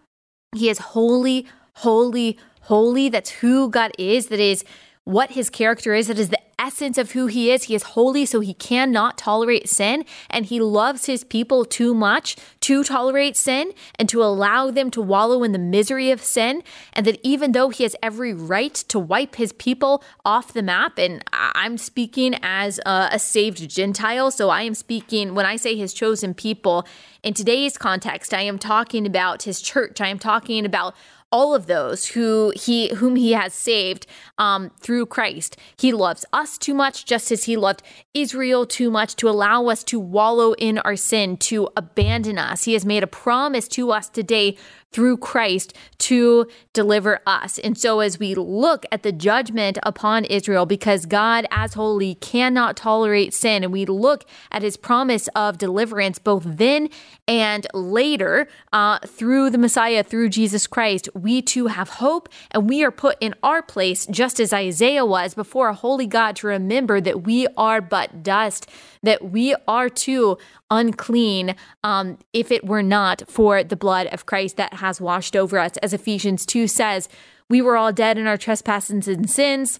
he 0.56 0.70
is 0.70 0.80
holy, 0.80 1.48
holy, 1.76 2.38
holy. 2.62 3.10
That's 3.10 3.30
who 3.30 3.70
God 3.70 3.92
is. 3.98 4.28
That 4.28 4.40
is 4.40 4.64
what 5.04 5.32
his 5.32 5.50
character 5.50 5.94
is. 5.94 6.08
That 6.08 6.20
is 6.20 6.30
the 6.30 6.40
essence 6.60 6.98
of 6.98 7.12
who 7.12 7.28
he 7.28 7.52
is. 7.52 7.64
He 7.64 7.76
is 7.76 7.84
holy, 7.84 8.26
so 8.26 8.40
he 8.40 8.54
cannot 8.54 9.18
tolerate 9.18 9.68
sin, 9.68 10.06
and 10.30 10.46
he 10.46 10.60
loves 10.60 11.06
his 11.06 11.24
people 11.24 11.66
too 11.66 11.94
much 11.94 12.36
to 12.62 12.84
tolerate 12.84 13.36
sin 13.36 13.72
and 13.96 14.08
to 14.10 14.24
allow 14.24 14.72
them 14.72 14.92
to 14.92 15.02
wallow 15.02 15.44
in 15.44 15.52
the 15.52 15.60
misery 15.60 16.12
of 16.12 16.24
sin. 16.24 16.64
And 16.94 17.06
that 17.06 17.20
even 17.24 17.52
though 17.52 17.70
he 17.70 17.84
has 17.84 17.96
every 18.02 18.34
right 18.34 18.74
to 18.74 19.00
wipe 19.00 19.36
his 19.36 19.52
people 19.52 20.04
off 20.24 20.54
the 20.54 20.64
map, 20.64 20.98
and 20.98 21.24
I'm 21.34 21.78
speaking 21.78 22.36
as 22.42 22.80
a, 22.86 23.10
a 23.14 23.20
saved 23.20 23.70
Gentile, 23.70 24.32
so 24.32 24.50
I 24.50 24.62
am 24.62 24.76
speaking 24.76 25.36
when 25.36 25.46
I 25.46 25.56
say 25.56 25.76
his 25.76 25.94
chosen 25.94 26.34
people 26.34 26.88
in 27.24 27.34
today's 27.34 27.78
context, 27.78 28.34
I 28.34 28.42
am 28.42 28.58
talking 28.58 29.06
about 29.06 29.44
his 29.44 29.62
church. 29.62 30.02
I 30.02 30.08
am 30.08 30.20
talking 30.20 30.66
about 30.66 30.96
all 31.32 31.56
of 31.56 31.66
those 31.66 32.08
who 32.08 32.52
he 32.56 32.94
whom 32.96 33.16
he 33.16 33.32
has 33.32 33.54
saved 33.54 34.06
um, 34.38 34.70
through 34.80 35.06
Christ. 35.06 35.56
He 35.78 35.94
loves 35.94 36.26
us 36.34 36.58
too 36.58 36.74
much, 36.74 37.06
just 37.06 37.32
as 37.32 37.46
he 37.46 37.56
loved 37.56 37.84
Israel 38.14 38.66
too 38.66 38.92
much, 38.92 39.16
to 39.18 39.30
allow 39.30 39.68
us 39.68 39.84
to 39.86 40.00
wallow 40.00 40.54
in 40.54 40.78
our 40.80 40.98
sin, 40.98 41.38
to 41.38 41.70
abandon 41.78 42.38
us. 42.38 42.51
He 42.60 42.74
has 42.74 42.86
made 42.86 43.04
a 43.04 43.08
promise 43.08 43.68
to 43.70 43.92
us 43.92 44.10
today 44.10 44.58
through 44.92 45.18
Christ 45.18 45.74
to 46.00 46.48
deliver 46.74 47.20
us. 47.26 47.58
And 47.60 47.78
so, 47.78 48.00
as 48.00 48.20
we 48.20 48.36
look 48.36 48.86
at 48.92 49.04
the 49.04 49.12
judgment 49.12 49.78
upon 49.84 50.26
Israel, 50.26 50.66
because 50.66 51.06
God, 51.06 51.46
as 51.52 51.74
holy, 51.74 52.16
cannot 52.16 52.76
tolerate 52.76 53.34
sin, 53.34 53.64
and 53.64 53.72
we 53.72 53.86
look 53.86 54.26
at 54.52 54.62
his 54.62 54.78
promise 54.78 55.28
of 55.36 55.58
deliverance 55.58 56.20
both 56.20 56.44
then 56.46 56.90
and 57.28 57.66
later 57.74 58.48
uh, 58.74 59.00
through 59.00 59.50
the 59.50 59.58
Messiah, 59.58 60.04
through 60.04 60.30
Jesus 60.30 60.68
Christ, 60.68 61.10
we 61.14 61.42
too 61.42 61.68
have 61.68 61.90
hope 61.90 62.28
and 62.52 62.70
we 62.70 62.84
are 62.84 62.92
put 62.92 63.18
in 63.22 63.34
our 63.44 63.62
place, 63.62 64.06
just 64.08 64.40
as 64.40 64.52
Isaiah 64.52 65.06
was 65.06 65.34
before 65.34 65.70
a 65.70 65.74
holy 65.74 66.08
God, 66.08 66.36
to 66.38 66.48
remember 66.48 67.00
that 67.00 67.24
we 67.24 67.48
are 67.58 67.82
but 67.82 68.24
dust 68.24 68.68
that 69.04 69.32
we 69.32 69.56
are 69.68 69.90
too 69.90 70.38
unclean 70.70 71.56
um, 71.84 72.18
if 72.34 72.52
it 72.52 72.66
were 72.66 72.84
not 72.84 73.24
for 73.28 73.64
the 73.64 73.76
blood 73.76 74.08
of 74.08 74.26
Christ 74.26 74.58
that 74.58 74.76
has 74.82 75.00
washed 75.00 75.36
over 75.36 75.58
us. 75.58 75.78
As 75.78 75.94
Ephesians 75.94 76.46
2 76.46 76.68
says, 76.68 77.08
we 77.50 77.62
were 77.62 77.78
all 77.78 77.94
dead 77.94 78.18
in 78.18 78.28
our 78.28 78.38
trespasses 78.38 79.08
and 79.08 79.30
sins 79.30 79.80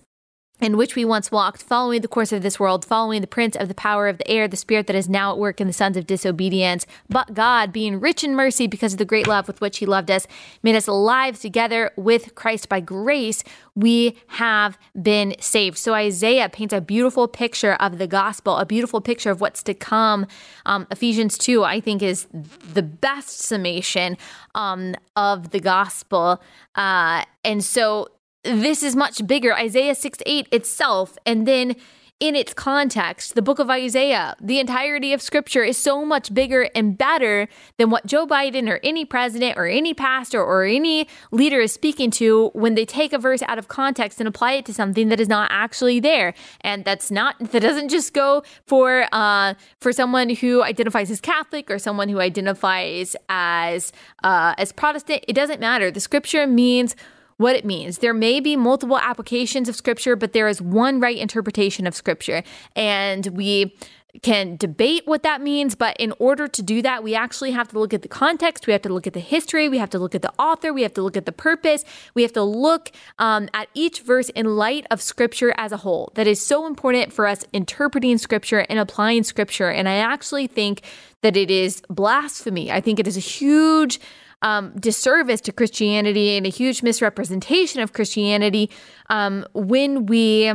in 0.62 0.78
which 0.78 0.96
we 0.96 1.04
once 1.04 1.32
walked, 1.32 1.64
following 1.64 2.02
the 2.02 2.08
course 2.08 2.32
of 2.32 2.44
this 2.44 2.60
world, 2.60 2.86
following 2.86 3.20
the 3.22 3.28
prince 3.28 3.56
of 3.56 3.68
the 3.68 3.74
power 3.74 4.08
of 4.08 4.20
the 4.20 4.30
air, 4.30 4.48
the 4.48 4.56
spirit 4.56 4.86
that 4.86 4.96
is 4.96 5.10
now 5.10 5.32
at 5.32 5.40
work 5.40 5.60
in 5.60 5.66
the 5.66 5.74
sons 5.74 5.98
of 5.98 6.06
disobedience. 6.06 6.86
But 7.10 7.34
God, 7.34 7.74
being 7.74 8.00
rich 8.00 8.24
in 8.24 8.36
mercy 8.36 8.68
because 8.68 8.94
of 8.94 9.00
the 9.00 9.06
great 9.06 9.28
love 9.28 9.48
with 9.48 9.60
which 9.60 9.80
he 9.80 9.88
loved 9.88 10.12
us, 10.12 10.28
made 10.62 10.76
us 10.76 10.88
alive 10.88 11.40
together 11.40 11.92
with 11.96 12.36
Christ 12.36 12.70
by 12.70 12.80
grace. 12.80 13.44
We 13.74 14.18
have 14.28 14.78
been 15.02 15.36
saved. 15.40 15.80
So 15.80 15.96
Isaiah 15.96 16.48
paints 16.48 16.74
a 16.74 16.82
beautiful 16.82 17.28
picture 17.28 17.74
of 17.74 17.98
the 17.98 18.08
gospel, 18.08 18.58
a 18.58 18.66
beautiful 18.66 19.02
picture 19.02 19.32
of 19.32 19.42
what's 19.42 19.64
to 19.64 19.74
come. 19.74 20.28
Um, 20.68 20.86
Ephesians 20.92 21.40
2, 21.40 21.64
I 21.64 21.80
think, 21.80 22.04
is 22.04 22.28
the 22.32 22.84
best 22.84 23.40
summation 23.40 24.16
um, 24.54 24.96
of 25.16 25.50
the 25.50 25.60
gospel. 25.60 26.40
Uh, 26.76 27.24
and 27.44 27.64
so 27.64 28.10
this 28.44 28.84
is 28.84 28.96
much 28.96 29.26
bigger. 29.28 29.54
Isaiah 29.54 29.96
6 29.96 30.20
8 30.26 30.48
itself, 30.52 31.18
and 31.26 31.48
then 31.48 31.76
in 32.22 32.36
its 32.36 32.54
context, 32.54 33.34
the 33.34 33.42
book 33.42 33.58
of 33.58 33.72
Isaiah, 33.72 34.36
the 34.40 34.60
entirety 34.60 35.12
of 35.12 35.24
scripture 35.24 35.64
is 35.64 35.76
so 35.76 36.06
much 36.06 36.32
bigger 36.32 36.70
and 36.76 36.96
better 36.96 37.48
than 37.78 37.90
what 37.90 38.06
Joe 38.06 38.28
Biden 38.28 38.70
or 38.70 38.80
any 38.84 39.06
president 39.06 39.58
or 39.58 39.66
any 39.66 39.96
pastor 39.96 40.40
or 40.40 40.64
any 40.64 41.08
leader 41.32 41.60
is 41.62 41.74
speaking 41.74 42.12
to 42.12 42.52
when 42.54 42.76
they 42.76 42.86
take 42.86 43.12
a 43.12 43.18
verse 43.18 43.42
out 43.48 43.58
of 43.58 43.70
context 43.70 44.20
and 44.20 44.28
apply 44.28 44.52
it 44.52 44.66
to 44.68 44.74
something 44.74 45.10
that 45.10 45.20
is 45.20 45.28
not 45.28 45.50
actually 45.52 46.00
there. 46.00 46.36
And 46.62 46.86
that's 46.86 47.10
not 47.10 47.40
that 47.52 47.60
doesn't 47.60 47.90
just 47.90 48.14
go 48.14 48.44
for 48.68 49.08
uh, 49.12 49.56
for 49.80 49.92
someone 49.92 50.30
who 50.30 50.62
identifies 50.62 51.10
as 51.10 51.22
Catholic 51.22 51.72
or 51.72 51.80
someone 51.80 52.08
who 52.08 52.20
identifies 52.20 53.16
as 53.30 53.92
uh, 54.24 54.54
as 54.60 54.72
Protestant. 54.72 55.26
It 55.28 55.34
doesn't 55.34 55.60
matter. 55.60 55.90
The 55.90 56.00
scripture 56.00 56.46
means 56.46 56.96
what 57.42 57.56
it 57.56 57.66
means. 57.66 57.98
There 57.98 58.14
may 58.14 58.40
be 58.40 58.56
multiple 58.56 58.98
applications 58.98 59.68
of 59.68 59.76
scripture, 59.76 60.16
but 60.16 60.32
there 60.32 60.48
is 60.48 60.62
one 60.62 61.00
right 61.00 61.18
interpretation 61.18 61.88
of 61.88 61.96
scripture. 61.96 62.44
And 62.76 63.26
we 63.28 63.76
can 64.22 64.58
debate 64.58 65.04
what 65.06 65.24
that 65.24 65.42
means, 65.42 65.76
but 65.76 65.96
in 65.98 66.14
order 66.20 66.48
to 66.48 66.62
do 66.62 66.82
that, 66.82 67.04
we 67.04 67.16
actually 67.16 67.52
have 67.52 67.70
to 67.70 67.80
look 67.80 67.94
at 67.94 68.02
the 68.02 68.08
context, 68.08 68.68
we 68.68 68.74
have 68.74 68.82
to 68.82 68.90
look 68.90 69.08
at 69.08 69.14
the 69.14 69.22
history, 69.22 69.70
we 69.70 69.78
have 69.78 69.90
to 69.90 70.00
look 70.00 70.14
at 70.14 70.22
the 70.22 70.34
author, 70.38 70.74
we 70.74 70.82
have 70.82 70.94
to 70.94 71.02
look 71.02 71.16
at 71.16 71.26
the 71.26 71.32
purpose, 71.32 71.84
we 72.14 72.22
have 72.22 72.34
to 72.34 72.44
look 72.44 72.92
um, 73.20 73.48
at 73.54 73.70
each 73.74 74.02
verse 74.02 74.30
in 74.30 74.58
light 74.58 74.86
of 74.92 75.02
Scripture 75.02 75.54
as 75.58 75.72
a 75.72 75.78
whole. 75.78 76.12
That 76.16 76.28
is 76.28 76.46
so 76.46 76.68
important 76.68 77.14
for 77.14 77.26
us 77.26 77.46
interpreting 77.54 78.18
Scripture 78.18 78.66
and 78.70 78.80
applying 78.80 79.24
Scripture. 79.24 79.70
And 79.70 79.88
I 79.88 79.96
actually 79.96 80.48
think 80.48 80.82
that 81.22 81.38
it 81.38 81.50
is 81.50 81.82
blasphemy. 81.90 82.72
I 82.72 82.82
think 82.82 83.00
it 83.00 83.08
is 83.08 83.16
a 83.16 83.22
huge 83.22 84.00
um, 84.42 84.74
disservice 84.80 85.42
to 85.42 85.52
Christianity 85.52 86.38
and 86.38 86.46
a 86.46 86.50
huge 86.50 86.84
misrepresentation 86.84 87.82
of 87.82 87.94
Christianity 87.94 88.70
um, 89.10 89.46
when 89.54 90.06
we 90.06 90.52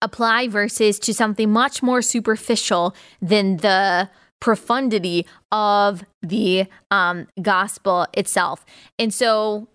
apply 0.00 0.48
verses 0.48 0.98
to 1.00 1.14
something 1.14 1.50
much 1.50 1.82
more 1.82 2.02
superficial 2.02 2.94
than 3.20 3.56
the 3.58 4.08
profundity 4.40 5.26
of 5.50 6.04
the 6.22 6.66
um, 6.90 7.26
gospel 7.42 8.06
itself. 8.14 8.64
And 8.98 9.12
so, 9.12 9.68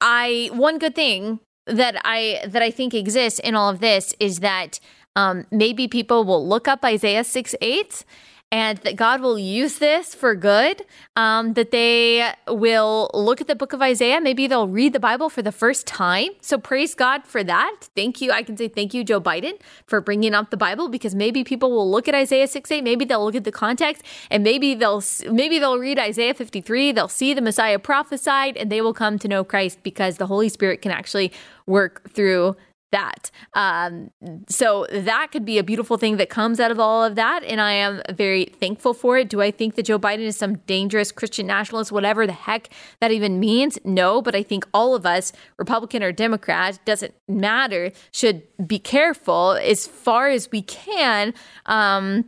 I 0.00 0.50
one 0.52 0.78
good 0.78 0.94
thing 0.94 1.40
that 1.66 2.00
I 2.04 2.40
that 2.46 2.62
I 2.62 2.70
think 2.70 2.94
exists 2.94 3.38
in 3.38 3.54
all 3.54 3.68
of 3.68 3.80
this 3.80 4.14
is 4.18 4.40
that 4.40 4.80
um, 5.14 5.46
maybe 5.50 5.88
people 5.88 6.24
will 6.24 6.46
look 6.46 6.66
up 6.66 6.84
Isaiah 6.84 7.24
six 7.24 7.54
eight 7.60 8.04
and 8.52 8.78
that 8.78 8.96
God 8.96 9.20
will 9.20 9.38
use 9.38 9.78
this 9.78 10.14
for 10.14 10.34
good. 10.34 10.84
Um, 11.14 11.54
that 11.54 11.70
they 11.70 12.32
will 12.48 13.10
look 13.14 13.40
at 13.40 13.46
the 13.46 13.54
book 13.54 13.72
of 13.72 13.80
Isaiah. 13.80 14.20
Maybe 14.20 14.46
they'll 14.46 14.68
read 14.68 14.92
the 14.92 15.00
Bible 15.00 15.28
for 15.28 15.42
the 15.42 15.52
first 15.52 15.86
time. 15.86 16.30
So 16.40 16.58
praise 16.58 16.94
God 16.94 17.24
for 17.24 17.44
that. 17.44 17.88
Thank 17.94 18.20
you. 18.20 18.32
I 18.32 18.42
can 18.42 18.56
say 18.56 18.68
thank 18.68 18.92
you, 18.92 19.04
Joe 19.04 19.20
Biden, 19.20 19.60
for 19.86 20.00
bringing 20.00 20.34
up 20.34 20.50
the 20.50 20.56
Bible 20.56 20.88
because 20.88 21.14
maybe 21.14 21.44
people 21.44 21.70
will 21.70 21.88
look 21.88 22.08
at 22.08 22.14
Isaiah 22.14 22.48
6 22.48 22.70
8. 22.70 22.82
Maybe 22.82 23.04
they'll 23.04 23.24
look 23.24 23.36
at 23.36 23.44
the 23.44 23.52
context 23.52 24.02
and 24.30 24.42
maybe 24.42 24.74
they'll 24.74 25.02
maybe 25.30 25.58
they'll 25.58 25.78
read 25.78 25.98
Isaiah 25.98 26.34
53. 26.34 26.92
They'll 26.92 27.08
see 27.08 27.34
the 27.34 27.42
Messiah 27.42 27.78
prophesied 27.78 28.56
and 28.56 28.70
they 28.70 28.80
will 28.80 28.94
come 28.94 29.18
to 29.20 29.28
know 29.28 29.44
Christ 29.44 29.82
because 29.82 30.16
the 30.16 30.26
Holy 30.26 30.48
Spirit 30.48 30.82
can 30.82 30.90
actually 30.90 31.32
work 31.66 32.10
through 32.10 32.56
that. 32.92 33.30
Um, 33.54 34.10
so 34.48 34.86
that 34.90 35.28
could 35.32 35.44
be 35.44 35.58
a 35.58 35.64
beautiful 35.64 35.96
thing 35.96 36.16
that 36.16 36.28
comes 36.28 36.60
out 36.60 36.70
of 36.70 36.80
all 36.80 37.04
of 37.04 37.14
that. 37.14 37.44
And 37.44 37.60
I 37.60 37.72
am 37.72 38.02
very 38.10 38.46
thankful 38.60 38.94
for 38.94 39.18
it. 39.18 39.28
Do 39.28 39.40
I 39.40 39.50
think 39.50 39.74
that 39.76 39.84
Joe 39.84 39.98
Biden 39.98 40.20
is 40.20 40.36
some 40.36 40.56
dangerous 40.66 41.12
Christian 41.12 41.46
nationalist, 41.46 41.92
whatever 41.92 42.26
the 42.26 42.32
heck 42.32 42.68
that 43.00 43.10
even 43.10 43.40
means? 43.40 43.78
No, 43.84 44.20
but 44.22 44.34
I 44.34 44.42
think 44.42 44.66
all 44.74 44.94
of 44.94 45.06
us, 45.06 45.32
Republican 45.56 46.02
or 46.02 46.12
Democrat, 46.12 46.78
doesn't 46.84 47.14
matter, 47.28 47.92
should 48.12 48.42
be 48.66 48.78
careful 48.78 49.52
as 49.52 49.86
far 49.86 50.28
as 50.28 50.50
we 50.50 50.62
can. 50.62 51.34
Um, 51.66 52.24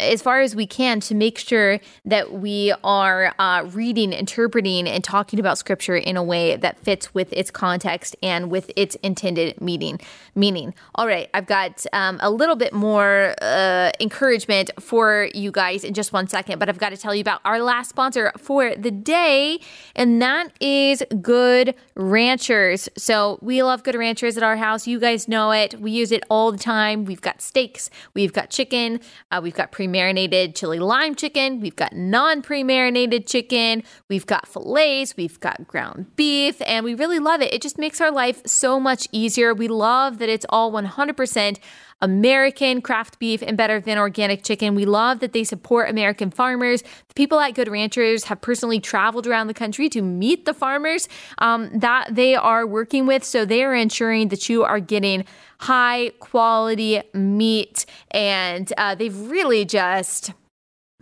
as 0.00 0.22
far 0.22 0.40
as 0.40 0.54
we 0.54 0.66
can 0.66 1.00
to 1.00 1.14
make 1.14 1.38
sure 1.38 1.80
that 2.04 2.32
we 2.32 2.74
are 2.84 3.34
uh, 3.38 3.68
reading, 3.72 4.12
interpreting, 4.12 4.88
and 4.88 5.02
talking 5.02 5.38
about 5.38 5.58
scripture 5.58 5.96
in 5.96 6.16
a 6.16 6.22
way 6.22 6.56
that 6.56 6.78
fits 6.78 7.14
with 7.14 7.32
its 7.32 7.50
context 7.50 8.16
and 8.22 8.50
with 8.50 8.70
its 8.76 8.96
intended 8.96 9.60
meaning. 9.60 10.00
Meaning, 10.34 10.74
all 10.94 11.06
right, 11.06 11.30
I've 11.32 11.46
got 11.46 11.86
um, 11.92 12.18
a 12.20 12.30
little 12.30 12.56
bit 12.56 12.72
more 12.72 13.34
uh, 13.40 13.90
encouragement 14.00 14.70
for 14.80 15.28
you 15.34 15.50
guys 15.50 15.84
in 15.84 15.94
just 15.94 16.12
one 16.12 16.26
second, 16.28 16.58
but 16.58 16.68
I've 16.68 16.78
got 16.78 16.90
to 16.90 16.96
tell 16.96 17.14
you 17.14 17.22
about 17.22 17.40
our 17.44 17.60
last 17.60 17.88
sponsor 17.88 18.32
for 18.36 18.74
the 18.74 18.90
day, 18.90 19.58
and 19.94 20.20
that 20.20 20.52
is 20.60 21.02
Good 21.22 21.74
Ranchers. 21.94 22.88
So 22.98 23.38
we 23.40 23.62
love 23.62 23.82
Good 23.82 23.94
Ranchers 23.94 24.36
at 24.36 24.42
our 24.42 24.56
house. 24.56 24.86
You 24.86 25.00
guys 25.00 25.26
know 25.26 25.52
it. 25.52 25.80
We 25.80 25.90
use 25.90 26.12
it 26.12 26.22
all 26.28 26.52
the 26.52 26.58
time. 26.58 27.04
We've 27.04 27.20
got 27.20 27.40
steaks, 27.40 27.88
we've 28.14 28.32
got 28.32 28.50
chicken, 28.50 29.00
uh, 29.30 29.40
we've 29.42 29.54
got 29.54 29.72
pre 29.76 29.86
marinated 29.86 30.56
chili 30.56 30.78
lime 30.78 31.14
chicken, 31.14 31.60
we've 31.60 31.76
got 31.76 31.92
non 31.92 32.40
pre 32.40 32.64
marinated 32.64 33.26
chicken, 33.26 33.82
we've 34.08 34.24
got 34.24 34.48
fillets, 34.48 35.14
we've 35.18 35.38
got 35.38 35.68
ground 35.68 36.06
beef, 36.16 36.62
and 36.64 36.82
we 36.82 36.94
really 36.94 37.18
love 37.18 37.42
it. 37.42 37.52
It 37.52 37.60
just 37.60 37.76
makes 37.76 38.00
our 38.00 38.10
life 38.10 38.40
so 38.46 38.80
much 38.80 39.06
easier. 39.12 39.52
We 39.52 39.68
love 39.68 40.16
that 40.16 40.30
it's 40.30 40.46
all 40.48 40.72
100% 40.72 41.58
American 42.00 42.82
craft 42.82 43.18
beef 43.18 43.42
and 43.42 43.56
better 43.56 43.80
than 43.80 43.98
organic 43.98 44.42
chicken. 44.44 44.74
We 44.74 44.84
love 44.84 45.20
that 45.20 45.32
they 45.32 45.44
support 45.44 45.88
American 45.88 46.30
farmers. 46.30 46.82
The 46.82 47.14
people 47.14 47.40
at 47.40 47.54
Good 47.54 47.68
Ranchers 47.68 48.24
have 48.24 48.40
personally 48.40 48.80
traveled 48.80 49.26
around 49.26 49.46
the 49.46 49.54
country 49.54 49.88
to 49.90 50.02
meet 50.02 50.44
the 50.44 50.54
farmers 50.54 51.08
um, 51.38 51.70
that 51.78 52.14
they 52.14 52.34
are 52.34 52.66
working 52.66 53.06
with. 53.06 53.24
So 53.24 53.44
they 53.44 53.64
are 53.64 53.74
ensuring 53.74 54.28
that 54.28 54.48
you 54.48 54.62
are 54.62 54.80
getting 54.80 55.24
high 55.60 56.12
quality 56.20 57.02
meat. 57.14 57.86
And 58.10 58.72
uh, 58.76 58.94
they've 58.94 59.18
really 59.18 59.64
just 59.64 60.32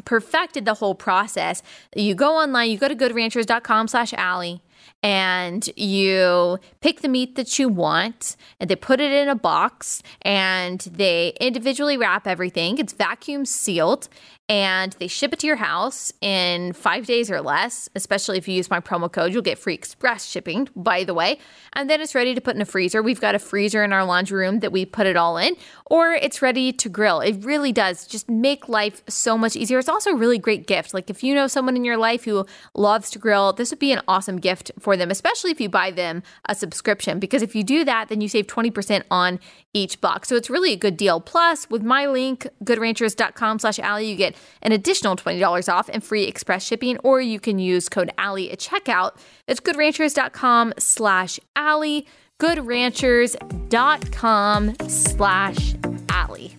perfected 0.05 0.65
the 0.65 0.75
whole 0.75 0.95
process. 0.95 1.63
You 1.97 2.15
go 2.15 2.37
online, 2.37 2.71
you 2.71 2.79
go 2.79 2.89
to 2.89 2.97
goodranchers.com 2.97 3.89
slash 3.89 4.13
Allie 4.15 4.63
and 5.05 5.69
you 5.77 6.59
pick 6.81 7.03
the 7.03 7.09
meat 7.09 7.37
that 7.37 7.59
you 7.59 7.69
want 7.69 8.37
and 8.59 8.71
they 8.71 8.75
put 8.75 9.01
it 9.01 9.13
in 9.13 9.29
a 9.29 9.35
box 9.35 10.03
and 10.23 10.81
they 10.81 11.35
individually 11.39 11.99
wrap 11.99 12.27
everything. 12.27 12.79
It's 12.79 12.95
vacuum 12.95 13.45
sealed 13.45 14.09
and 14.49 14.93
they 14.99 15.07
ship 15.07 15.33
it 15.33 15.39
to 15.39 15.47
your 15.47 15.57
house 15.57 16.13
in 16.21 16.75
five 16.75 17.07
days 17.07 17.31
or 17.31 17.41
less. 17.41 17.89
Especially 17.95 18.37
if 18.37 18.47
you 18.47 18.55
use 18.55 18.69
my 18.69 18.79
promo 18.79 19.11
code, 19.11 19.33
you'll 19.33 19.43
get 19.43 19.59
free 19.59 19.73
express 19.73 20.27
shipping, 20.27 20.69
by 20.77 21.03
the 21.03 21.15
way. 21.15 21.39
And 21.73 21.89
then 21.89 22.03
it's 22.03 22.15
ready 22.15 22.35
to 22.35 22.41
put 22.43 22.55
in 22.55 22.61
a 22.61 22.67
freezer. 22.67 23.03
We've 23.03 23.21
got 23.21 23.35
a 23.35 23.39
freezer 23.39 23.83
in 23.83 23.93
our 23.93 24.05
laundry 24.05 24.39
room 24.39 24.61
that 24.61 24.71
we 24.71 24.85
put 24.85 25.07
it 25.07 25.17
all 25.17 25.39
in, 25.39 25.57
or 25.87 26.13
it's 26.13 26.43
ready 26.43 26.73
to 26.73 26.89
grill. 26.91 27.21
It 27.21 27.43
really 27.45 27.73
does 27.73 28.07
just 28.07 28.29
make 28.29 28.69
life 28.69 29.03
so 29.09 29.39
much 29.39 29.57
easier. 29.57 29.79
It's 29.79 29.89
also 29.89 30.11
a 30.11 30.17
really 30.17 30.39
great 30.39 30.67
gift. 30.67 30.93
Like 30.93 31.09
if 31.09 31.25
you 31.25 31.35
know 31.35 31.47
someone 31.47 31.77
in 31.77 31.85
your 31.85 31.97
life 31.97 32.25
who 32.25 32.45
loves 32.75 33.11
to 33.11 33.19
grill, 33.19 33.55
this 33.55 33.71
would 33.71 33.79
be 33.79 33.93
an 33.93 34.03
awesome 34.07 34.39
gift 34.39 34.71
for 34.79 34.95
them, 34.95 35.11
especially 35.11 35.53
if 35.53 35.61
you 35.61 35.71
buy 35.71 35.91
them 35.91 36.23
a 36.47 36.55
subscription. 36.55 37.19
Because 37.19 37.41
if 37.41 37.55
you 37.55 37.65
do 37.65 37.83
that, 37.85 38.09
then 38.11 38.21
you 38.21 38.29
save 38.29 38.47
20% 38.47 39.05
on 39.11 39.41
each 39.73 40.01
box. 40.01 40.29
So 40.29 40.37
it's 40.37 40.49
really 40.49 40.73
a 40.73 40.77
good 40.77 40.97
deal. 40.97 41.21
Plus, 41.21 41.69
with 41.69 41.83
my 41.83 42.07
link, 42.07 42.47
goodranchers.com 42.63 43.59
slash 43.59 43.79
Allie, 43.79 44.09
you 44.09 44.17
get 44.17 44.34
an 44.63 44.73
additional 44.73 45.17
$20 45.17 45.73
off 45.73 45.89
and 45.93 46.03
free 46.03 46.25
express 46.25 46.65
shipping, 46.65 46.97
or 46.99 47.21
you 47.21 47.39
can 47.41 47.59
use 47.59 47.89
code 47.89 48.11
Allie 48.19 48.51
at 48.51 48.59
checkout. 48.59 49.13
It's 49.47 49.61
goodranchers.com 49.61 50.75
slash 50.79 51.39
Allie, 51.57 52.07
goodranchers.com 52.41 54.77
slash 54.89 55.75
Allie. 56.09 56.57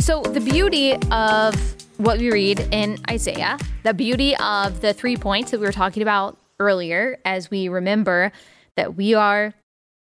So 0.00 0.22
the 0.22 0.40
beauty 0.40 0.94
of 1.10 1.76
what 1.98 2.18
we 2.18 2.30
read 2.30 2.60
in 2.70 2.98
Isaiah, 3.10 3.58
the 3.82 3.92
beauty 3.92 4.36
of 4.36 4.80
the 4.80 4.94
three 4.94 5.16
points 5.16 5.50
that 5.50 5.60
we 5.60 5.66
were 5.66 5.72
talking 5.72 6.02
about 6.02 6.38
earlier, 6.60 7.18
as 7.24 7.50
we 7.50 7.68
remember 7.68 8.32
that 8.76 8.96
we 8.96 9.14
are 9.14 9.52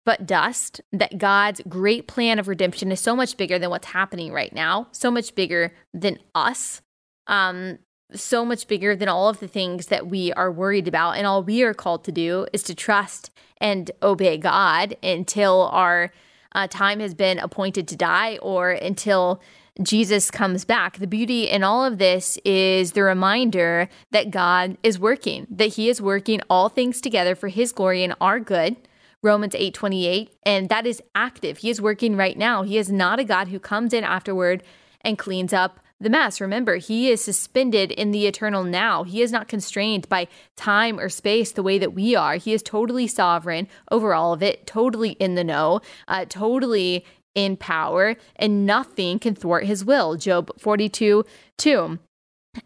but 0.05 0.27
dust, 0.27 0.81
that 0.93 1.17
God's 1.17 1.61
great 1.67 2.07
plan 2.07 2.37
of 2.39 2.47
redemption 2.47 2.91
is 2.91 2.99
so 2.99 3.15
much 3.15 3.37
bigger 3.37 3.57
than 3.57 3.71
what's 3.71 3.87
happening 3.87 4.31
right 4.31 4.53
now, 4.53 4.87
so 4.91 5.09
much 5.09 5.33
bigger 5.33 5.73
than 5.93 6.19
us, 6.35 6.81
um, 7.27 7.79
so 8.13 8.45
much 8.45 8.67
bigger 8.67 8.95
than 8.95 9.09
all 9.09 9.27
of 9.27 9.39
the 9.39 9.47
things 9.47 9.87
that 9.87 10.07
we 10.07 10.31
are 10.33 10.51
worried 10.51 10.87
about. 10.87 11.17
And 11.17 11.25
all 11.25 11.43
we 11.43 11.63
are 11.63 11.73
called 11.73 12.03
to 12.05 12.11
do 12.11 12.45
is 12.53 12.61
to 12.63 12.75
trust 12.75 13.31
and 13.59 13.89
obey 14.03 14.37
God 14.37 14.95
until 15.01 15.63
our 15.71 16.11
uh, 16.53 16.67
time 16.67 16.99
has 16.99 17.15
been 17.15 17.39
appointed 17.39 17.87
to 17.87 17.95
die 17.95 18.37
or 18.37 18.71
until 18.71 19.41
Jesus 19.81 20.31
comes 20.31 20.65
back. 20.65 20.99
The 20.99 21.07
beauty 21.07 21.49
in 21.49 21.63
all 21.63 21.83
of 21.83 21.97
this 21.97 22.37
is 22.45 22.91
the 22.91 23.03
reminder 23.03 23.89
that 24.11 24.31
God 24.31 24.77
is 24.83 24.99
working, 24.99 25.47
that 25.49 25.73
He 25.73 25.89
is 25.89 25.99
working 25.99 26.41
all 26.49 26.69
things 26.69 27.01
together 27.01 27.35
for 27.35 27.49
His 27.49 27.71
glory 27.71 28.03
and 28.03 28.15
our 28.21 28.39
good 28.39 28.77
Romans 29.25 29.55
8:28, 29.55 30.29
and 30.43 30.69
that 30.69 30.85
is 30.85 31.01
active. 31.15 31.57
He 31.57 31.69
is 31.71 31.81
working 31.81 32.15
right 32.15 32.37
now. 32.37 32.61
He 32.61 32.77
is 32.77 32.91
not 32.91 33.19
a 33.19 33.23
God 33.23 33.47
who 33.47 33.59
comes 33.59 33.91
in 33.91 34.03
afterward 34.03 34.61
and 35.01 35.17
cleans 35.17 35.51
up 35.51 35.79
the 35.99 36.09
mess. 36.09 36.39
Remember, 36.39 36.75
he 36.75 37.09
is 37.09 37.23
suspended 37.23 37.91
in 37.91 38.11
the 38.11 38.27
eternal 38.27 38.63
now. 38.63 39.03
He 39.03 39.21
is 39.21 39.31
not 39.31 39.47
constrained 39.47 40.07
by 40.09 40.27
time 40.55 40.99
or 40.99 41.09
space 41.09 41.51
the 41.51 41.63
way 41.63 41.79
that 41.79 41.93
we 41.93 42.15
are. 42.15 42.35
He 42.35 42.53
is 42.53 42.61
totally 42.61 43.07
sovereign 43.07 43.67
over 43.89 44.13
all 44.13 44.31
of 44.31 44.43
it, 44.43 44.67
totally 44.67 45.11
in 45.11 45.33
the 45.33 45.43
know, 45.43 45.81
uh, 46.07 46.25
totally 46.25 47.03
in 47.33 47.57
power, 47.57 48.15
and 48.35 48.65
nothing 48.65 49.19
can 49.19 49.35
thwart 49.35 49.65
his 49.65 49.83
will. 49.83 50.15
Job 50.15 50.51
42 50.59 51.25
2. 51.57 51.99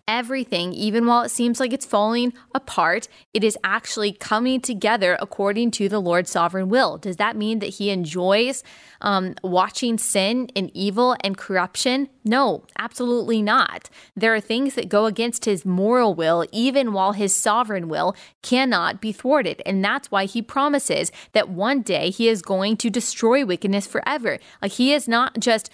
Everything, 0.08 0.74
even 0.74 1.06
while 1.06 1.24
it 1.24 1.30
seems 1.30 1.60
like 1.60 1.74
it's 1.74 1.86
falling 1.86 2.34
apart, 2.54 3.08
it 3.34 3.44
is 3.44 3.58
actually 3.64 4.12
coming 4.12 4.62
together 4.62 5.18
according 5.22 5.72
to 5.72 5.88
the 5.88 6.00
Lord's 6.00 6.32
sovereign 6.32 6.70
will. 6.70 6.98
Does 6.98 7.18
that 7.18 7.36
mean 7.36 7.60
that 7.60 7.76
He 7.76 7.90
enjoys 7.90 8.64
um, 9.02 9.36
watching 9.44 9.98
sin 9.98 10.50
and 10.56 10.72
evil 10.74 11.16
and 11.22 11.38
corruption? 11.38 12.10
No, 12.24 12.66
absolutely 12.78 13.42
not. 13.42 13.90
There 14.16 14.34
are 14.34 14.42
things 14.42 14.76
that 14.76 14.90
go 14.90 15.06
against 15.06 15.46
His 15.46 15.66
moral 15.66 16.14
will, 16.14 16.46
even 16.52 16.94
while 16.94 17.14
His 17.14 17.36
sovereign 17.36 17.88
will 17.88 18.16
cannot 18.42 19.02
be 19.02 19.12
thwarted. 19.12 19.62
And 19.66 19.84
that's 19.84 20.12
why 20.12 20.26
He 20.26 20.42
promises 20.42 21.12
that 21.34 21.50
one 21.50 21.82
day 21.82 22.10
He 22.10 22.28
is 22.28 22.42
going 22.42 22.78
to 22.78 22.90
destroy 22.90 23.46
wickedness 23.46 23.88
forever. 23.88 24.40
Like 24.62 24.74
He 24.74 24.94
is 24.94 25.08
not 25.08 25.40
just 25.40 25.70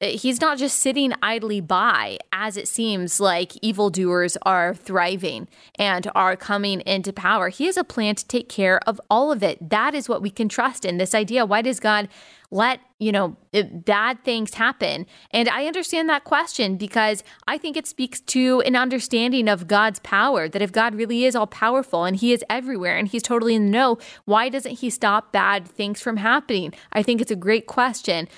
Eh, 0.00 0.16
he's 0.16 0.40
not 0.40 0.58
just 0.58 0.78
sitting 0.78 1.12
idly 1.22 1.60
by 1.60 2.18
as 2.32 2.56
it 2.56 2.66
seems 2.66 3.20
like 3.20 3.52
evildoers 3.62 4.36
are 4.42 4.74
thriving 4.74 5.46
and 5.76 6.10
are 6.14 6.36
coming 6.36 6.80
into 6.82 7.12
power. 7.12 7.48
He 7.48 7.66
has 7.66 7.76
a 7.76 7.84
plan 7.84 8.14
to 8.14 8.26
take 8.26 8.48
care 8.48 8.80
of 8.88 9.00
all 9.10 9.30
of 9.30 9.42
it. 9.42 9.70
That 9.70 9.94
is 9.94 10.08
what 10.08 10.22
we 10.22 10.30
can 10.30 10.48
trust 10.48 10.84
in 10.84 10.96
this 10.96 11.14
idea. 11.14 11.44
Why 11.44 11.60
does 11.60 11.80
God 11.80 12.08
let, 12.50 12.80
you 12.98 13.12
know, 13.12 13.36
eh, 13.52 13.62
bad 13.62 14.24
things 14.24 14.54
happen? 14.54 15.06
And 15.32 15.48
I 15.50 15.66
understand 15.66 16.08
that 16.08 16.24
question 16.24 16.76
because 16.76 17.22
I 17.46 17.58
think 17.58 17.76
it 17.76 17.86
speaks 17.86 18.20
to 18.22 18.62
an 18.62 18.76
understanding 18.76 19.48
of 19.48 19.68
God's 19.68 19.98
power 20.00 20.48
that 20.48 20.62
if 20.62 20.72
God 20.72 20.94
really 20.94 21.24
is 21.24 21.36
all 21.36 21.46
powerful 21.46 22.04
and 22.04 22.16
he 22.16 22.32
is 22.32 22.42
everywhere 22.48 22.96
and 22.96 23.06
he's 23.06 23.22
totally 23.22 23.54
in 23.54 23.66
the 23.66 23.72
know, 23.72 23.98
why 24.24 24.48
doesn't 24.48 24.78
he 24.78 24.88
stop 24.88 25.30
bad 25.30 25.68
things 25.68 26.00
from 26.00 26.16
happening? 26.16 26.72
I 26.92 27.02
think 27.02 27.20
it's 27.20 27.30
a 27.30 27.36
great 27.36 27.66
question 27.66 28.28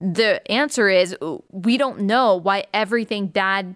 the 0.00 0.40
answer 0.50 0.88
is 0.88 1.16
uh, 1.20 1.38
we 1.50 1.76
don't 1.76 2.00
know 2.00 2.36
why 2.36 2.66
everything 2.72 3.26
bad 3.26 3.74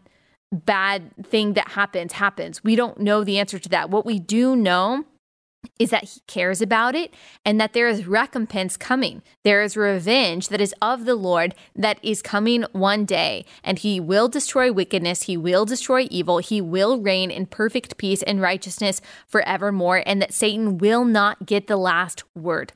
bad 0.53 1.11
thing 1.25 1.55
that 1.55 1.68
happens 1.68 2.12
happens. 2.12 2.62
We 2.62 2.77
don't 2.77 3.01
know 3.01 3.25
the 3.25 3.39
answer 3.39 3.59
to 3.59 3.68
that. 3.70 3.91
What 3.91 4.05
we 4.05 4.18
do 4.18 4.55
know 4.55 5.05
is 5.79 5.91
that 5.91 6.05
he 6.05 6.20
cares 6.27 6.61
about 6.61 6.95
it 6.95 7.14
and 7.45 7.61
that 7.61 7.73
there 7.73 7.89
is 7.89 8.07
recompense 8.07 8.77
coming. 8.77 9.23
There 9.45 9.62
is 9.62 9.77
revenge 9.77 10.49
that 10.49 10.61
is 10.61 10.75
of 10.83 11.05
the 11.05 11.14
Lord 11.14 11.55
that 11.75 11.99
is 12.03 12.20
coming 12.20 12.64
one 12.73 13.05
day, 13.05 13.45
and 13.62 13.79
he 13.79 14.01
will 14.01 14.29
destroy 14.29 14.73
wickedness, 14.73 15.23
he 15.23 15.37
will 15.37 15.64
destroy 15.64 16.07
evil, 16.11 16.39
he 16.39 16.61
will 16.61 17.01
reign 17.01 17.31
in 17.31 17.47
perfect 17.47 17.97
peace 17.97 18.23
and 18.23 18.41
righteousness 18.41 19.01
forevermore, 19.27 20.03
and 20.05 20.20
that 20.20 20.35
Satan 20.35 20.79
will 20.79 21.05
not 21.05 21.47
get 21.47 21.68
the 21.68 21.77
last 21.77 22.25
word. 22.35 22.73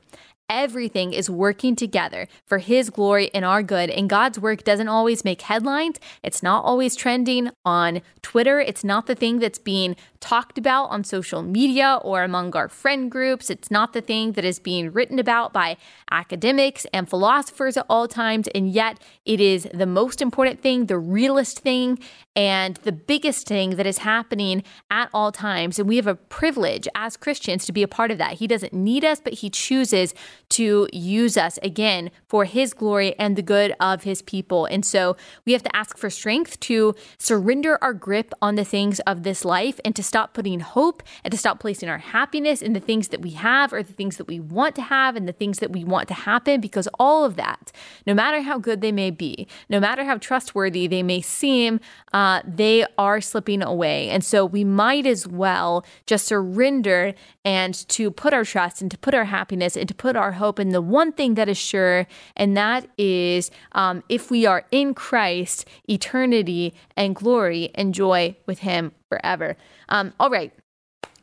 Everything 0.49 1.13
is 1.13 1.29
working 1.29 1.75
together 1.75 2.27
for 2.45 2.57
His 2.59 2.89
glory 2.89 3.29
and 3.33 3.43
our 3.43 3.63
good. 3.63 3.89
And 3.89 4.09
God's 4.09 4.39
work 4.39 4.63
doesn't 4.63 4.87
always 4.87 5.23
make 5.23 5.41
headlines, 5.41 5.99
it's 6.23 6.43
not 6.43 6.63
always 6.65 6.95
trending 6.95 7.51
on 7.65 8.01
Twitter, 8.21 8.59
it's 8.59 8.83
not 8.83 9.07
the 9.07 9.15
thing 9.15 9.39
that's 9.39 9.59
being 9.59 9.95
talked 10.19 10.57
about 10.57 10.85
on 10.85 11.03
social 11.03 11.41
media 11.41 11.99
or 12.01 12.23
among 12.23 12.55
our 12.55 12.67
friend 12.67 13.09
groups. 13.11 13.49
It's 13.49 13.71
not 13.71 13.93
the 13.93 14.01
thing 14.01 14.33
that 14.33 14.45
is 14.45 14.59
being 14.59 14.91
written 14.91 15.19
about 15.19 15.53
by 15.53 15.77
academics 16.11 16.85
and 16.93 17.09
philosophers 17.09 17.77
at 17.77 17.85
all 17.89 18.07
times. 18.07 18.47
And 18.53 18.69
yet, 18.69 18.99
it 19.25 19.39
is 19.39 19.67
the 19.73 19.85
most 19.85 20.21
important 20.21 20.61
thing, 20.61 20.87
the 20.87 20.97
realest 20.97 21.59
thing, 21.59 21.99
and 22.35 22.77
the 22.77 22.91
biggest 22.91 23.47
thing 23.47 23.71
that 23.71 23.85
is 23.85 23.99
happening 23.99 24.63
at 24.91 25.09
all 25.13 25.31
times. 25.31 25.79
And 25.79 25.87
we 25.87 25.95
have 25.97 26.07
a 26.07 26.15
privilege 26.15 26.87
as 26.95 27.17
Christians 27.17 27.65
to 27.65 27.71
be 27.71 27.83
a 27.83 27.87
part 27.87 28.11
of 28.11 28.17
that. 28.17 28.33
He 28.33 28.47
doesn't 28.47 28.73
need 28.73 29.03
us, 29.03 29.19
but 29.19 29.33
He 29.33 29.49
chooses 29.49 30.13
to 30.49 30.87
use 30.91 31.37
us 31.37 31.59
again 31.63 32.11
for 32.27 32.45
His 32.45 32.73
glory 32.73 33.17
and 33.19 33.35
the 33.35 33.41
good 33.41 33.73
of 33.79 34.03
His 34.03 34.21
people. 34.21 34.65
And 34.65 34.85
so 34.85 35.17
we 35.45 35.53
have 35.53 35.63
to 35.63 35.75
ask 35.75 35.97
for 35.97 36.09
strength 36.09 36.59
to 36.61 36.95
surrender 37.17 37.77
our 37.81 37.93
grip 37.93 38.33
on 38.41 38.55
the 38.55 38.65
things 38.65 38.99
of 39.01 39.23
this 39.23 39.43
life 39.43 39.79
and 39.83 39.95
to 39.95 40.03
stop 40.03 40.33
putting 40.33 40.59
hope 40.59 41.03
and 41.23 41.31
to 41.31 41.37
stop 41.37 41.59
placing 41.59 41.89
our 41.89 41.97
happiness 41.97 42.61
in 42.61 42.73
the 42.73 42.79
things 42.79 43.09
that 43.09 43.21
we 43.21 43.31
have 43.31 43.73
or 43.73 43.83
the 43.83 43.93
things 43.93 44.17
that 44.17 44.27
we 44.27 44.39
want 44.39 44.75
to 44.75 44.81
have 44.81 45.15
and 45.15 45.27
the 45.27 45.33
things 45.33 45.59
that 45.59 45.71
we 45.71 45.83
want 45.83 46.07
to 46.07 46.13
happen 46.13 46.61
because 46.61 46.87
all 46.99 47.25
of 47.25 47.35
that, 47.35 47.71
no 48.05 48.13
matter 48.13 48.41
how 48.41 48.57
good 48.57 48.81
they 48.81 48.91
may 48.91 49.11
be, 49.11 49.47
no 49.69 49.79
matter 49.79 50.03
how 50.03 50.17
trustworthy 50.17 50.87
they 50.87 51.03
may 51.03 51.21
seem, 51.21 51.79
uh, 52.13 52.41
they 52.45 52.85
are 52.97 53.21
slipping 53.21 53.61
away. 53.61 54.09
And 54.09 54.23
so 54.23 54.45
we 54.45 54.63
might 54.63 55.05
as 55.05 55.27
well 55.27 55.85
just 56.05 56.25
surrender 56.27 57.13
and 57.43 57.73
to 57.89 58.11
put 58.11 58.33
our 58.33 58.43
trust 58.43 58.81
and 58.81 58.91
to 58.91 58.97
put 58.97 59.13
our 59.13 59.25
happiness 59.25 59.77
and 59.77 59.87
to 59.87 59.95
put 59.95 60.15
our 60.27 60.33
hope 60.33 60.59
in 60.59 60.69
the 60.69 60.81
one 60.81 61.13
thing 61.13 61.35
that 61.35 61.47
is 61.47 61.57
sure, 61.57 62.05
and 62.35 62.57
that 62.57 62.87
is 62.97 63.49
um, 63.71 64.03
if 64.09 64.29
we 64.29 64.45
are 64.45 64.65
in 64.71 64.93
Christ, 64.93 65.65
eternity 65.89 66.73
and 66.97 67.15
glory 67.15 67.71
and 67.75 67.93
joy 67.93 68.35
with 68.45 68.59
Him 68.59 68.91
forever. 69.09 69.55
Um, 69.89 70.13
all 70.19 70.29
right. 70.29 70.51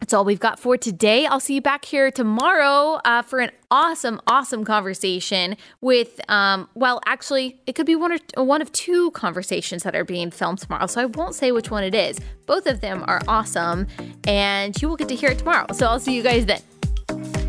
That's 0.00 0.12
all 0.12 0.24
we've 0.24 0.40
got 0.40 0.58
for 0.58 0.76
today. 0.76 1.24
I'll 1.24 1.40
see 1.40 1.54
you 1.54 1.62
back 1.62 1.84
here 1.84 2.10
tomorrow 2.10 3.00
uh, 3.06 3.22
for 3.22 3.40
an 3.40 3.50
awesome, 3.70 4.20
awesome 4.26 4.62
conversation 4.64 5.56
with. 5.80 6.20
Um, 6.28 6.68
well, 6.74 7.00
actually, 7.06 7.58
it 7.66 7.74
could 7.74 7.86
be 7.86 7.96
one 7.96 8.18
or 8.36 8.44
one 8.44 8.60
of 8.60 8.70
two 8.72 9.12
conversations 9.12 9.82
that 9.84 9.94
are 9.94 10.04
being 10.04 10.30
filmed 10.30 10.58
tomorrow. 10.58 10.86
So 10.86 11.00
I 11.00 11.06
won't 11.06 11.34
say 11.34 11.52
which 11.52 11.70
one 11.70 11.84
it 11.84 11.94
is. 11.94 12.18
Both 12.46 12.66
of 12.66 12.80
them 12.80 13.04
are 13.06 13.20
awesome, 13.28 13.86
and 14.26 14.80
you 14.82 14.88
will 14.88 14.96
get 14.96 15.08
to 15.08 15.14
hear 15.14 15.30
it 15.30 15.38
tomorrow. 15.38 15.66
So 15.72 15.86
I'll 15.86 16.00
see 16.00 16.14
you 16.14 16.22
guys 16.22 16.44
then. 16.44 17.43